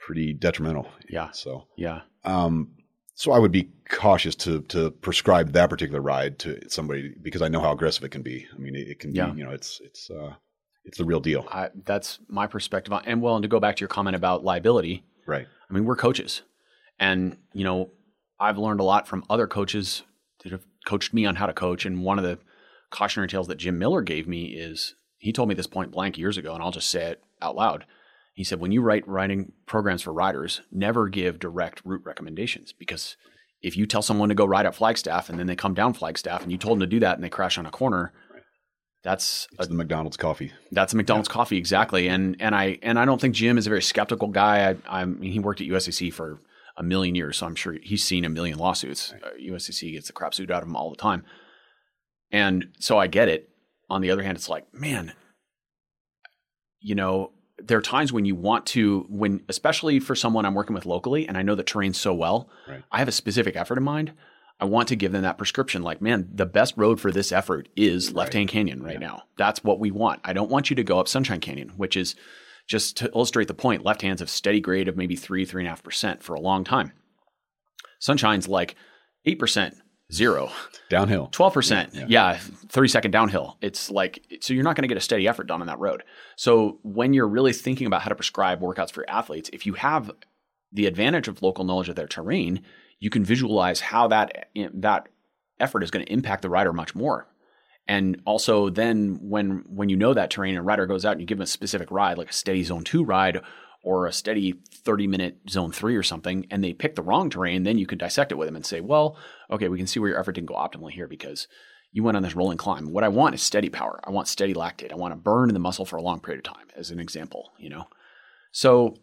[0.00, 2.70] pretty detrimental yeah so yeah um
[3.14, 7.48] so I would be cautious to to prescribe that particular ride to somebody because I
[7.48, 8.46] know how aggressive it can be.
[8.52, 10.34] I mean, it, it can be, you know, it's it's uh,
[10.84, 11.46] it's the real deal.
[11.50, 14.44] I, that's my perspective on, and well, and to go back to your comment about
[14.44, 15.46] liability, right?
[15.68, 16.42] I mean, we're coaches,
[16.98, 17.90] and you know,
[18.38, 20.02] I've learned a lot from other coaches
[20.42, 21.86] that have coached me on how to coach.
[21.86, 22.38] And one of the
[22.90, 26.36] cautionary tales that Jim Miller gave me is he told me this point blank years
[26.36, 27.86] ago, and I'll just say it out loud.
[28.34, 33.16] He said, when you write writing programs for riders, never give direct route recommendations because
[33.62, 36.42] if you tell someone to go ride up Flagstaff and then they come down Flagstaff
[36.42, 38.12] and you told them to do that and they crash on a corner,
[39.04, 40.52] that's a, the McDonald's coffee.
[40.72, 41.34] That's a McDonald's yeah.
[41.34, 42.08] coffee, exactly.
[42.08, 44.70] And and I and I don't think Jim is a very skeptical guy.
[44.70, 46.40] I, I mean, he worked at USAC for
[46.76, 49.12] a million years, so I'm sure he's seen a million lawsuits.
[49.12, 49.22] Right.
[49.22, 51.24] Uh, USCC gets the crap suit out of him all the time,
[52.32, 53.48] and so I get it.
[53.90, 55.12] On the other hand, it's like, man,
[56.80, 57.32] you know,
[57.66, 61.26] there are times when you want to when especially for someone I'm working with locally
[61.26, 62.82] and I know the terrain so well, right.
[62.90, 64.12] I have a specific effort in mind.
[64.60, 67.68] I want to give them that prescription like, man, the best road for this effort
[67.76, 68.16] is right.
[68.16, 69.06] Left Hand Canyon right yeah.
[69.06, 69.22] now.
[69.36, 70.20] That's what we want.
[70.24, 72.14] I don't want you to go up Sunshine Canyon, which is
[72.66, 75.66] just to illustrate the point, left hands have steady grade of maybe three, three and
[75.66, 76.92] a half percent for a long time.
[77.98, 78.76] Sunshine's like
[79.26, 79.74] eight percent,
[80.12, 80.50] zero.
[80.88, 81.28] Downhill.
[81.32, 81.94] 12%.
[81.94, 82.38] Yeah, yeah.
[82.68, 83.56] 30 second downhill.
[83.60, 86.04] It's like, so you're not going to get a steady effort done on that road.
[86.36, 90.10] So when you're really thinking about how to prescribe workouts for athletes, if you have
[90.72, 92.62] the advantage of local knowledge of their terrain,
[92.98, 95.08] you can visualize how that, eh, that
[95.60, 97.28] effort is going to impact the rider much more.
[97.86, 101.26] And also then when, when you know that terrain and rider goes out and you
[101.26, 103.40] give them a specific ride, like a steady zone two ride
[103.84, 107.62] or a steady 30 minute zone three or something, and they pick the wrong terrain,
[107.62, 109.16] then you can dissect it with them and say, well,
[109.50, 111.46] okay, we can see where your effort didn't go optimally here because
[111.92, 112.90] you went on this rolling climb.
[112.92, 114.00] What I want is steady power.
[114.02, 114.92] I want steady lactate.
[114.92, 116.98] I want to burn in the muscle for a long period of time, as an
[116.98, 117.84] example, you know?
[118.50, 118.96] So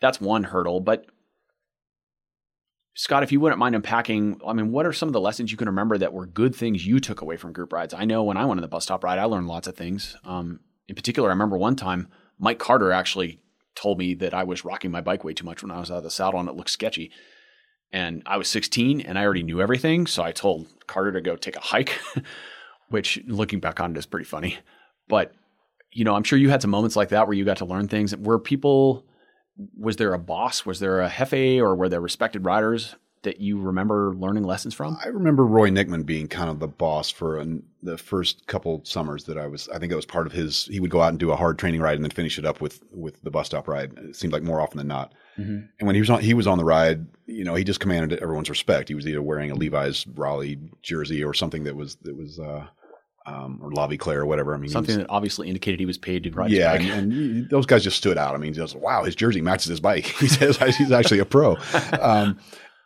[0.00, 0.80] that's one hurdle.
[0.80, 1.06] But
[2.94, 5.58] Scott, if you wouldn't mind unpacking, I mean, what are some of the lessons you
[5.58, 7.94] can remember that were good things you took away from group rides?
[7.94, 10.16] I know when I went on the bus stop ride, I learned lots of things.
[10.24, 12.08] Um, in particular, I remember one time
[12.38, 13.40] Mike Carter actually
[13.74, 15.98] told me that I was rocking my bike way too much when I was out
[15.98, 17.10] of the saddle and it looked sketchy.
[17.92, 20.06] And I was 16 and I already knew everything.
[20.06, 21.98] So I told Carter to go take a hike,
[22.88, 24.58] which looking back on it is pretty funny.
[25.08, 25.32] But,
[25.92, 27.88] you know, I'm sure you had some moments like that where you got to learn
[27.88, 28.16] things.
[28.16, 29.04] Were people,
[29.76, 30.64] was there a boss?
[30.64, 34.96] Was there a jefe or were there respected riders that you remember learning lessons from?
[35.04, 39.24] I remember Roy Knickman being kind of the boss for an, the first couple summers
[39.24, 39.68] that I was.
[39.68, 40.64] I think it was part of his.
[40.66, 42.60] He would go out and do a hard training ride and then finish it up
[42.60, 43.92] with with the bus stop ride.
[43.98, 45.12] It seemed like more often than not.
[45.38, 45.58] Mm-hmm.
[45.78, 47.06] And when he was on, he was on the ride.
[47.26, 48.88] You know, he just commanded everyone's respect.
[48.88, 52.38] He was either wearing a Levi's Raleigh jersey or something that was that was.
[52.38, 52.66] Uh,
[53.26, 54.54] um, or La Vie Claire or whatever.
[54.54, 56.50] I mean, something was, that obviously indicated he was paid to ride.
[56.50, 58.34] Yeah, and, and, those guys just stood out.
[58.34, 60.06] I mean, just wow, his jersey matches his bike.
[60.20, 61.56] he says he's actually a pro.
[62.00, 62.38] Um,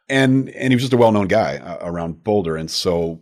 [0.09, 3.20] and and he was just a well known guy uh, around Boulder, and so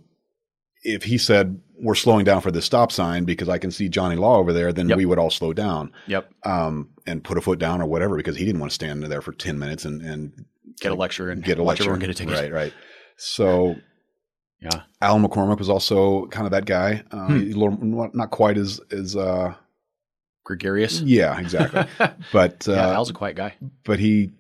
[0.83, 4.15] if he said we're slowing down for this stop sign because I can see Johnny
[4.15, 4.99] Law over there, then yep.
[4.99, 5.93] we would all slow down.
[6.07, 6.33] Yep.
[6.45, 9.21] Um, and put a foot down or whatever because he didn't want to stand there
[9.21, 10.45] for ten minutes and and
[10.81, 12.35] get a lecture and get a lecture and get a ticket.
[12.35, 12.75] Right, right.
[13.17, 13.77] So.
[14.61, 17.03] Yeah, Alan McCormack was also kind of that guy.
[17.11, 17.51] Uh, hmm.
[17.51, 19.55] little, not quite as as uh,
[20.45, 21.01] gregarious.
[21.01, 21.85] Yeah, exactly.
[22.33, 23.55] but uh, yeah, Al's a quiet guy.
[23.85, 24.31] But he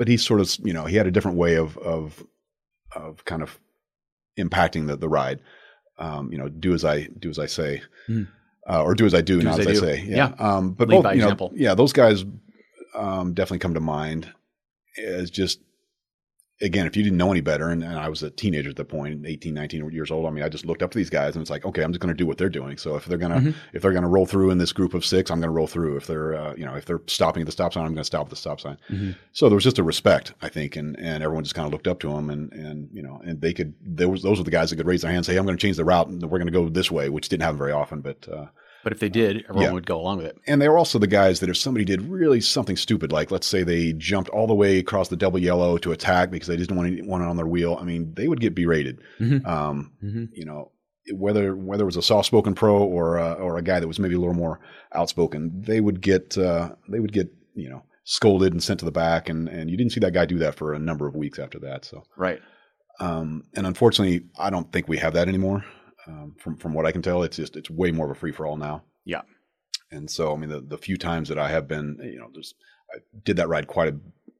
[0.00, 2.24] but he sort of you know he had a different way of of
[2.96, 3.60] of kind of
[4.38, 5.42] impacting the the ride.
[5.98, 8.26] Um, you know, do as I do as I say, mm.
[8.66, 10.04] uh, or do as I do, do not as, I, I say.
[10.06, 10.16] Yeah.
[10.16, 10.34] yeah.
[10.38, 12.24] Um, but Lead both, you know, yeah, those guys
[12.94, 14.32] um, definitely come to mind
[14.96, 15.60] as just
[16.62, 18.84] again, if you didn't know any better, and, and, I was a teenager at the
[18.84, 21.42] point, 18, 19 years old, I mean, I just looked up to these guys and
[21.42, 22.76] it's like, okay, I'm just going to do what they're doing.
[22.76, 23.58] So if they're going to, mm-hmm.
[23.72, 25.66] if they're going to roll through in this group of six, I'm going to roll
[25.66, 25.96] through.
[25.96, 28.04] If they're, uh, you know, if they're stopping at the stop sign, I'm going to
[28.04, 28.76] stop at the stop sign.
[28.90, 29.12] Mm-hmm.
[29.32, 31.88] So there was just a respect, I think, and, and everyone just kind of looked
[31.88, 34.70] up to them and, and, you know, and they could, those, those were the guys
[34.70, 36.22] that could raise their hand and say, hey, I'm going to change the route and
[36.22, 38.46] we're going to go this way, which didn't happen very often, but, uh,
[38.82, 39.72] But if they did, everyone Yeah.
[39.72, 40.36] would go along with it.
[40.46, 43.46] And they were also the guys that if somebody did really something stupid, like let's
[43.46, 46.76] say they jumped all the way across the double yellow to attack because they didn't
[46.76, 49.00] want anyone on their wheel, I mean, they would get berated.
[49.20, 49.46] Mhm.
[49.46, 50.24] Um, Mm-hmm.
[50.32, 50.72] you know,
[51.14, 53.98] whether whether it was a soft spoken pro or uh, or a guy that was
[53.98, 54.60] maybe a little more
[54.94, 58.92] outspoken, they would get uh, they would get you know scolded and sent to the
[58.92, 61.38] back, and and you didn't see that guy do that for a number of weeks
[61.38, 61.84] after that.
[61.84, 62.40] So, Right.
[63.00, 65.64] um, and unfortunately, I don't think we have that anymore.
[66.06, 68.32] Um, from from what I can tell, it's just it's way more of a free
[68.32, 68.82] for all now.
[69.04, 69.22] Yeah.
[69.90, 72.54] And so, I mean, the the few times that I have been, you know, there's
[72.94, 73.96] I did that ride quite a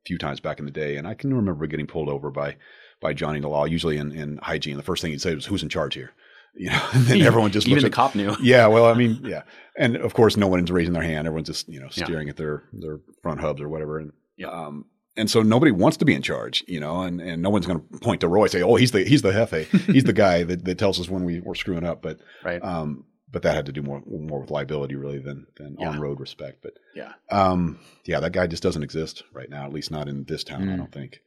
[0.06, 2.56] few times back in the day, and I can remember getting pulled over by
[3.00, 4.76] by Johnny the Law, usually in, in Hygiene.
[4.76, 6.12] The first thing he'd say was, "Who's in charge here?"
[6.56, 8.34] You know, and then everyone just even the at, cop knew.
[8.42, 9.42] yeah, well, I mean, yeah,
[9.78, 11.28] and of course, no one's raising their hand.
[11.28, 12.04] Everyone's just you know Yeah.
[12.06, 14.48] staring at their their front hubs or whatever, and Yeah.
[14.48, 17.66] um, and so nobody wants to be in charge, you know, and, and no one's
[17.66, 20.12] going to point to Roy and say, oh, he's the he's the jefe, he's the
[20.12, 22.62] guy that, that tells us when we we're screwing up, but Right.
[22.64, 25.90] um, but that had to do more more with liability really than than Yeah.
[25.90, 27.12] on road respect, but yeah.
[27.30, 30.68] um, yeah, that guy just doesn't exist right now, at least not in this town,
[30.68, 30.78] I Mm.
[30.78, 31.20] don't think.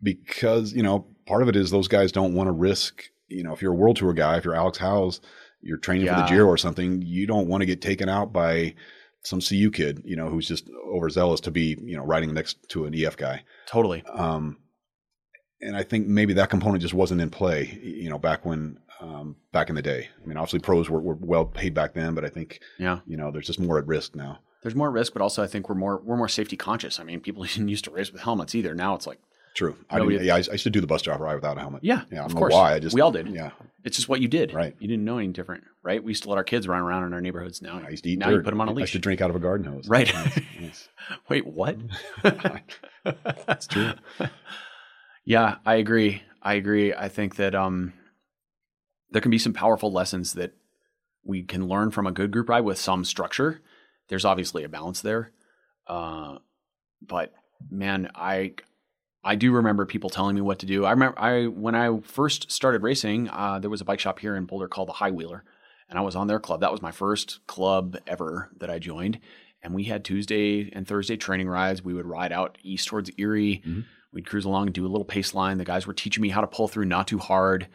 [0.00, 3.52] Because, you know, part of it is those guys don't want to risk, you know,
[3.52, 5.20] if you're a world tour guy, if you're Alex Howes,
[5.60, 8.74] you're training for the Giro or something, you don't want to get taken out by
[9.22, 12.84] some CU kid, you know, who's just overzealous to be, you know, riding next to
[12.86, 13.42] an EF guy.
[13.66, 14.02] Totally.
[14.04, 14.58] Um,
[15.60, 19.36] and I think maybe that component just wasn't in play, you know, back when, um,
[19.52, 20.08] back in the day.
[20.22, 23.00] I mean, obviously pros were, were well paid back then, but I think, Yeah.
[23.06, 24.38] you know, there's just more at risk now.
[24.62, 26.98] There's more risk, but also I think we're more we're more safety conscious.
[26.98, 28.74] I mean, people didn't used to race with helmets either.
[28.74, 29.18] Now it's like,
[29.58, 29.76] True.
[29.90, 31.82] I didn't, yeah, I, I used to do the bus driver ride without a helmet.
[31.82, 32.54] yeah, Yeah, I of course.
[32.54, 32.74] why.
[32.74, 33.26] I just we all did.
[33.26, 33.50] Yeah,
[33.82, 34.54] It's just what you did.
[34.54, 34.76] Right.
[34.78, 36.02] You didn't know any different, right?
[36.02, 37.60] We used to let our kids run around in our neighborhoods.
[37.60, 38.36] Now, I used to eat now dirt.
[38.36, 38.92] you put them on a I used leash.
[38.92, 39.88] to drink out of a garden hose.
[39.88, 40.12] Right.
[41.28, 41.76] Wait, what?
[43.46, 43.94] That's true.
[45.24, 46.22] Yeah, I agree.
[46.40, 46.94] I agree.
[46.94, 47.94] I think that um,
[49.10, 50.52] there can be some powerful lessons that
[51.24, 53.60] we can learn from a good group ride with some structure.
[54.08, 55.32] There's obviously a balance there,
[55.88, 56.38] uh,
[57.02, 57.34] but
[57.70, 58.52] man, I
[59.24, 60.84] I do remember people telling me what to do.
[60.84, 64.36] I remember I when I first started racing, uh, there was a bike shop here
[64.36, 65.44] in Boulder called the High Wheeler,
[65.88, 66.60] and I was on their club.
[66.60, 69.18] That was my first club ever that I joined,
[69.62, 71.82] and we had Tuesday and Thursday training rides.
[71.84, 73.62] We would ride out east towards Erie.
[73.66, 73.84] Mhm.
[74.12, 75.58] We'd cruise along, do a little pace line.
[75.58, 77.68] The guys were teaching me how to pull through not too hard,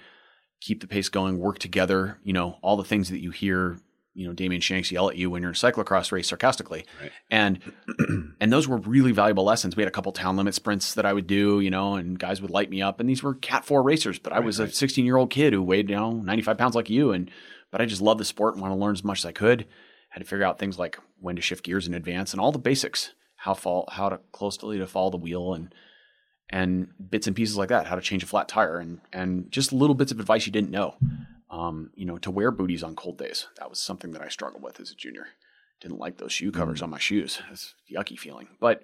[0.62, 2.20] keep the pace going, work together.
[2.24, 3.78] You know, all the things that you hear,
[4.14, 6.86] you know, Damien Shanks yell at you when you're in a cyclocross race sarcastically.
[7.02, 7.12] Right.
[7.32, 7.60] And
[8.40, 9.76] and those were really valuable lessons.
[9.76, 12.42] We had a couple town limit sprints that I would do, you know, and guys
[12.42, 13.00] would light me up.
[13.00, 15.54] And these were Cat Four racers, but I Right, was a 16 year old kid
[15.54, 17.30] who weighed, you know, 95 pounds like you, and
[17.72, 19.66] but I just loved the sport and want to learn as much as I could.
[20.10, 22.60] Had to figure out things like when to shift gears in advance and all the
[22.60, 25.74] basics, how fall, how to closely to follow the wheel and
[26.50, 29.74] and bits and pieces like that, how to change a flat tire and and just
[29.74, 30.96] little bits of advice you didn't know.
[31.54, 33.48] Um, you know, to wear booties on cold days.
[33.60, 35.28] That was something that I struggled with as a junior.
[35.82, 37.42] Didn't like those shoe covers on my shoes.
[37.52, 38.48] It's yucky feeling.
[38.60, 38.82] But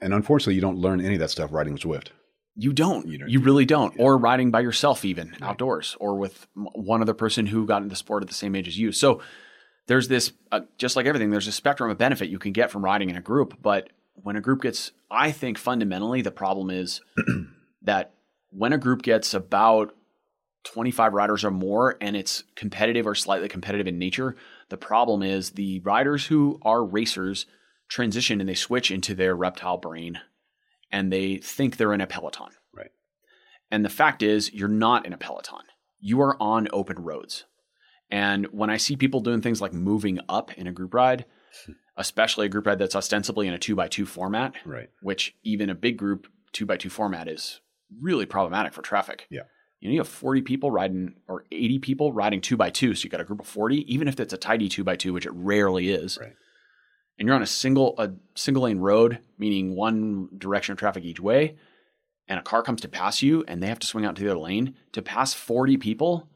[0.00, 2.08] And unfortunately, you don't learn any of that stuff riding Zwift.
[2.54, 3.06] you don't.
[3.06, 3.94] You You, don't- really don't.
[3.98, 7.96] Or riding by yourself, even outdoors, or with one other person who got into the
[7.96, 8.92] sport at the same age as you.
[8.92, 9.22] So
[9.86, 12.84] there's this, uh, just like everything, there's a spectrum of benefit you can get from
[12.84, 13.58] riding in a group.
[13.62, 17.00] But when a group gets, I think fundamentally the problem is
[17.82, 18.12] that
[18.50, 19.94] when a group gets about
[20.66, 24.36] 25 riders or more and it's competitive or slightly competitive in nature,
[24.68, 27.46] the problem is the riders who are racers
[27.88, 30.18] transition and they switch into their reptile brain
[30.90, 32.48] and they think they're in a peloton.
[32.74, 32.90] Right.
[33.70, 35.62] And the fact is, you're not in a peloton.
[36.00, 37.44] You are on open roads.
[38.10, 41.24] And when I see people doing things like moving up in a group ride,
[41.96, 44.90] especially a group ride that's ostensibly in a two by two format, Right.
[45.00, 47.60] which even a big group two by two format is
[48.00, 49.26] really problematic for traffic.
[49.30, 49.42] Yeah.
[49.86, 52.96] You know, you have 40 people riding or 80 people riding two by two.
[52.96, 55.12] So you got a group of 40, even if it's a tidy two by two,
[55.12, 56.18] which it rarely is.
[56.20, 56.34] Right.
[57.20, 61.20] And you're on a single, a single lane road, meaning one direction of traffic each
[61.20, 61.54] way.
[62.26, 64.28] And a car comes to pass you and they have to swing out to the
[64.28, 66.28] other lane to pass 40 people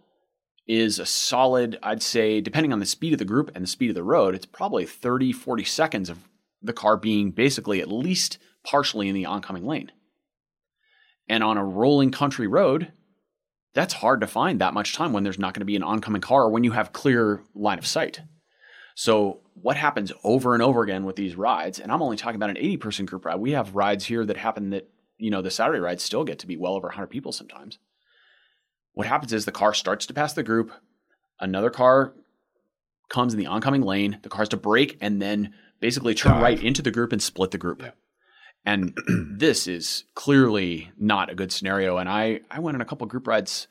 [0.68, 3.90] is a solid, I'd say, depending on the speed of the group and the speed
[3.90, 6.28] of the road, it's probably 30, 40 seconds of
[6.62, 9.90] the car being basically at least partially in the oncoming lane.
[11.28, 12.92] And on a rolling country road,
[13.74, 16.20] that's hard to find that much time when there's not going to be an oncoming
[16.20, 18.22] car or when you have clear line of sight.
[18.96, 22.50] So, what happens over and over again with these rides, and I'm only talking about
[22.50, 23.36] an 80 person group ride.
[23.36, 24.88] We have rides here that happen that,
[25.18, 27.78] you know, the Saturday rides still get to be well over 100 people sometimes.
[28.92, 30.72] What happens is the car starts to pass the group,
[31.38, 32.14] another car
[33.10, 36.42] comes in the oncoming lane, the car's to brake and then basically turn Dive.
[36.42, 37.82] right into the group and split the group.
[38.64, 38.96] And
[39.38, 41.96] this is clearly not a good scenario.
[41.98, 43.68] And I, I went on a couple group rides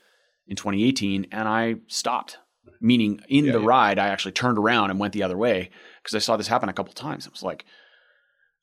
[0.47, 2.37] in 2018 and I stopped.
[2.81, 3.65] Meaning, in Yeah, the yeah.
[3.67, 5.69] ride, I actually turned around and went the other way
[6.01, 7.27] because I saw this happen a couple times.
[7.27, 7.65] I was like,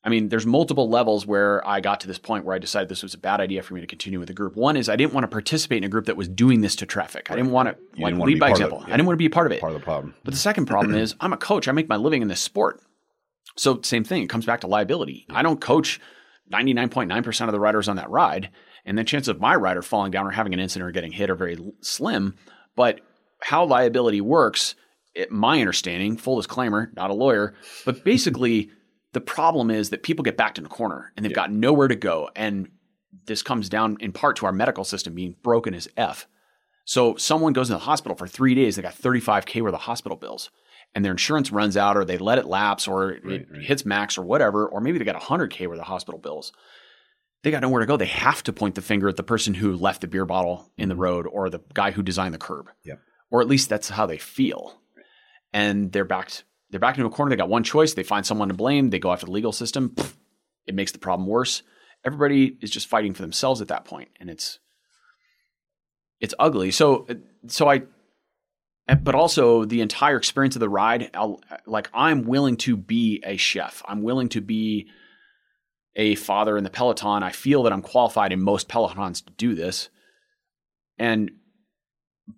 [0.03, 3.03] I mean, there's multiple levels where I got to this point where I decided this
[3.03, 4.57] was a bad idea for me to continue with the group.
[4.57, 6.87] One is I didn't want to participate in a group that was doing this to
[6.87, 7.31] traffic.
[7.31, 8.83] I didn't want to You like didn't wanna lead by example.
[8.87, 9.61] I didn't want to be a part of it.
[9.61, 10.15] Part of the problem.
[10.25, 11.67] But the second problem is I'm a coach.
[11.69, 12.81] I make my living in this sport.
[13.57, 14.23] So same thing.
[14.23, 15.27] It comes back to liability.
[15.31, 16.01] I don't coach
[16.53, 18.51] 99.9% of the riders on that ride.
[18.85, 21.31] And the chance of my rider falling down or having an incident or getting hit
[21.31, 22.37] are very slim.
[22.77, 23.01] But
[23.43, 24.75] how liability works,
[25.15, 27.55] it, my understanding, full disclaimer, not a lawyer,
[27.85, 28.71] but basically
[29.13, 31.97] the problem is that people get backed in a corner and they've got nowhere to
[31.97, 32.31] go.
[32.37, 32.69] And
[33.27, 36.27] this comes down in part to our medical system being broken as F.
[36.85, 40.17] So someone goes in the hospital for three days, they got 35K worth of hospital
[40.17, 40.51] bills,
[40.95, 43.63] and their insurance runs out, or they let it lapse, or it Right, right.
[43.63, 46.53] hits max, or whatever, or maybe they got 100K worth of hospital bills.
[47.43, 47.97] They got nowhere to go.
[47.97, 50.89] They have to point the finger at the person who left the beer bottle in
[50.89, 51.03] the mm-hmm.
[51.03, 52.71] road or the guy who designed the curb.
[52.85, 53.01] Yep.
[53.31, 54.81] Or at least that's how they feel.
[55.53, 57.31] And they're backed they're backed into a corner.
[57.31, 57.95] They got one choice.
[57.95, 58.91] They find someone to blame.
[58.91, 59.95] They go after the legal system.
[60.67, 61.63] It makes the problem worse.
[62.05, 64.59] Everybody is just fighting for themselves at that point, and it's
[66.21, 66.71] it's ugly.
[66.71, 67.15] So uh,
[67.47, 67.83] so I
[69.03, 73.37] but also the entire experience of the ride I'll, like i'm willing to be a
[73.37, 73.83] chef.
[73.87, 74.89] I'm willing to be
[75.95, 77.23] a father in the peloton.
[77.23, 79.89] I feel that i'm qualified in most pelotons to do this.
[80.99, 81.33] And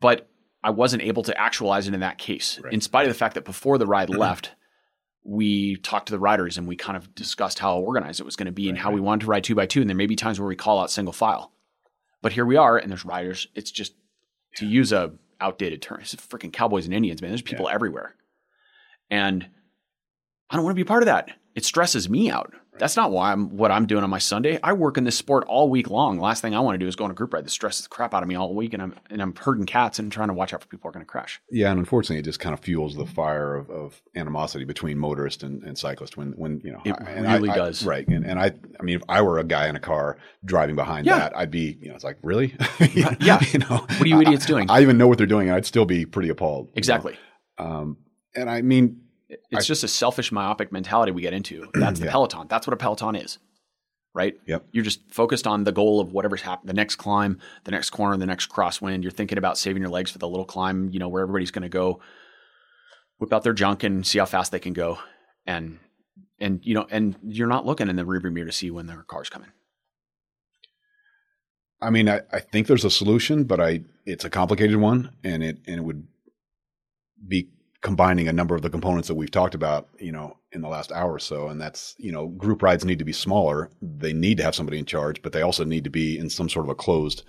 [0.01, 0.29] but
[0.62, 2.61] i wasn't able to actualize it in that case.
[2.62, 2.73] Right.
[2.73, 4.20] in spite of the fact that before the ride mm-hmm.
[4.20, 4.53] left
[5.29, 8.47] we talked to the riders and we kind of discussed how organized it was going
[8.47, 9.81] to be and how we wanted to ride two by two.
[9.83, 11.53] And there may be times where we call out single file.
[12.23, 13.47] But here we are and there's riders.
[13.55, 13.93] It's just
[14.57, 16.01] to use a outdated term.
[16.01, 17.31] It's freaking cowboys and indians man.
[17.31, 18.15] There's people everywhere.
[19.10, 19.48] And
[20.51, 21.31] i don't want to be a part of that.
[21.55, 24.73] It stresses me out that's not why i'm what i'm doing on my sunday i
[24.73, 27.05] work in this sport all week long last thing i want to do is go
[27.05, 28.95] on a group ride that stresses the crap out of me all week and i'm
[29.11, 31.11] and i'm herding cats and trying to watch out for people who are going to
[31.11, 34.99] crash Yeah, and unfortunately, it just kind of fuels the fire of, of animosity between
[34.99, 36.17] motorist and, and cyclist.
[36.17, 37.85] When when you know, It and really I- I- does.
[37.85, 38.07] right?
[38.09, 41.07] And, and I, I mean, if I were a guy in a car driving behind
[41.07, 41.19] Yeah.
[41.19, 42.55] that, I'd be, you know, it's like really,
[42.95, 43.41] Yeah.
[43.53, 44.71] you know, What are you idiots doing?
[44.71, 46.67] I, I even know what they're doing, and I'd still be pretty appalled.
[46.67, 46.79] you know?
[46.79, 47.17] exactly
[47.59, 47.97] Um,
[48.35, 49.01] and I mean,
[49.51, 51.69] it's just a selfish myopic mentality we get into.
[51.75, 52.13] That's the Yeah.
[52.13, 52.47] peloton.
[52.49, 53.39] That's what a peloton is
[54.15, 54.35] right?
[54.47, 54.65] Yep.
[54.73, 58.17] you're just focused on the goal of whatever's happening the next climb the next corner
[58.17, 61.09] the next crosswind you're thinking about saving your legs for the little climb you know
[61.09, 62.01] where everybody's going to go
[63.19, 64.99] whip out their junk and see how fast they can go.
[65.47, 65.79] And
[66.41, 69.03] and you know and you're not looking in the rearview mirror to see when their
[69.03, 69.51] car's coming.
[71.81, 75.45] I mean, I, I think there's a solution, but I it's a complicated one, and
[75.45, 76.07] it and it would
[77.27, 77.51] be
[77.81, 80.91] combining a number of the components that we've talked about, you know, in the last
[80.93, 81.49] hour or so.
[81.49, 83.71] And that's, you know, group rides need to be smaller.
[83.81, 86.49] They need to have somebody in charge, but they also need to be in some
[86.49, 87.23] sort of a closed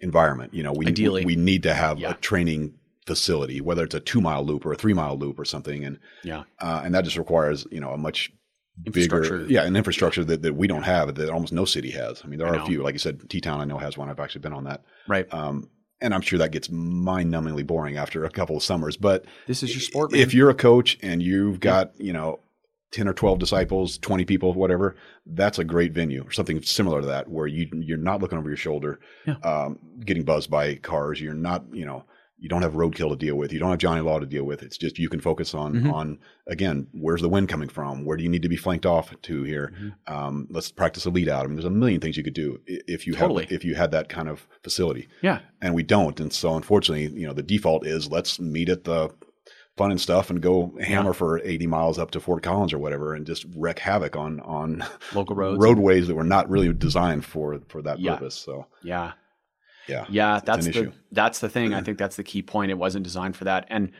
[0.00, 0.52] environment.
[0.52, 1.24] You know, we Ideally.
[1.24, 2.10] we need to have Yeah.
[2.10, 2.74] a training
[3.06, 5.98] facility, whether it's a two mile loop or a three mile loop or something, and
[6.22, 8.30] yeah uh, and that just requires you know a much
[8.90, 12.26] bigger yeah an infrastructure that, that we don't have that almost no city has i
[12.26, 12.64] mean there I are know.
[12.64, 14.82] a few like you said t-town i know has one i've actually been on that
[15.06, 15.70] right um,
[16.04, 19.70] and i'm sure that gets mind-numbingly boring after a couple of summers but this is
[19.74, 20.20] your sport man.
[20.20, 22.38] if you're a coach and you've got you know
[22.92, 24.94] 10 or 12 disciples 20 people whatever
[25.26, 28.48] that's a great venue or something similar to that where you you're not looking over
[28.48, 29.34] your shoulder Yeah.
[29.42, 32.04] um, getting buzzed by cars you're not you know
[32.38, 34.62] you don't have roadkill to deal with you don't have johnny law to deal with
[34.62, 35.92] it's just you can focus on Mhm.
[35.92, 39.14] on again where's the wind coming from where do you need to be flanked off
[39.22, 40.12] to here Mhm.
[40.12, 42.60] um, let's practice a lead out I mean, there's a million things you could do
[42.66, 43.44] if you Totally.
[43.44, 46.20] have if you had that kind of facility yeah and we don't.
[46.20, 49.08] And so, unfortunately, you know, the default is let's meet at the
[49.78, 53.14] fun and stuff and go hammer for 80 miles up to Fort Collins or whatever
[53.14, 54.84] and just wreak havoc on on
[55.14, 58.14] local roads roadways that were not really designed for for that Yeah.
[58.16, 58.34] purpose.
[58.34, 59.12] So, yeah
[59.88, 60.06] yeah.
[60.08, 60.92] Yeah, that's the issue.
[61.12, 61.74] that's the thing.
[61.74, 62.70] I think that's the key point.
[62.70, 63.66] It wasn't designed for that.
[63.68, 63.92] And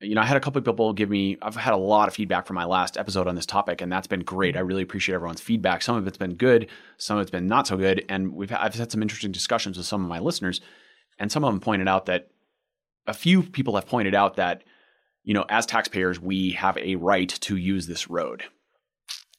[0.00, 2.14] you know, I had a couple of people give me I've had a lot of
[2.14, 4.56] feedback from my last episode on this topic and that's been great.
[4.56, 5.82] I really appreciate everyone's feedback.
[5.82, 6.68] Some of it's been good,
[6.98, 9.86] some of it's been not so good, and we've I've had some interesting discussions with
[9.86, 10.60] some of my listeners
[11.18, 12.28] and some of them pointed out that
[13.06, 14.64] a few people have pointed out that
[15.24, 18.44] you know, as taxpayers, we have a right to use this road.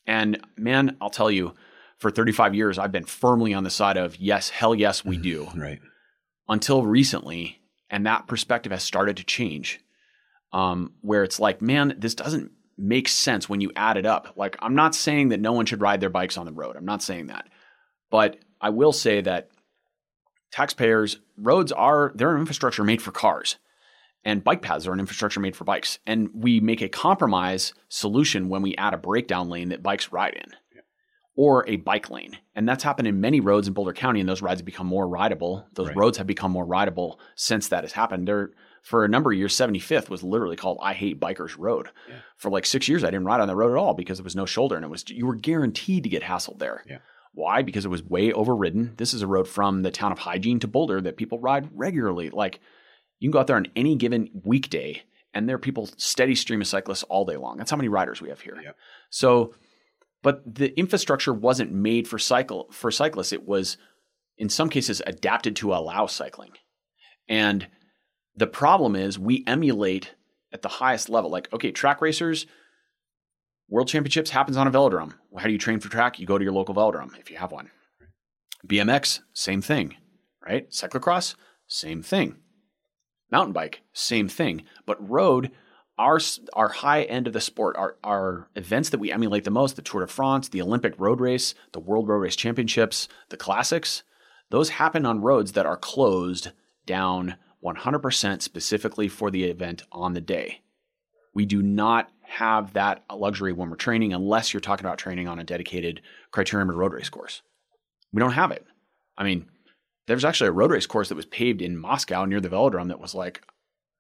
[0.07, 1.53] And man, I'll tell you,
[1.98, 5.48] for 35 years, I've been firmly on the side of yes, hell yes, we do
[5.56, 5.80] Right.
[6.50, 9.80] until recently, and that perspective has started to change.
[10.54, 14.34] Um, where it's like, man, this doesn't make sense when you add it up.
[14.38, 16.78] Like, I'm not saying that no one should ride their bikes on the road.
[16.78, 17.48] I'm not saying that,
[18.10, 19.50] but I will say that
[20.52, 23.58] taxpayers, roads are they're an infrastructure made for cars,
[24.24, 26.00] and bike paths are an infrastructure made for bikes.
[26.06, 30.36] And we make a compromise solution when we add a breakdown lane that bikes ride
[30.36, 30.52] in.
[31.36, 32.38] Or a bike lane.
[32.56, 35.07] And that's happened in many roads in Boulder County, and those rides have become more
[35.07, 35.68] rideable.
[35.74, 35.98] Those Right.
[35.98, 38.28] roads have become more rideable since that has happened.
[38.28, 38.52] There,
[38.84, 41.90] for a number of years, 75th was literally called I Hate Bikers Road.
[42.07, 42.16] Yeah.
[42.38, 44.36] For like six years, I didn't ride on that road at all because there was
[44.36, 46.84] no shoulder, and it was you were guaranteed to get hassled there.
[46.88, 46.99] Yeah.
[47.34, 47.64] Why?
[47.64, 48.94] Because it was way overridden.
[48.95, 52.30] This is a road from the town of Hygiene to Boulder that people ride regularly.
[52.30, 52.62] Like
[53.20, 55.02] you can go out there on any given weekday,
[55.34, 57.57] and there are people steady stream of cyclists all day long.
[57.57, 58.57] That's how many riders we have here.
[58.64, 58.72] Yeah.
[59.10, 59.53] So,
[60.26, 63.32] but the infrastructure wasn't made for cycle for cyclists.
[63.32, 63.78] It was,
[64.40, 66.54] in some cases, adapted to allow cycling.
[67.30, 67.68] And
[68.36, 70.16] the problem is we emulate
[70.52, 71.30] at the highest level.
[71.30, 72.48] Like, okay, track racers,
[73.70, 75.14] World Championships happens on a velodrome.
[75.30, 76.18] Well, how do you train for track?
[76.18, 77.70] You go to your local velodrome if you have one.
[78.66, 79.96] BMX, same thing,
[80.44, 80.68] right?
[80.72, 81.36] Cyclocross,
[81.68, 82.38] same thing.
[83.32, 84.64] Mountain bike, same thing.
[84.88, 85.52] But road,
[85.98, 86.20] our
[86.54, 89.82] our high end of the sport, our our events that we emulate the most, the
[89.82, 94.04] Tour de France, the Olympic road race, the World Road Race Championships, the classics,
[94.50, 96.52] those happen on roads that are closed
[96.86, 100.62] down 100% specifically for the event on the day.
[101.34, 105.40] We do not have that luxury when we're training unless you're talking about training on
[105.40, 106.02] a dedicated
[106.32, 107.42] criterium or road race course.
[108.14, 108.66] We don't have it.
[109.18, 109.48] I mean,
[110.08, 112.90] there was actually a road race course that was paved in Moscow near the velodrome
[112.90, 113.42] that was like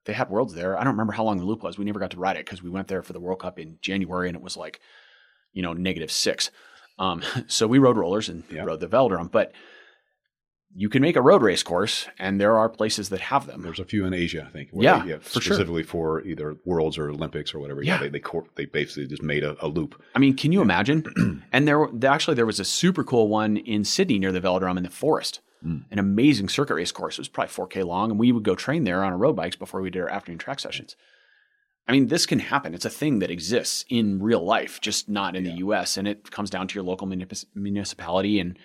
[0.05, 0.77] they had worlds there.
[0.77, 1.77] I don't remember how long the loop was.
[1.77, 3.77] We never got to ride it because we went there for the World Cup in
[3.81, 4.79] January and it was like,
[5.53, 6.51] you know, negative six.
[6.99, 8.63] Um, so we rode rollers and Yeah.
[8.63, 9.51] rode the velodrome, but
[10.77, 13.61] you can make a road race course and there are places that have them.
[13.61, 14.69] There's a few in Asia, I think.
[14.73, 15.53] Yeah, they, for sure.
[15.53, 17.81] specifically for either Worlds or Olympics or whatever.
[17.81, 17.97] Yeah.
[17.97, 20.01] they they, cor- they basically just made a, a loop.
[20.15, 21.43] I mean, can you imagine?
[21.53, 24.83] and there actually there was a super cool one in Sydney near the velodrome in
[24.83, 25.39] the forest.
[25.65, 25.85] Mm.
[25.89, 27.15] An amazing circuit race course.
[27.15, 29.55] It was probably 4K long, and we would go train there on our road bikes
[29.55, 30.95] before we did our afternoon track sessions.
[31.87, 32.73] I mean, this can happen.
[32.73, 35.97] It's a thing that exists in real life, just not in the U.S.
[35.97, 38.39] And it comes down to your local munip- municipality.
[38.39, 38.57] And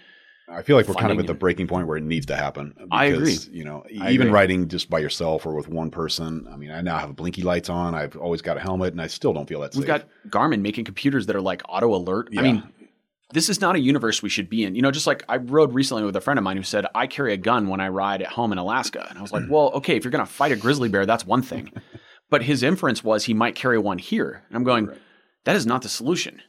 [0.48, 2.74] I feel like we're kind of at the breaking point where it needs to happen.
[2.90, 3.36] I agree.
[3.50, 4.30] You know, I even agree.
[4.30, 6.48] riding just by yourself or with one person.
[6.50, 7.94] I mean, I now have blinky lights on.
[7.94, 9.86] I've always got a helmet, and I still don't feel that we've safe.
[9.86, 12.30] got Garmin making computers that are like auto alert.
[12.36, 12.62] I mean,
[13.32, 14.74] this is not a universe we should be in.
[14.74, 17.06] You know, just like I rode recently with a friend of mine who said, I
[17.06, 19.06] carry a gun when I ride at home in Alaska.
[19.08, 21.26] And I was like, well, okay, if you're going to fight a grizzly bear, that's
[21.26, 21.72] one thing.
[22.30, 24.42] but his inference was he might carry one here.
[24.48, 24.90] And I'm going,
[25.44, 26.42] that is not the solution.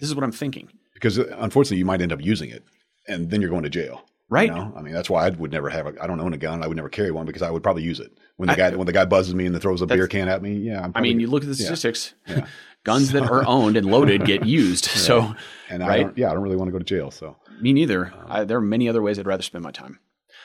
[0.00, 0.68] This is what I'm thinking.
[0.94, 2.64] because uh, unfortunately, you might end up using it,
[3.06, 4.04] and then you're going to jail.
[4.30, 4.48] Right.
[4.48, 4.74] You know?
[4.76, 5.86] I mean, that's why I would never have.
[5.86, 6.62] A, I don't own a gun.
[6.62, 8.86] I would never carry one because I would probably use it when the guy when
[8.86, 10.54] the guy buzzes me and then throws a beer can at me.
[10.54, 12.14] Yeah, I'm I mean, you look at the statistics.
[12.26, 12.46] Yeah.
[12.84, 14.86] Guns that are owned and loaded get used.
[15.08, 15.34] So,
[15.68, 16.02] and I right?
[16.02, 17.10] don't, yeah, I don't really want to go to jail.
[17.10, 18.06] So Me neither.
[18.06, 19.98] Um, I, there are many other ways I'd rather spend my time.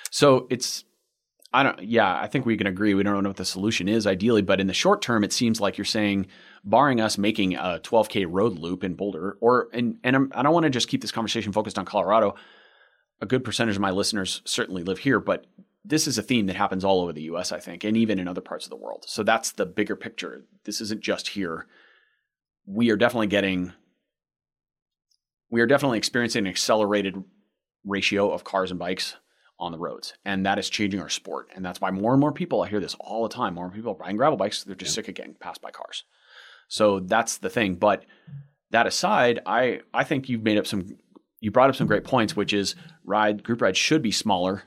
[0.09, 0.83] So it's,
[1.53, 2.93] I don't, yeah, I think we can agree.
[2.93, 5.59] We don't know what the solution is ideally, but in the short term, it seems
[5.61, 6.27] like you're saying,
[6.63, 10.53] barring us making a 12K road loop in Boulder, or, and, and I'm, I don't
[10.53, 12.35] want to just keep this conversation focused on Colorado.
[13.23, 15.45] A good percentage of my listeners certainly live here, but
[15.85, 18.27] this is a theme that happens all over the US, I think, and even in
[18.27, 19.05] other parts of the world.
[19.07, 20.43] So that's the bigger picture.
[20.65, 21.65] This isn't just here.
[22.65, 23.71] We are definitely getting
[25.49, 27.23] we are definitely experiencing an accelerated
[27.85, 29.15] ratio of cars and bikes
[29.57, 30.15] on the roads.
[30.25, 31.47] And that is changing our sport.
[31.55, 33.95] And that's why more and more people, I hear this all the time, more people
[33.95, 36.03] riding gravel bikes, they're just sick of getting passed by cars.
[36.67, 37.75] So that's the thing.
[37.75, 38.03] But
[38.71, 40.97] that aside, I, I think you've made up some,
[41.43, 44.63] you brought up some great points, which is ride, group rides should be smaller.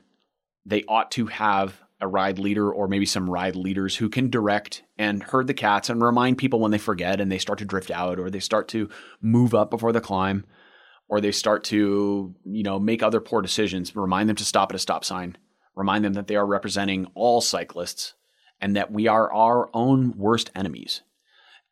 [0.63, 4.83] They ought to have a ride leader or maybe some ride leaders who can direct
[4.95, 7.89] and herd the cats and remind people when they forget and they start to drift
[7.89, 8.89] out or they start to
[9.19, 10.45] move up before the climb
[11.09, 14.75] or they start to, you know, make other poor decisions, remind them to stop at
[14.75, 15.35] a stop sign,
[15.75, 18.13] remind them that they are representing all cyclists
[18.61, 21.01] and that we are our own worst enemies.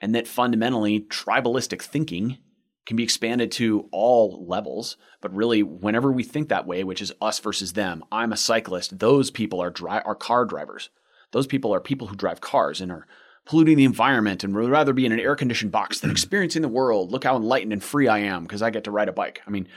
[0.02, 2.40] And that fundamentally tribalistic thinking
[2.86, 7.12] can be expanded to all levels, but really whenever we think that way, which is
[7.22, 10.90] us versus them, I'm a cyclist, those people are dri- are car drivers.
[11.32, 13.08] Those people are people who drive cars and are
[13.46, 16.14] polluting the environment and would rather be in an air conditioned box than mm-hmm.
[16.14, 17.12] experiencing the world.
[17.12, 19.42] Look how enlightened and free I am because I get to ride a bike.
[19.46, 19.68] I mean,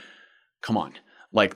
[0.61, 0.93] come on.
[1.31, 1.55] Like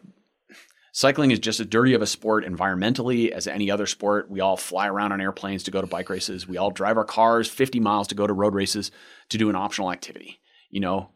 [0.91, 4.29] cycling is just as dirty of a sport environmentally as any other sport.
[4.29, 6.47] We all fly around on airplanes to go to bike races.
[6.47, 8.91] We all drive our cars 50 miles to go to road races
[9.29, 10.39] to do an optional activity.
[10.69, 11.09] You know,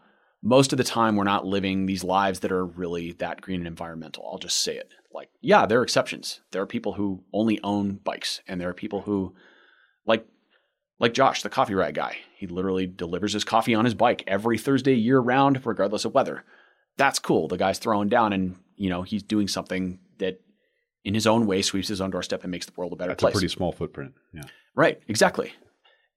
[0.43, 3.67] most of the time we're not living these lives that are really that green and
[3.67, 4.27] environmental.
[4.31, 4.91] I'll just say it.
[5.11, 6.41] Like, yeah, there are exceptions.
[6.51, 9.33] There are people who only own bikes and there are people who
[10.05, 10.25] like
[10.99, 12.17] like Josh, the coffee rag guy.
[12.35, 16.43] He literally delivers his coffee on his bike every Thursday year round, regardless of weather.
[16.97, 17.47] That's cool.
[17.47, 20.41] The guy's throwing down and, you know, he's doing something that
[21.03, 23.21] in his own way sweeps his own doorstep and makes the world a better that's
[23.21, 23.33] place.
[23.33, 24.13] a pretty small footprint.
[24.33, 24.43] Yeah.
[24.75, 25.53] Right, exactly.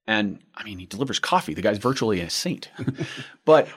[0.07, 1.53] And I mean, he delivers coffee.
[1.53, 2.69] The guy's virtually a saint.
[3.45, 3.67] but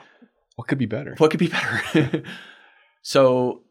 [0.55, 1.15] What could be better?
[1.17, 2.23] What could be better?
[3.01, 3.63] so,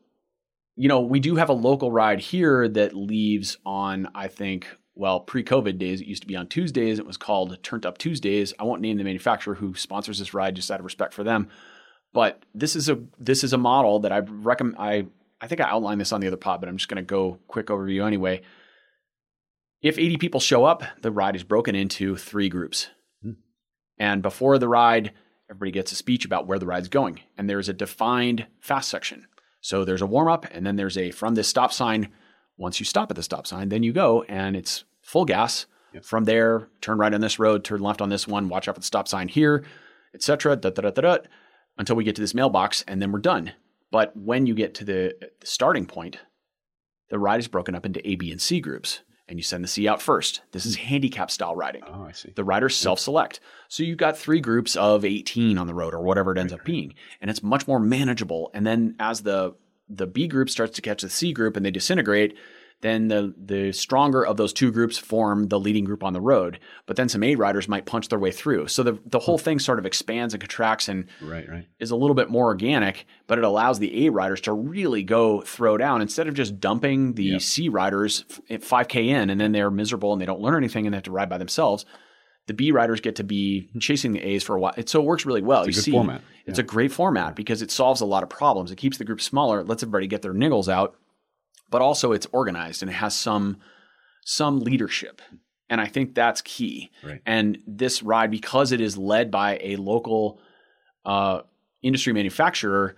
[0.76, 5.20] you know, we do have a local ride here that leaves on, I think, well,
[5.20, 6.98] pre-COVID days, it used to be on Tuesdays.
[6.98, 8.52] It was called Turned Up Tuesdays.
[8.58, 11.48] I won't name the manufacturer who sponsors this ride, just out of respect for them.
[12.12, 14.76] But this is a this is a model that I recommend.
[14.78, 15.06] I
[15.40, 17.40] I think I outlined this on the other pod, but I'm just going to go
[17.48, 18.42] quick overview anyway.
[19.82, 22.88] If 80 people show up, the ride is broken into three groups,
[23.20, 23.32] hmm.
[23.98, 25.12] and before the ride,
[25.50, 29.26] everybody gets a speech about where the ride's going, and there's a defined fast section.
[29.60, 32.08] So there's a warm up, and then there's a from this stop sign
[32.56, 35.66] once you stop at the stop sign, then you go and it's full gas.
[35.92, 36.04] Yep.
[36.04, 38.80] From there, turn right on this road, turn left on this one, watch out for
[38.80, 39.64] the stop sign here,
[40.14, 40.60] etc.
[41.76, 43.52] Until we get to this mailbox, and then we're done.
[43.90, 45.14] But when you get to the
[45.44, 46.18] starting point,
[47.10, 49.68] the ride is broken up into A, B, and C groups, and you send the
[49.68, 50.42] C out first.
[50.52, 51.82] This is handicap style riding.
[51.86, 52.32] Oh, I see.
[52.34, 53.40] The riders self select.
[53.68, 56.60] So you've got three groups of 18 on the road or whatever it ends right,
[56.60, 58.50] up being, and it's much more manageable.
[58.54, 59.54] And then as the
[59.88, 62.36] the B group starts to catch the C group and they disintegrate,
[62.80, 66.58] then the the stronger of those two groups form the leading group on the road.
[66.86, 68.68] But then some A riders might punch their way through.
[68.68, 71.66] So the the whole thing sort of expands and contracts and right, right.
[71.78, 75.40] is a little bit more organic, but it allows the A riders to really go
[75.40, 77.40] throw down instead of just dumping the yep.
[77.40, 80.92] C riders at 5K in and then they're miserable and they don't learn anything and
[80.92, 81.86] they have to ride by themselves.
[82.46, 84.74] The B riders get to be chasing the A's for a while.
[84.76, 85.62] It, so it works really well.
[85.62, 86.20] It's you see, format.
[86.44, 88.70] It's a great format because it solves a lot of problems.
[88.70, 90.94] It keeps the group smaller, lets everybody get their niggles out,
[91.70, 93.58] but also it's organized and it has some
[94.24, 95.20] some leadership.
[95.68, 96.90] And I think that's key.
[97.02, 97.20] Right.
[97.26, 100.40] And this ride, because it is led by a local
[101.04, 101.40] uh,
[101.82, 102.96] industry manufacturer,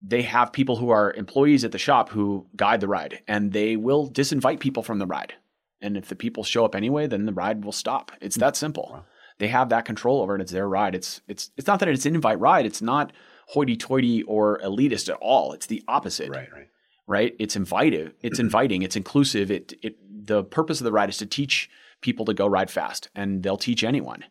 [0.00, 3.76] they have people who are employees at the shop who guide the ride, and they
[3.76, 5.34] will disinvite people from the ride.
[5.80, 8.12] And if the people show up anyway, then the ride will stop.
[8.20, 8.88] It's that simple.
[8.92, 9.04] Wow
[9.42, 10.40] they have that control over it.
[10.40, 10.94] It's their ride.
[10.94, 12.64] It's it's it's not that it's an invite ride.
[12.64, 13.12] It's not
[13.48, 15.52] hoity-toity or elitist at all.
[15.52, 16.30] It's the opposite.
[16.30, 16.68] Right, right.
[17.12, 17.36] Right?
[17.38, 18.14] It's invitive.
[18.22, 18.46] It's mm-hmm.
[18.46, 18.82] inviting.
[18.82, 19.50] It's inclusive.
[19.50, 21.68] It it the purpose of the ride is to teach
[22.00, 24.24] people to go ride fast, and they'll teach anyone.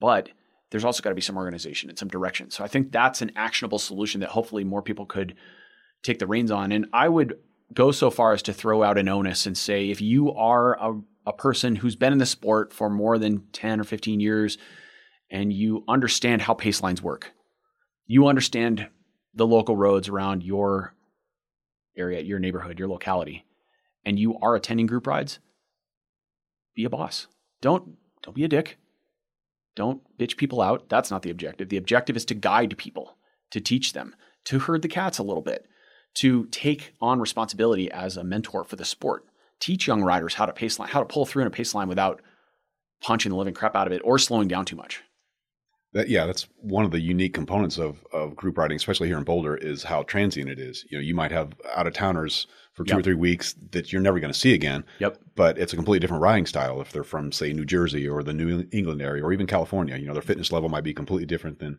[0.00, 0.30] But
[0.70, 2.50] there's also got to be some organization and some direction.
[2.50, 5.34] So I think that's an actionable solution that hopefully more people could
[6.02, 6.70] take the reins on.
[6.72, 7.34] And I would
[7.74, 11.00] go so far as to throw out an onus and say if you are a
[11.26, 14.58] a person who's been in the sport for more than 10 or 15 years
[15.30, 17.32] and you understand how pace lines work.
[18.06, 18.88] You understand
[19.34, 20.94] the local roads around your
[22.00, 23.44] area, your neighborhood, your locality,
[24.04, 25.38] and you are attending group rides,
[26.74, 27.26] be a boss.
[27.60, 28.78] Don't don't be a dick.
[29.76, 30.88] Don't bitch people out.
[30.88, 31.68] That's not the objective.
[31.68, 33.16] The objective is to guide people,
[33.50, 35.66] to teach them, to herd the cats a little bit,
[36.14, 39.24] to take on responsibility as a mentor for the sport
[39.60, 41.88] teach young riders how to pace line, how to pull through in a pace line
[41.88, 42.20] without
[43.02, 45.02] punching the living crap out of it or slowing down too much.
[45.92, 49.24] That, yeah, that's one of the unique components of of group riding, especially here in
[49.24, 50.84] Boulder, is how transient it is.
[50.88, 53.00] You know, you might have out of towners for two yep.
[53.00, 54.84] or three weeks that you're never going to see again.
[55.00, 55.18] Yep.
[55.34, 58.32] But it's a completely different riding style if they're from, say, New Jersey or the
[58.32, 59.96] New England area or even California.
[59.96, 61.78] You know, their fitness level might be completely different than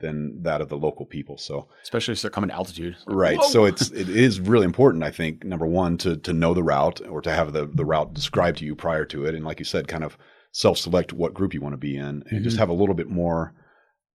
[0.00, 1.38] than that of the local people.
[1.38, 3.38] So especially if they're coming to altitude, right?
[3.38, 3.48] Whoa.
[3.48, 7.00] So it's it is really important, I think, number one, to to know the route
[7.08, 9.64] or to have the the route described to you prior to it, and like you
[9.64, 10.18] said, kind of
[10.52, 12.42] self select what group you want to be in, and mm-hmm.
[12.42, 13.54] just have a little bit more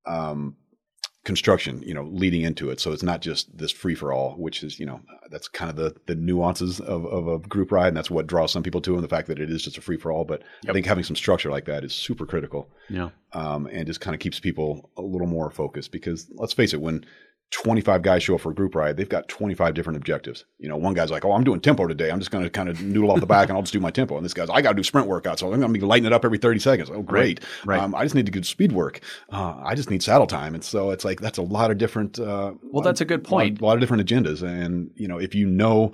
[0.06, 0.56] um,
[1.26, 2.80] construction, you know, leading into it.
[2.80, 5.76] So it's not just this free for all, which is, you know, that's kind of
[5.76, 8.96] the the nuances of, of a group ride, and that's what draws some people to,
[8.96, 10.24] and the fact that it is just a free for all.
[10.24, 10.72] But yep.
[10.72, 12.70] I think having some structure like that is super critical.
[12.90, 16.74] Yeah, um, and just kind of keeps people a little more focused because let's face
[16.74, 17.06] it, when
[17.52, 20.44] 25 guys show up for a group ride, they've got 25 different objectives.
[20.60, 22.12] You know, one guy's like, oh, I'm doing tempo today.
[22.12, 23.92] I'm just going to kind of noodle off the back and I'll just do my
[23.92, 24.18] tempo.
[24.18, 25.40] And this guy's, I got to do sprint workouts.
[25.40, 26.90] So I'm going to be lighting it up every 30 seconds.
[26.90, 27.40] Oh, great.
[27.64, 27.78] Right.
[27.78, 27.84] right.
[27.84, 29.00] Um, I just need to do speed work.
[29.32, 30.56] Uh, I just need saddle time.
[30.56, 32.20] And so it's like, that's a lot of different.
[32.20, 33.60] Uh, well, that's a good point.
[33.60, 34.44] A lot, a lot of different agendas.
[34.44, 35.94] And, you know, if you know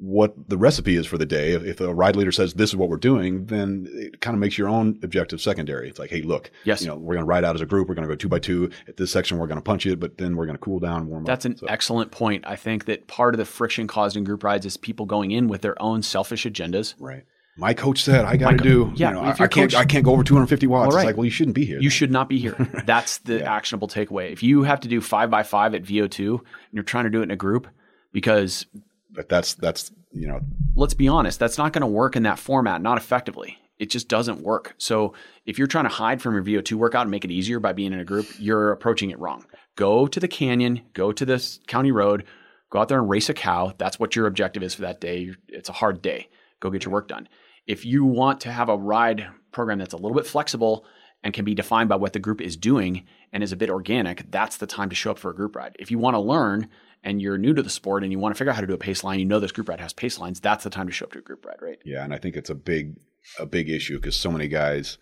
[0.00, 1.52] what the recipe is for the day.
[1.52, 4.40] If, if a ride leader says this is what we're doing, then it kind of
[4.40, 5.88] makes your own objective secondary.
[5.88, 7.88] It's like, hey, look, yes, you know, we're going to ride out as a group.
[7.88, 9.38] We're going to go two by two at this section.
[9.38, 11.50] We're going to punch it, but then we're going to cool down, warm That's up.
[11.50, 11.72] That's an so.
[11.72, 12.44] excellent point.
[12.46, 15.48] I think that part of the friction caused in group rides is people going in
[15.48, 16.94] with their own selfish agendas.
[16.98, 17.24] Right.
[17.56, 18.92] My coach said I got to do.
[18.94, 19.74] Yeah, you know, I, can't.
[19.74, 20.94] I can't go over 250 watts.
[20.94, 21.00] Right.
[21.00, 21.80] It's like, well, you shouldn't be here.
[21.80, 22.54] You should not be here.
[22.86, 23.52] That's the yeah.
[23.52, 24.30] actionable takeaway.
[24.30, 27.18] If you have to do five by five at VO2 and you're trying to do
[27.18, 27.66] it in a group,
[28.12, 28.66] because
[29.10, 30.40] but that's that's you know.
[30.74, 33.58] Let's be honest that's not going to work in that format not effectively.
[33.78, 34.74] It just doesn't work.
[34.78, 35.14] So
[35.46, 37.92] if you're trying to hide from your vo2 workout and make it easier by being
[37.92, 39.44] in a group you're approaching it wrong.
[39.76, 42.24] Go to the canyon go to this county road
[42.70, 43.72] go out there and race a cow.
[43.78, 45.32] That's what your objective is for that day.
[45.48, 46.28] It's a hard day.
[46.60, 47.28] Go get your work done.
[47.66, 50.84] If you want to have a ride program that's a little bit flexible
[51.22, 54.30] and can be defined by what the group is doing and is a bit organic,
[54.30, 55.76] that's the time to show up for a group ride.
[55.78, 56.68] If you want to learn
[57.08, 58.74] and you're new to the sport and you want to figure out how to do
[58.74, 60.92] a pace line, you know this group ride has pace lines, that's the time to
[60.92, 61.78] show up to a group ride, right?
[61.84, 62.96] Yeah, and I think it's a big
[63.38, 64.98] a big issue because so many guys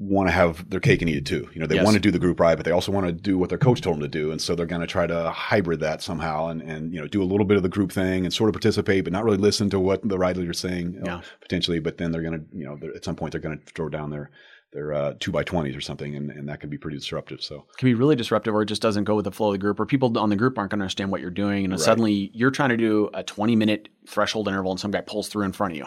[0.00, 1.48] want to have their cake and eat it too.
[1.52, 1.84] You know, they Yes.
[1.84, 3.80] want to do the group ride, but they also want to do what their coach
[3.80, 6.62] told them to do, and so they're going to try to hybrid that somehow and
[6.62, 9.02] and you know do a little bit of the group thing and sort of participate,
[9.04, 11.20] but not really listen to what the ride leader's saying you know, Yeah.
[11.40, 11.80] potentially.
[11.80, 14.10] But then they're going to you know at some point they're going to throw down
[14.10, 14.30] their
[14.72, 17.42] their uh, two by twenties or something, and, and that can be pretty disruptive.
[17.42, 19.52] So It can be really disruptive or it just doesn't go with the flow of
[19.52, 21.72] the group or people on the group aren't going to understand what you're doing and
[21.72, 21.80] Right.
[21.80, 25.44] suddenly you're trying to do a 20 minute threshold interval and some guy pulls through
[25.44, 25.86] in front of you.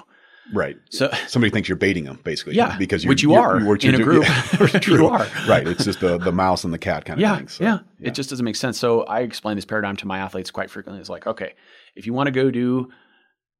[0.53, 3.83] right, So somebody thinks you're baiting them basically, Yeah, because which you you're- are what
[3.85, 4.23] in a you're group.
[4.23, 5.27] yeah, You are.
[5.47, 5.67] right.
[5.67, 7.47] It's just the the mouse and the cat kind of yeah, thing.
[7.49, 8.79] So, yeah, It just doesn't make sense.
[8.79, 10.99] So I explain this paradigm to my athletes quite frequently.
[10.99, 11.53] It's like, okay,
[11.95, 12.89] if you want to go do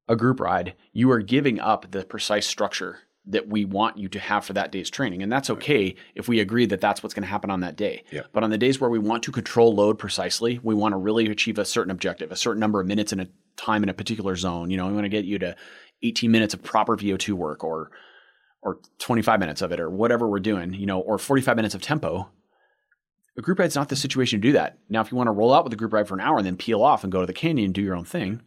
[0.08, 4.18] a group ride, you are giving up the precise structure that we want you to
[4.18, 5.22] have for that day's training.
[5.22, 8.02] And that's okay if we agree that that's what's going to happen on that day.
[8.10, 8.22] Yeah.
[8.32, 11.26] But on the days where we want to control load precisely, we want to really
[11.26, 14.34] achieve a certain objective, a certain number of minutes in a time in a particular
[14.34, 14.70] zone.
[14.70, 15.54] You know, we want to get you to
[16.02, 17.90] 18 minutes of proper VO2 work or
[18.62, 21.82] or 25 minutes of it or whatever we're doing, you know, or 45 minutes of
[21.82, 22.28] tempo.
[23.36, 24.78] A group ride's not the situation to do that.
[24.88, 26.46] Now, if you want to roll out with a group ride for an hour and
[26.46, 28.40] then peel off and go to the canyon and do your own thing,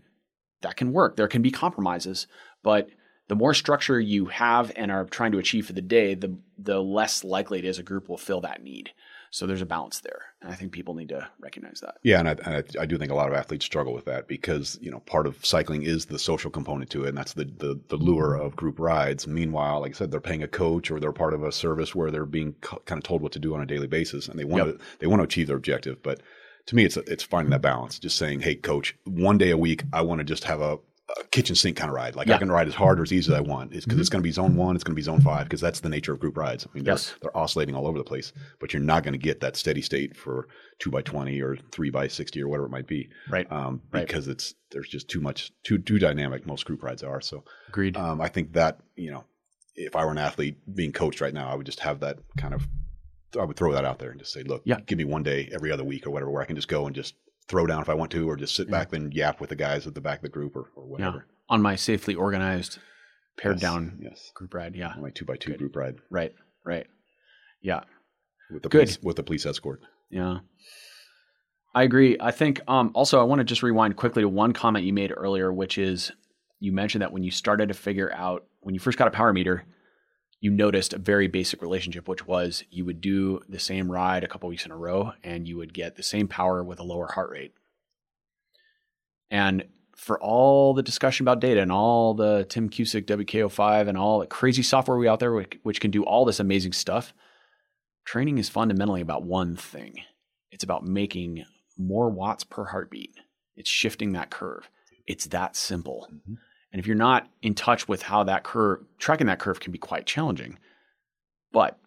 [0.61, 1.18] that can work.
[1.18, 2.27] There can be compromises,
[2.64, 2.89] but
[3.27, 6.81] the more structure you have and are trying to achieve for the day, the the
[6.81, 8.91] less likely it is a group will fill that need.
[9.31, 11.95] So there's a balance there, and I think people need to recognize that.
[12.03, 14.30] Yeah, and I, and I, I do think a lot of athletes struggle with that
[14.30, 17.43] because you know part of cycling is the social component to it, and that's the,
[17.43, 19.27] the the lure of group rides.
[19.27, 22.11] Meanwhile, like I said, they're paying a coach or they're part of a service where
[22.11, 24.68] they're being kind of told what to do on a daily basis, and they want
[24.68, 24.77] Yep.
[24.77, 26.02] to they want to achieve their objective.
[26.02, 26.22] But
[26.68, 27.99] to me, it's it's finding that balance.
[27.99, 30.77] Just saying, hey, coach, one day a week, I want to just have a,
[31.19, 32.15] a kitchen sink kind of ride.
[32.15, 32.36] Like Yeah.
[32.36, 33.73] I can ride as hard or as easy as I want.
[33.73, 35.61] It's because it's going to be zone one, it's going to be zone five, because
[35.61, 36.65] that's the nature of group rides.
[36.65, 37.14] I mean, they're, Yes.
[37.22, 40.18] they're oscillating all over the place, but you're not going to get that steady state
[40.18, 40.48] for
[40.80, 43.49] two by twenty or three by sixty or whatever it might be Right.
[43.52, 44.07] um, Right.
[44.07, 46.48] because it's there's just too much too too dynamic.
[46.48, 47.44] Most group rides are so.
[47.69, 47.95] Agreed.
[47.98, 49.26] Um, I think that you know,
[49.76, 52.53] if I were an athlete being coached right now, I would just have that kind
[52.53, 52.68] of.
[53.40, 54.80] I would throw that out there and just say, look, Yeah.
[54.86, 56.95] give me one day every other week or whatever, where I can just go and
[56.95, 57.15] just
[57.48, 58.72] throw down if I want to, or just sit Yeah.
[58.72, 61.28] back and yap with the guys at the back of the group or, or whatever.
[61.50, 62.80] On my safely organized,
[63.38, 64.76] pared Yes, down yes, group ride.
[64.76, 64.90] Yeah.
[64.96, 65.60] on my two by two Good.
[65.60, 66.34] group ride Right.
[66.64, 66.88] Right.
[67.62, 67.82] Yeah.
[68.52, 68.86] with the Good.
[68.86, 69.82] police, with the police escort.
[70.10, 70.40] Yeah.
[71.74, 72.16] I agree.
[72.20, 75.12] I think um, also I want to just rewind quickly to one comment you made
[75.16, 76.12] earlier, which is
[76.60, 79.34] you mentioned that when you started to figure out when you first got a power
[79.34, 79.66] meter,
[80.46, 84.28] you noticed a very basic relationship, which was you would do the same ride a
[84.28, 87.08] couple weeks in a row and you would get the same power with a lower
[87.08, 87.56] heart rate.
[89.32, 89.66] And
[89.96, 94.28] for all the discussion about data and all the Tim Cusick WKO5 and all the
[94.28, 97.12] crazy software we out there which, which can do all this amazing stuff,
[98.06, 99.96] training is fundamentally about one thing.
[100.52, 101.44] It's about making
[101.76, 103.16] more watts per heartbeat.
[103.56, 104.70] It's shifting that curve.
[105.08, 106.08] It's that simple.
[106.14, 106.38] Mhm.
[106.76, 109.77] And if you're not in touch with how that curve, tracking that curve can be
[109.77, 110.60] quite challenging,
[111.53, 111.80] but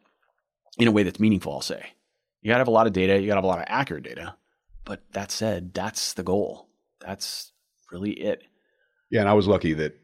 [0.79, 1.93] in a way that's meaningful, I'll say.
[2.41, 4.35] You gotta have a lot of data, you gotta have a lot of accurate data.
[4.87, 6.71] But that said, that's the goal.
[7.03, 7.53] That's
[7.93, 8.45] really it.
[9.11, 9.95] Yeah, and I was lucky that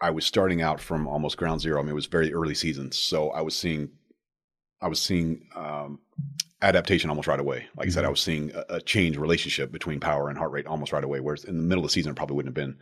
[0.00, 1.78] I was starting out from almost ground zero.
[1.78, 3.90] I mean, it was very early seasons, so I was seeing,
[4.80, 5.98] I was seeing um,
[6.62, 7.66] adaptation almost right away.
[7.76, 10.66] Like I said, I was seeing a, a change relationship between power and heart rate
[10.66, 11.20] almost right away.
[11.20, 12.78] Whereas in the middle of the season, it probably wouldn't have been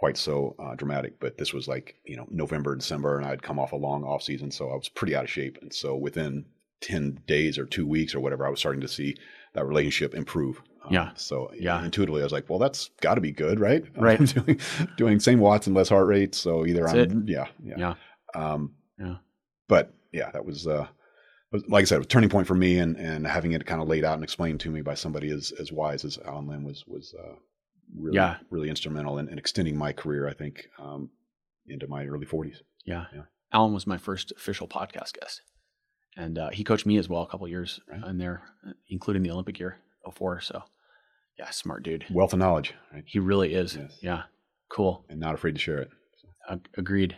[0.00, 1.20] quite so uh, dramatic.
[1.20, 4.22] But this was like you know November, December, and I'd come off a long off
[4.22, 5.58] season, so I was pretty out of shape.
[5.60, 6.46] And so within
[6.80, 9.14] ten days or two weeks or whatever, I was starting to see
[9.52, 10.62] that relationship improve.
[10.82, 11.10] Um, Yeah.
[11.16, 11.84] So Yeah.
[11.84, 13.84] intuitively, I was like, well, that's got to be good, right?
[13.94, 14.18] Right.
[14.18, 14.58] Doing,
[14.96, 16.34] doing same watts and less heart rate.
[16.34, 17.94] So either That's I'm, yeah, yeah, Yeah.
[18.34, 19.16] Um, Yeah.
[19.68, 20.86] But yeah, that was, uh,
[21.68, 24.04] like I said, a turning point for me, and and having it kind of laid
[24.04, 27.14] out and explained to me by somebody as as wise as Allen Lim was was
[27.22, 27.34] uh,
[27.96, 28.36] really Yeah.
[28.50, 30.28] really instrumental in, in extending my career.
[30.28, 31.10] I think um,
[31.66, 32.62] into my early forties.
[32.84, 33.06] Yeah.
[33.14, 33.22] Yeah.
[33.52, 35.42] Allen was my first official podcast guest.
[36.16, 38.02] And uh, he coached me as well a couple years Right.
[38.04, 38.42] in there,
[38.88, 39.78] including the Olympic year,
[40.12, 40.40] 04.
[40.40, 40.62] So,
[41.38, 42.04] yeah, smart dude.
[42.10, 43.04] Wealth of knowledge, right?
[43.06, 43.76] He really is.
[43.76, 43.98] Yes.
[44.02, 44.22] Yeah.
[44.70, 45.04] Cool.
[45.08, 45.88] And not afraid to share it.
[46.50, 47.16] Ag- agreed.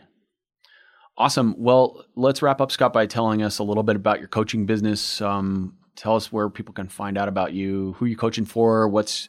[1.18, 1.54] Awesome.
[1.58, 5.20] Well, let's wrap up, Scott, by telling us a little bit about your coaching business.
[5.20, 9.28] Um, tell us where people can find out about you, who you're coaching for, what's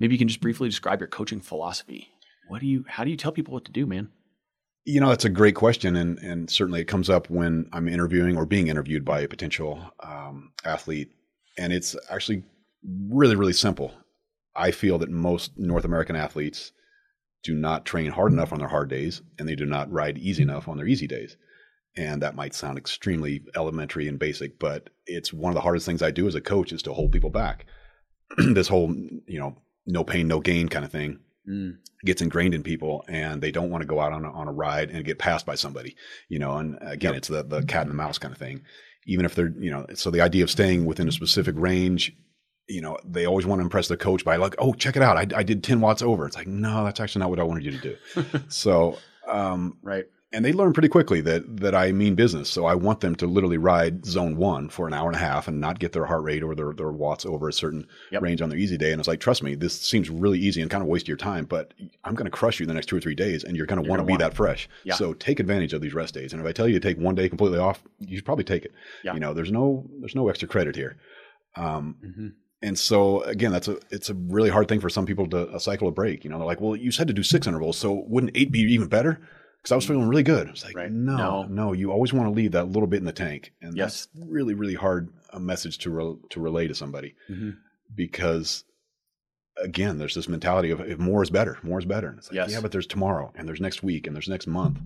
[0.00, 2.08] maybe you can just briefly describe your coaching philosophy.
[2.48, 4.08] What do you, how do you tell people what to do, man?
[4.84, 8.36] You know, that's a great question, and and certainly it comes up when I'm interviewing
[8.36, 11.12] or being interviewed by a potential um, athlete,
[11.58, 12.44] and it's actually
[13.10, 13.92] really really simple.
[14.56, 16.72] I feel that most North American athletes
[17.42, 20.42] do not train hard enough on their hard days, and they do not ride easy
[20.42, 21.36] enough on their easy days.
[21.96, 26.02] And that might sound extremely elementary and basic, but it's one of the hardest things
[26.02, 27.66] I do as a coach is to hold people back.
[28.38, 28.94] this whole,
[29.26, 29.56] you know,
[29.90, 31.18] no pain, no gain kind of thing
[31.48, 31.76] mm.
[32.04, 34.52] gets ingrained in people and they don't want to go out on a, on a
[34.52, 35.96] ride and get passed by somebody,
[36.28, 37.18] you know, and again, yep.
[37.18, 38.62] it's the, the cat and the mouse kind of thing.
[39.06, 42.12] Even if they're, you know, so the idea of staying within a specific range
[42.70, 45.16] you know, they always want to impress the coach by like, oh, check it out.
[45.16, 46.24] I, I did 10 watts over.
[46.24, 48.40] It's like, no, that's actually not what I wanted you to do.
[48.48, 48.96] so,
[49.28, 50.04] um, right.
[50.32, 52.48] And they learn pretty quickly that, that I mean business.
[52.48, 55.48] So I want them to literally ride zone one for an hour and a half
[55.48, 58.22] and not get their heart rate or their, their watts over a certain yep.
[58.22, 58.92] range on their easy day.
[58.92, 61.46] And it's like, trust me, this seems really easy and kind of waste your time,
[61.46, 61.74] but
[62.04, 63.88] I'm going to crush you the next two or three days and you're going to
[63.88, 64.68] want to be that fresh.
[64.84, 64.94] Yeah.
[64.94, 66.32] So take advantage of these rest days.
[66.32, 68.64] And if I tell you to take one day completely off, you should probably take
[68.64, 68.72] it.
[69.02, 69.14] Yeah.
[69.14, 70.96] You know, there's no, there's no extra credit here.
[71.56, 72.28] Um, mm-hmm
[72.62, 75.88] and so again, that's a it's a really hard thing for some people to cycle
[75.88, 76.24] a break.
[76.24, 78.60] You know, they're like, well, you said to do six intervals, so wouldn't eight be
[78.60, 79.18] even better?
[79.60, 80.48] Because I was feeling really good.
[80.48, 80.90] It's like, right.
[80.90, 83.76] no, no, no, you always want to leave that little bit in the tank, and
[83.76, 84.06] yes.
[84.06, 87.50] that's really really hard a message to re- to relay to somebody mm-hmm.
[87.94, 88.64] because
[89.62, 92.08] again, there's this mentality of if more is better, more is better.
[92.08, 92.52] And it's like, yes.
[92.52, 94.78] yeah, but there's tomorrow, and there's next week, and there's next month.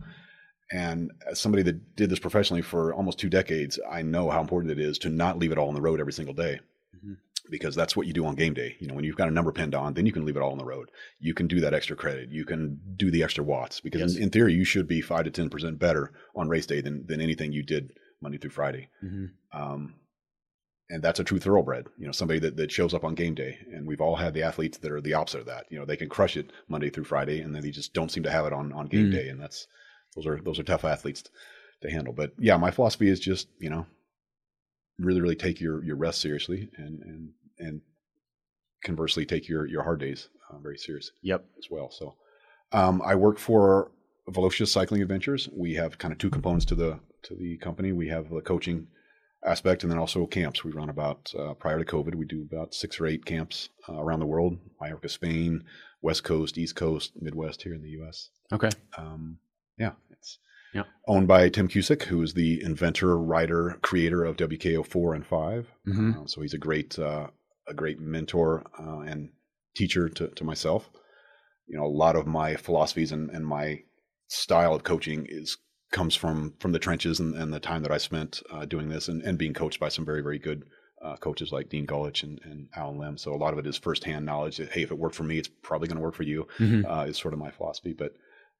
[0.72, 4.72] And as somebody that did this professionally for almost two decades, I know how important
[4.72, 6.60] it is to not leave it all on the road every single day.
[6.96, 7.14] Mm-hmm
[7.50, 8.76] because that's what you do on game day.
[8.80, 10.52] You know, when you've got a number pinned on, then you can leave it all
[10.52, 10.90] on the road.
[11.18, 12.30] You can do that extra credit.
[12.30, 14.16] You can do the extra watts because yes.
[14.16, 17.20] in, in, theory, you should be five to 10% better on race day than, than
[17.20, 17.92] anything you did
[18.22, 18.88] Monday through Friday.
[19.04, 19.26] Mm-hmm.
[19.60, 19.94] Um,
[20.90, 23.58] and that's a true thoroughbred, you know, somebody that, that shows up on game day.
[23.72, 25.64] And we've all had the athletes that are the opposite of that.
[25.70, 28.22] You know, they can crush it Monday through Friday and then they just don't seem
[28.22, 29.16] to have it on, on game mm-hmm.
[29.16, 29.28] day.
[29.28, 29.66] And that's,
[30.14, 31.24] those are, those are tough athletes
[31.82, 32.12] to handle.
[32.12, 33.86] But yeah, my philosophy is just, you know,
[34.98, 37.80] really really take your your rest seriously and and and
[38.84, 41.44] conversely take your your hard days uh, very serious yep.
[41.58, 41.90] as well.
[41.90, 42.14] So
[42.72, 43.90] um, i work for
[44.28, 45.48] velocious cycling adventures.
[45.52, 47.92] We have kind of two components to the to the company.
[47.92, 48.86] We have the coaching
[49.44, 50.64] aspect and then also camps.
[50.64, 54.00] We run about uh, prior to covid we do about six or eight camps uh,
[54.00, 55.64] around the world Mallorca, spain
[56.02, 58.70] west coast east coast midwest here in the us okay.
[58.96, 59.38] Um,
[59.78, 59.92] yeah
[60.74, 60.82] yeah.
[61.06, 65.66] Owned by Tim Cusick, who is the inventor, writer, creator of WKO four and 5
[65.88, 66.10] mm-hmm.
[66.22, 67.28] uh, so he's a great, uh,
[67.68, 69.30] a great mentor uh, and
[69.76, 70.90] teacher to, to myself.
[71.66, 73.82] You know, a lot of my philosophies and, and my
[74.28, 75.56] style of coaching is
[75.92, 79.06] comes from from the trenches and, and the time that I spent uh, doing this
[79.06, 80.64] and, and being coached by some very very good
[81.04, 83.18] uh, coaches like Dean Golich and, and Allen Lim.
[83.18, 85.38] So a lot of it is firsthand knowledge that hey, if it worked for me,
[85.38, 86.48] it's probably going to work for you.
[86.58, 86.90] Mm-hmm.
[86.90, 87.92] Uh, is sort of my philosophy.
[87.92, 88.14] But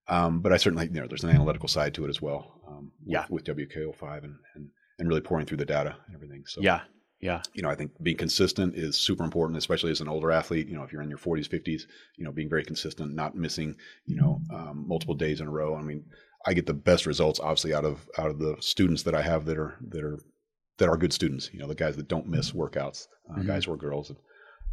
[0.09, 2.60] um, but I certainly, you know, there's an analytical side to it as well.
[2.66, 3.26] Um, yeah.
[3.28, 4.68] With, with WKO5 and, and,
[4.98, 6.44] and really pouring through the data and everything.
[6.47, 6.82] So, yeah.
[7.20, 7.40] Yeah.
[7.55, 10.68] You know, I think being consistent is super important, especially as an older athlete.
[10.68, 11.82] You know, if you're in your 40s, 50s,
[12.18, 15.74] you know, being very consistent, not missing, you know, um, multiple days in a row.
[15.74, 16.05] I mean,
[16.44, 19.47] I get the best results, obviously, out of out of the students that I have
[19.47, 20.18] that are that are
[20.76, 21.48] that are good students.
[21.52, 23.47] You know, the guys that don't miss workouts, uh, mm-hmm.
[23.47, 24.10] guys or girls.
[24.10, 24.18] And,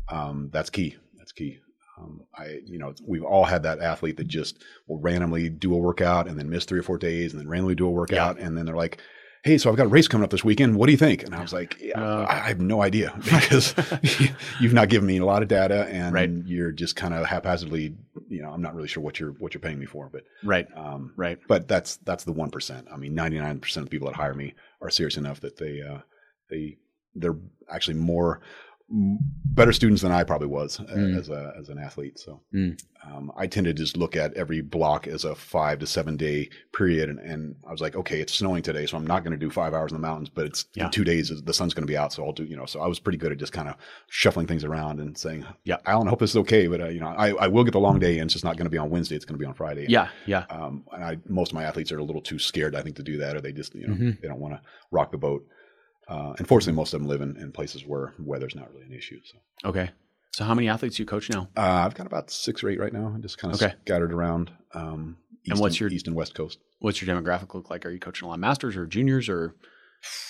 [0.10, 0.98] um, that's key.
[1.18, 1.60] That's key.
[2.02, 5.78] Um, I, you know, we've all had that athlete that just will randomly do a
[5.78, 8.38] workout and then miss three or four days and then randomly do a workout.
[8.38, 8.46] Yeah.
[8.46, 9.00] And then they're like,
[9.44, 10.76] Hey, so I've got a race coming up this weekend.
[10.76, 11.24] What do you think?
[11.24, 13.74] And I was like, yeah, uh, I have no idea because
[14.62, 16.30] you've not given me a lot of data and right.
[16.46, 17.96] you're just kind of haphazardly,
[18.30, 20.68] you know, I'm not really sure what you're, what you're paying me for, but right.
[20.76, 21.40] Um, right.
[21.48, 22.94] But that's, that's the 1%.
[22.94, 26.02] I mean, 99% of people that hire me are serious enough that they, uh,
[26.52, 26.78] they,
[27.16, 27.38] they're
[27.68, 28.42] actually more,
[28.92, 31.18] better students than I probably was mm.
[31.18, 32.20] as a as an athlete.
[32.20, 32.82] So mm.
[33.06, 36.50] um, I tended to just look at every block as a five to seven day
[36.74, 39.38] period, and, and I was like, okay, it's snowing today, so I'm not going to
[39.38, 40.86] do five hours in the mountains, but it's yeah.
[40.86, 42.66] in two days the sun's going to be out, so I'll do you know.
[42.66, 43.76] So I was pretty good at just kind of
[44.10, 47.00] shuffling things around and saying, yeah, Allen, I hope this is okay, but uh, you
[47.00, 48.78] know, I, I will get the long day, and it's just not going to be
[48.78, 49.86] on Wednesday; it's going to be on Friday.
[49.90, 50.46] Yeah, yeah.
[50.50, 53.04] Um, and I most of my athletes are a little too scared, I think, to
[53.04, 54.12] do that, or they just you know mm-hmm.
[54.22, 54.62] they don't want to
[54.92, 55.46] rock the boat.
[56.12, 59.20] Uh, unfortunately, most of them live in, in places where weather's not really an issue.
[59.24, 59.92] So okay.
[60.34, 61.48] So how many athletes do you coach now?
[61.56, 63.16] Uh, I've got about six or eight right now.
[63.22, 63.74] just kind of okay.
[63.86, 64.52] scattered around.
[64.74, 66.60] Um, east and what's your east and west coast?
[66.80, 67.86] What's your demographic look like?
[67.86, 69.56] Are you coaching a lot of masters or juniors or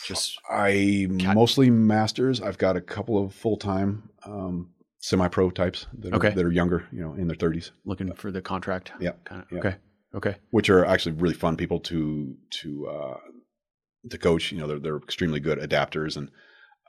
[0.06, 0.40] just?
[0.50, 2.42] I cat- mostly masters.
[2.42, 6.30] I've got a couple of full time um, semi pro types that are, okay.
[6.30, 8.92] that are younger, you know, in their thirties, looking for the contract.
[9.00, 9.14] Yeah.
[9.26, 9.60] Kind of, yeah.
[9.60, 9.76] Okay.
[10.14, 10.36] Okay.
[10.52, 13.18] Which are actually really fun people to to uh,
[14.10, 14.52] to coach.
[14.52, 16.30] You know, they're they're extremely good adapters, and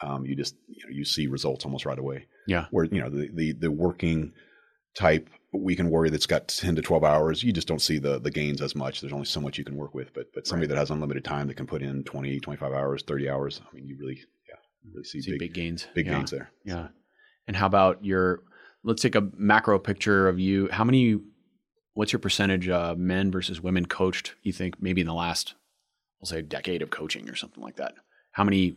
[0.01, 2.27] um, you just you know you see results almost right away.
[2.47, 2.67] Yeah.
[2.71, 4.33] Where you know the the, the working
[4.95, 8.31] type weekend warrior that's got 10 to 12 hours you just don't see the the
[8.31, 10.75] gains as much there's only so much you can work with but but somebody right.
[10.75, 13.87] that has unlimited time that can put in 20 25 hours 30 hours i mean
[13.87, 14.19] you really
[14.49, 14.55] yeah
[14.93, 16.15] really see, see big, big, gains big yeah.
[16.15, 16.89] gains there yeah
[17.47, 18.43] and how about your
[18.83, 21.19] let's take a macro picture of you how many
[21.95, 25.55] what's your percentage uh, men versus women coached you think maybe in the last
[26.23, 27.95] we'll say a decade of coaching or something like that.
[28.31, 28.77] How many,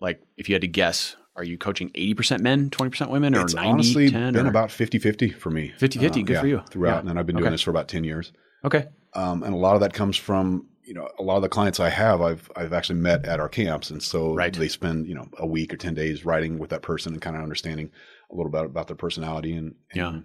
[0.00, 3.54] like, if you had to guess, are you coaching 80% men, 20% women, or it's
[3.54, 4.32] 90, honestly 10?
[4.32, 4.48] been or?
[4.48, 5.72] about 50-50 for me.
[5.78, 6.62] 50-50, good for you.
[6.70, 7.10] Throughout, Yeah.
[7.10, 7.54] and I've been doing Okay.
[7.54, 8.32] this for about 10 years.
[8.64, 8.86] Okay.
[9.14, 11.80] Um, and a lot of that comes from you know a lot of the clients
[11.80, 14.52] I have I've I've actually met at our camps, and so Right.
[14.54, 17.34] they spend you know a week or ten days writing with that person and kind
[17.34, 17.90] of understanding
[18.30, 20.20] a little bit about their personality and, and Yeah.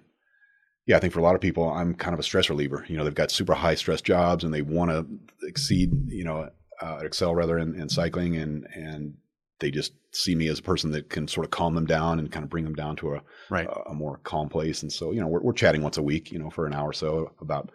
[0.86, 0.98] Yeah.
[0.98, 2.86] I think for a lot of people, I'm kind of a stress reliever.
[2.88, 5.06] You know, they've got super high stress jobs and they want to
[5.48, 6.50] exceed you know
[6.82, 9.16] uh, excel rather in, in cycling and and
[9.60, 12.32] they just see me as a person that can sort of calm them down and
[12.32, 13.68] kind of bring them down to a Right.
[13.68, 14.82] a, a more calm place.
[14.82, 16.90] And so, you know, we're, we're chatting once a week, you know, for an hour
[16.90, 17.70] or so about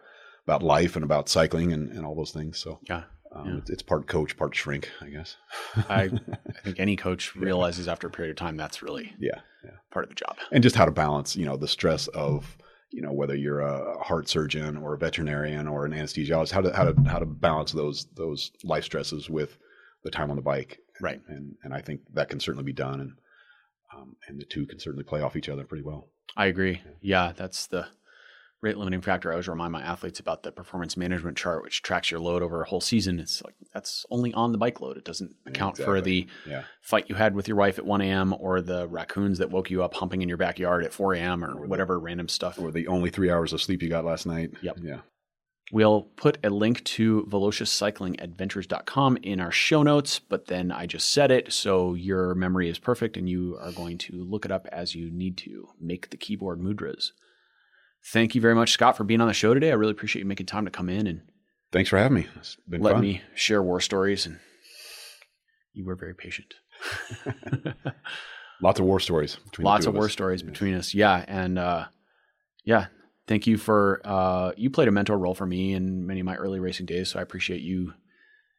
[0.45, 2.59] about life and about cycling and, and all those things.
[2.59, 3.05] So Yeah.
[3.35, 3.59] um, Yeah.
[3.59, 5.37] it's, it's part coach, part shrink, I guess.
[5.89, 6.03] I,
[6.57, 10.05] I think any coach realizes after a period of time that's really yeah, yeah, part
[10.05, 10.37] of the job.
[10.51, 12.57] and just how to balance, you know, the stress of
[12.97, 16.75] you know whether you're a heart surgeon or a veterinarian or an anesthesiologist, how to
[16.75, 19.59] how to how to balance those those life stresses with
[20.03, 21.21] the time on the bike, Right.
[21.29, 23.13] And and I think that can certainly be done, and
[23.95, 26.09] um, and the two can certainly play off each other pretty well.
[26.39, 26.81] I agree.
[27.03, 27.87] Yeah, that's the
[28.63, 29.31] rate limiting factor.
[29.31, 32.63] I always remind my athletes about the performance management chart, which tracks your load over
[32.63, 33.21] a whole season.
[33.21, 34.97] It's like that's only on the bike load.
[34.97, 36.65] It doesn't account for the Yeah.
[36.83, 38.35] fight you had with your wife at 1 a.m.
[38.39, 41.45] or the raccoons that woke you up humping in your backyard at 4 a.m.
[41.45, 42.59] or Or the- whatever random stuff.
[42.59, 44.53] Or the only three hours of sleep you got last night.
[44.63, 44.79] Yep.
[44.83, 45.01] Yeah.
[45.73, 51.31] We'll put a link to velociouscyclingadventures.com in our show notes, but then I just said
[51.33, 54.95] it, so your memory is perfect and you are going to look it up as
[54.95, 55.69] you need to.
[55.81, 57.11] Make the keyboard mudras.
[58.13, 59.71] Thank you very much, Scott, for being on the show today.
[59.71, 61.23] I really appreciate you making time to come in and
[61.73, 62.27] Thanks for having me.
[62.37, 63.03] It's been let fun.
[63.03, 64.25] me share war stories.
[64.27, 64.39] And
[65.75, 66.55] you were very patient.
[68.63, 69.37] Lots of war stories.
[69.51, 70.13] Between the Lots two of war us.
[70.13, 70.49] stories Yeah.
[70.51, 70.95] between us.
[70.95, 71.25] Yeah.
[71.27, 71.87] And uh,
[72.65, 72.87] yeah,
[73.27, 76.37] thank you for, uh, you played a mentor role for me in many of my
[76.37, 77.11] early racing days.
[77.11, 77.93] So I appreciate you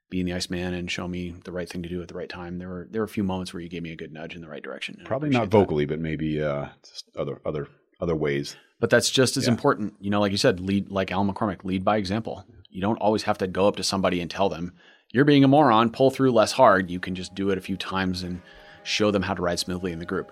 [0.09, 2.59] being the Iceman and showing me the right thing to do at the right time.
[2.59, 4.41] There were, there were a few moments where you gave me a good nudge in
[4.41, 5.01] the right direction.
[5.05, 5.57] Probably not appreciate that.
[5.65, 7.67] vocally, but maybe uh, just other other
[7.99, 8.55] other ways.
[8.79, 9.51] But that's just as Yeah.
[9.51, 9.95] important.
[9.99, 12.45] You know, like you said, lead like Al McCormack, lead by example.
[12.69, 14.73] You don't always have to go up to somebody and tell them,
[15.11, 16.91] you're being a moron, pull through less hard.
[16.91, 18.41] You can just do it a few times and
[18.83, 20.31] show them how to ride smoothly in the group.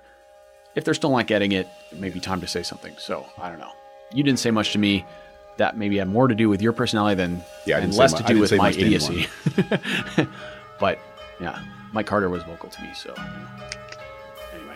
[0.75, 2.93] If they're still not getting it, it may be time to say something.
[2.99, 3.71] So I don't know.
[4.13, 5.05] You didn't say much to me.
[5.57, 8.39] That maybe had more to do with your personality than Yeah, and less to do
[8.39, 9.27] with my idiocy.
[10.79, 10.99] but
[11.39, 11.59] yeah,
[11.93, 12.89] Mike Carter was vocal to me.
[12.93, 13.13] So
[14.53, 14.75] anyway,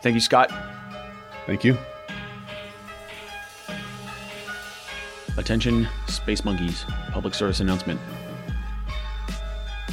[0.00, 0.50] thank you, Scott.
[1.46, 1.76] Thank you.
[5.38, 8.00] Attention, Space Monkeys, public service announcement.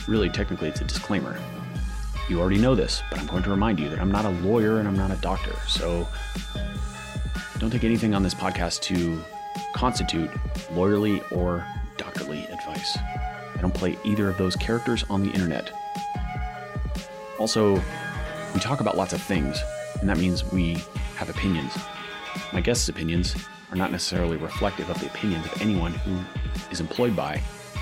[0.08, 1.38] Really, technically, it's a disclaimer.
[2.28, 4.80] You already know this, but I'm going to remind you that I'm not a lawyer
[4.80, 6.08] and I'm not a doctor, so
[7.60, 9.22] don't take anything on this podcast to
[9.76, 10.32] constitute
[10.74, 11.64] lawyerly or
[11.96, 12.98] doctorly advice.
[12.98, 15.72] I don't play either of those characters on the internet.
[17.38, 17.76] Also,
[18.56, 19.62] we talk about lots of things,
[20.02, 20.84] and that means we
[21.18, 21.72] have opinions.
[22.52, 23.36] My guests' opinions
[23.72, 26.18] are not necessarily reflective of the opinions of anyone who
[26.72, 27.42] is employed by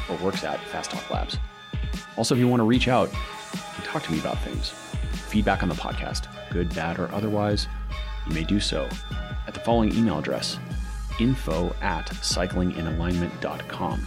[0.10, 1.38] or works at Fast Talk Labs.
[2.18, 3.10] Also, if you want to reach out
[3.76, 4.69] and talk to me about things,
[5.30, 7.68] feedback on the podcast, good, bad, or otherwise,
[8.27, 8.88] you may do so
[9.47, 10.60] at the following email address
[11.19, 14.05] info at cyclinginalignment.com.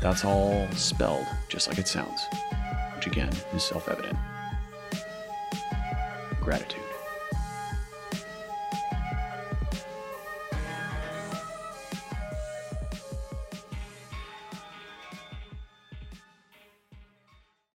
[0.00, 2.26] That's all spelled just like it sounds,
[2.94, 4.18] which again is self evident.
[6.40, 6.83] Gratitude.